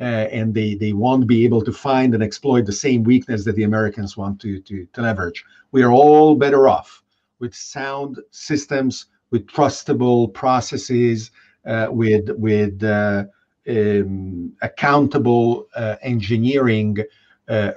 uh, 0.00 0.28
and 0.38 0.54
they 0.54 0.76
they 0.76 0.92
won't 0.92 1.26
be 1.26 1.44
able 1.44 1.60
to 1.60 1.72
find 1.72 2.14
and 2.14 2.22
exploit 2.22 2.64
the 2.64 2.72
same 2.72 3.02
weakness 3.02 3.44
that 3.44 3.56
the 3.56 3.64
Americans 3.64 4.16
want 4.16 4.40
to 4.40 4.60
to, 4.60 4.86
to 4.92 5.02
leverage. 5.02 5.44
We 5.72 5.82
are 5.82 5.90
all 5.90 6.36
better 6.36 6.68
off 6.68 7.02
with 7.40 7.52
sound 7.52 8.20
systems, 8.30 9.06
with 9.32 9.44
trustable 9.48 10.32
processes, 10.32 11.32
uh, 11.66 11.88
with 11.90 12.30
with 12.38 12.82
uh, 12.84 13.24
um, 13.68 14.52
accountable 14.62 15.66
uh, 15.74 15.96
engineering 16.02 16.96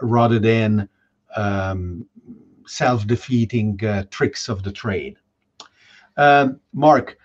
rather 0.01 0.39
than 0.39 0.87
um, 1.35 2.05
self-defeating 2.65 3.79
tricks 4.09 4.49
of 4.49 4.63
the 4.63 4.71
trade. 4.71 5.17
Um, 6.17 6.59
Mark, 6.73 7.17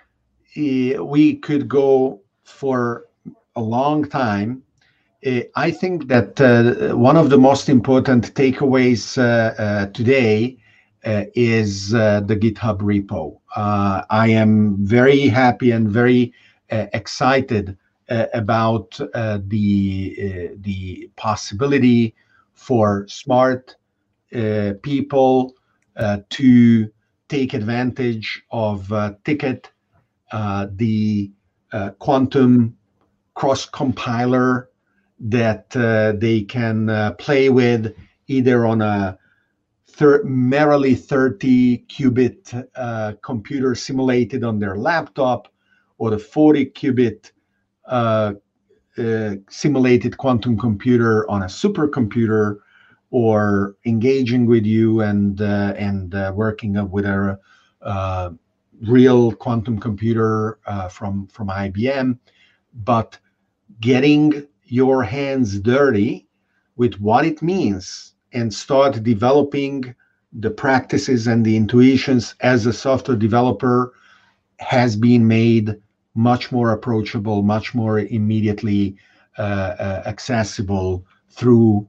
we 0.56 1.36
could 1.36 1.68
go 1.68 2.20
for 2.44 3.06
a 3.56 3.60
long 3.60 4.08
time. 4.08 4.62
I 5.54 5.70
think 5.70 6.08
that 6.08 6.40
uh, 6.40 6.96
one 6.96 7.16
of 7.16 7.30
the 7.30 7.38
most 7.38 7.68
important 7.68 8.34
takeaways 8.34 9.18
uh, 9.18 9.54
uh, 9.62 9.86
today 9.88 10.56
uh, 11.04 11.24
is 11.34 11.94
uh, 11.94 12.20
the 12.20 12.36
GitHub 12.36 12.80
repo. 12.80 13.38
Uh, 13.56 14.02
I 14.10 14.28
am 14.28 14.76
very 14.84 15.28
happy 15.28 15.70
and 15.70 15.88
very 15.88 16.32
excited 16.70 17.76
about 18.34 18.98
the 19.48 20.50
the 20.60 21.10
possibility 21.16 22.14
for 22.54 23.06
smart 23.08 23.76
people 24.82 25.55
to 26.31 26.90
take 27.31 27.55
advantage 27.55 28.43
of 28.51 28.93
uh, 28.93 29.12
TKET, 29.24 29.66
uh, 30.32 30.66
the 30.74 31.31
uh, 31.73 31.90
quantum 32.01 32.77
cross 33.35 33.65
compiler 33.65 34.69
that 35.20 35.74
uh, 35.77 36.12
they 36.19 36.43
can 36.43 36.90
uh, 36.90 37.12
play 37.12 37.48
with 37.48 37.94
either 38.27 38.66
on 38.66 38.82
a 38.82 39.16
merely 40.24 40.94
30 40.94 41.85
qubit 41.89 42.69
uh, 42.74 43.12
computer 43.23 43.74
simulated 43.74 44.43
on 44.43 44.59
their 44.59 44.77
laptop 44.77 45.48
or 45.98 46.11
the 46.11 46.19
40 46.19 46.66
qubit 46.70 47.32
simulated 49.51 50.16
quantum 50.16 50.59
computer 50.59 51.31
on 51.31 51.43
a 51.43 51.47
supercomputer 51.47 52.61
or 53.10 53.76
engaging 53.86 54.46
with 54.46 54.64
you 54.64 55.00
and 55.00 55.40
uh, 55.40 55.74
and 55.76 56.14
uh, 56.14 56.32
working 56.34 56.90
with 56.90 57.04
a 57.04 57.38
uh, 57.82 58.30
real 58.82 59.32
quantum 59.32 59.78
computer 59.78 60.58
uh, 60.66 60.88
from 60.88 61.26
from 61.28 61.48
IBM, 61.48 62.18
but 62.84 63.18
getting 63.80 64.46
your 64.64 65.02
hands 65.02 65.58
dirty 65.60 66.28
with 66.76 66.94
what 67.00 67.24
it 67.24 67.42
means 67.42 68.14
and 68.32 68.52
start 68.54 69.02
developing 69.02 69.94
the 70.32 70.50
practices 70.50 71.26
and 71.26 71.44
the 71.44 71.56
intuitions 71.56 72.34
as 72.40 72.66
a 72.66 72.72
software 72.72 73.16
developer 73.16 73.92
has 74.60 74.94
been 74.94 75.26
made 75.26 75.74
much 76.14 76.52
more 76.52 76.72
approachable, 76.72 77.42
much 77.42 77.74
more 77.74 78.00
immediately 78.00 78.96
uh, 79.38 79.74
uh, 79.78 80.02
accessible 80.06 81.04
through 81.30 81.88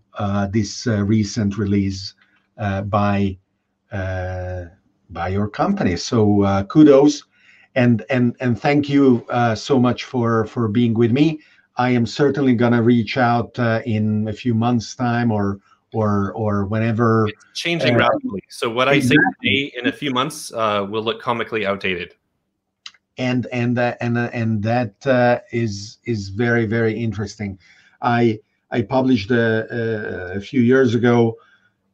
this 0.52 0.88
uh, 0.88 1.04
recent 1.04 1.58
release 1.58 2.14
uh, 2.58 2.82
by 2.82 3.38
by 3.92 5.28
your 5.28 5.50
company. 5.50 5.96
So 5.98 6.66
kudos, 6.70 7.24
and 7.76 8.04
and 8.10 8.36
and 8.40 8.60
thank 8.60 8.90
you 8.90 9.26
so 9.56 9.80
much 9.80 10.04
for 10.06 10.46
for 10.46 10.68
being 10.68 10.94
with 10.94 11.12
me. 11.12 11.40
I 11.78 11.90
am 11.92 12.06
certainly 12.06 12.54
gonna 12.54 12.82
reach 12.82 13.18
out 13.18 13.58
in 13.86 14.28
a 14.28 14.34
few 14.34 14.54
months' 14.54 14.96
time 14.96 15.32
or 15.32 15.60
or 15.94 16.32
or 16.34 16.66
whenever. 16.66 17.28
It's 17.28 17.60
changing 17.60 17.96
uh, 17.96 18.00
rapidly. 18.00 18.44
So 18.50 18.70
what. 18.70 18.88
I 18.88 19.00
say 19.00 19.16
today 19.42 19.74
in 19.78 19.88
a 19.88 19.92
few 19.92 20.12
months 20.12 20.52
uh, 20.54 20.86
will 20.90 21.04
look 21.04 21.22
comically 21.22 21.66
outdated. 21.66 22.16
And 23.18 23.46
and 23.52 23.78
uh, 23.78 23.96
and 24.00 24.18
and 24.18 24.64
that 24.64 25.44
is 25.52 25.98
is 26.06 26.30
very 26.30 26.66
very 26.66 26.98
interesting. 26.98 27.60
I 28.02 28.40
I 28.72 28.82
published 28.82 29.32
a, 29.32 30.36
a 30.36 30.40
few 30.40 30.62
years 30.62 30.96
ago 30.96 31.38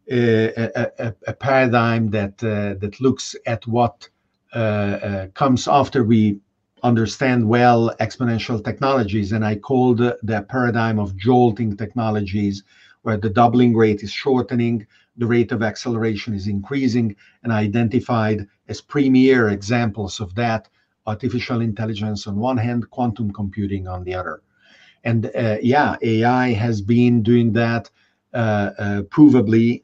a, 0.09 1.13
a, 1.27 1.33
paradigm 1.33 2.09
that 2.11 2.41
uh, 2.43 2.79
that 2.79 3.01
looks 3.01 3.35
at 3.45 3.65
what 3.67 4.07
uh, 4.53 4.57
uh, 4.57 5.27
comes 5.29 5.67
after 5.67 6.03
we 6.03 6.39
understand 6.83 7.47
well 7.47 7.93
exponential 7.99 8.63
technologies, 8.63 9.31
and 9.31 9.43
I 9.43 9.55
called 9.55 9.97
the 9.97 10.45
paradigm 10.47 10.99
of 10.99 11.17
jolting 11.17 11.75
technologies, 11.75 12.63
where 13.01 13.17
the 13.17 13.29
doubling 13.29 13.75
rate 13.75 14.03
is 14.03 14.11
shortening, 14.11 14.85
the 15.17 15.25
rate 15.25 15.51
of 15.51 15.63
acceleration 15.63 16.33
is 16.33 16.47
increasing, 16.47 17.15
and 17.43 17.51
I 17.51 17.61
identified 17.61 18.47
as 18.67 18.79
premier 18.79 19.49
examples 19.49 20.19
of 20.19 20.35
that 20.35 20.69
artificial 21.07 21.61
intelligence 21.61 22.27
on 22.27 22.37
one 22.37 22.57
hand, 22.57 22.89
quantum 22.91 23.31
computing 23.31 23.87
on 23.87 24.03
the 24.03 24.13
other. 24.13 24.41
And 25.03 25.31
uh, 25.35 25.57
yeah, 25.61 25.95
AI 26.01 26.53
has 26.53 26.81
been 26.81 27.23
doing 27.23 27.53
that 27.53 27.89
uh, 28.33 28.71
uh, 28.77 29.01
provably. 29.03 29.83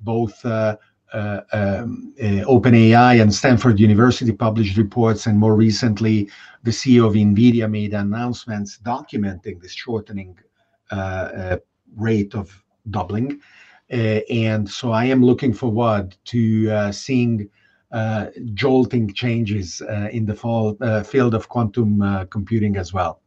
both 0.00 0.44
um, 0.44 2.14
OpenAI 2.18 3.20
and 3.20 3.32
Stanford 3.34 3.78
University 3.78 4.32
published 4.32 4.76
reports, 4.76 5.26
and 5.26 5.38
more 5.38 5.54
recently, 5.54 6.28
the 6.62 6.70
CEO 6.70 7.06
of 7.06 7.14
NVIDIA 7.14 7.70
made 7.70 7.94
announcements 7.94 8.78
documenting 8.82 9.60
this 9.60 9.72
shortening 9.72 10.36
rate 11.96 12.34
of 12.34 12.62
doubling. 12.90 13.40
Uh, 13.92 14.20
and 14.30 14.68
so 14.68 14.90
I 14.90 15.04
am 15.04 15.22
looking 15.22 15.52
forward 15.52 16.16
to 16.26 16.70
uh, 16.70 16.92
seeing 16.92 17.48
uh, 17.92 18.26
jolting 18.54 19.12
changes 19.12 19.82
in 20.10 20.24
the 20.24 20.34
fall, 20.34 20.76
field 21.04 21.34
of 21.34 21.48
quantum 21.48 22.26
computing 22.30 22.76
as 22.76 22.92
well. 22.92 23.21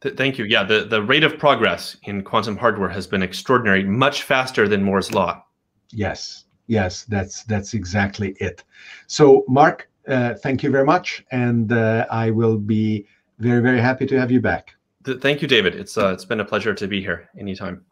Th- 0.00 0.16
thank 0.16 0.38
you. 0.38 0.44
Yeah, 0.44 0.64
the, 0.64 0.84
the 0.84 1.02
rate 1.02 1.24
of 1.24 1.38
progress 1.38 1.96
in 2.04 2.22
quantum 2.22 2.56
hardware 2.56 2.88
has 2.88 3.06
been 3.06 3.22
extraordinary, 3.22 3.84
much 3.84 4.22
faster 4.22 4.68
than 4.68 4.82
Moore's 4.82 5.12
law. 5.12 5.44
Yes, 5.90 6.44
yes, 6.66 7.04
that's 7.04 7.44
that's 7.44 7.74
exactly 7.74 8.36
it. 8.38 8.62
So, 9.06 9.44
Mark, 9.48 9.88
uh, 10.06 10.34
thank 10.34 10.62
you 10.62 10.70
very 10.70 10.84
much, 10.84 11.24
and 11.32 11.72
uh, 11.72 12.06
I 12.10 12.30
will 12.30 12.58
be 12.58 13.06
very 13.38 13.60
very 13.60 13.80
happy 13.80 14.06
to 14.06 14.18
have 14.18 14.30
you 14.30 14.40
back. 14.40 14.74
Th- 15.04 15.20
thank 15.20 15.42
you, 15.42 15.48
David. 15.48 15.74
It's 15.74 15.98
uh, 15.98 16.12
it's 16.12 16.24
been 16.24 16.40
a 16.40 16.44
pleasure 16.44 16.74
to 16.74 16.86
be 16.86 17.00
here 17.00 17.28
anytime. 17.38 17.84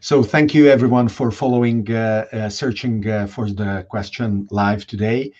So, 0.00 0.22
thank 0.22 0.54
you 0.54 0.68
everyone 0.68 1.08
for 1.08 1.32
following, 1.32 1.90
uh, 1.90 2.26
uh, 2.32 2.48
searching 2.48 3.08
uh, 3.08 3.26
for 3.26 3.50
the 3.50 3.84
question 3.88 4.46
live 4.52 4.86
today. 4.86 5.32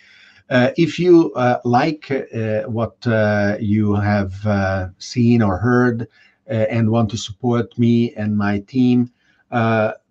Uh, 0.51 0.71
if 0.79 0.99
you 0.99 1.33
uh, 1.35 1.61
like 1.65 2.11
uh, 2.11 2.63
what 2.63 2.97
uh, 3.07 3.57
you 3.61 3.95
have 3.95 4.47
uh, 4.47 4.89
seen 4.99 5.43
or 5.43 5.59
heard 5.59 6.09
uh, 6.51 6.55
and 6.71 6.91
want 6.91 7.11
to 7.11 7.19
support 7.19 7.79
me 7.79 8.15
and 8.15 8.37
my 8.37 8.59
team, 8.61 9.11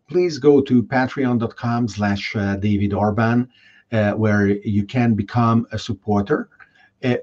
please 0.07 0.37
go 0.37 0.61
to 0.61 0.83
patreon.com 0.83 1.87
slash 1.87 2.33
David 2.59 2.93
Orban, 2.93 3.49
where 3.89 4.47
you 4.47 4.85
can 4.85 5.15
become 5.15 5.67
a 5.71 5.79
supporter 5.79 6.49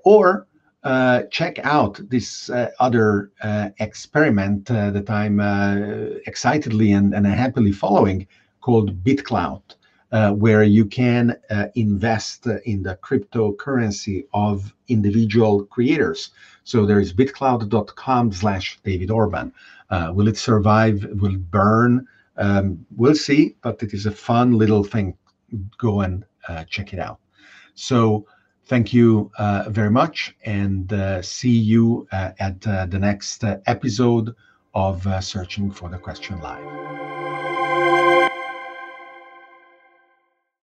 or 0.04 0.46
check 1.30 1.60
out 1.60 2.00
this 2.10 2.50
other 2.80 3.30
experiment 3.78 4.66
that 4.66 5.08
I'm 5.08 5.40
excitedly 6.26 6.92
and, 6.92 7.14
happily 7.26 7.72
following 7.72 8.26
called 8.60 9.02
BitClout. 9.04 9.76
Uh, 10.14 10.30
where 10.30 10.62
you 10.62 10.86
can 10.86 11.36
uh, 11.50 11.66
invest 11.74 12.46
in 12.66 12.84
the 12.84 12.96
cryptocurrency 13.02 14.24
of 14.32 14.72
individual 14.86 15.64
creators. 15.64 16.30
So 16.62 16.86
there 16.86 17.00
is 17.00 17.12
bitclout.com/slash 17.12 18.78
David 18.84 19.10
Orban. 19.10 19.52
Uh, 19.90 20.12
will 20.14 20.28
it 20.28 20.36
survive? 20.36 21.04
Will 21.20 21.34
it 21.34 21.50
burn? 21.50 22.06
Um, 22.36 22.86
we'll 22.96 23.16
see, 23.16 23.56
but 23.62 23.82
it 23.82 23.92
is 23.92 24.06
a 24.06 24.12
fun 24.12 24.52
little 24.52 24.84
thing. 24.84 25.16
Go 25.78 26.02
and 26.02 26.24
uh, 26.48 26.62
check 26.70 26.92
it 26.92 27.00
out. 27.00 27.18
So 27.74 28.24
thank 28.66 28.92
you 28.92 29.32
uh, 29.36 29.64
very 29.68 29.90
much 29.90 30.36
and 30.44 30.92
see 31.24 31.58
you 31.72 32.06
at 32.12 32.60
the 32.60 32.98
next 33.00 33.42
episode 33.66 34.32
of 34.74 35.24
Searching 35.24 35.72
for 35.72 35.88
the 35.88 35.98
Question 35.98 36.38
Live. 36.40 37.13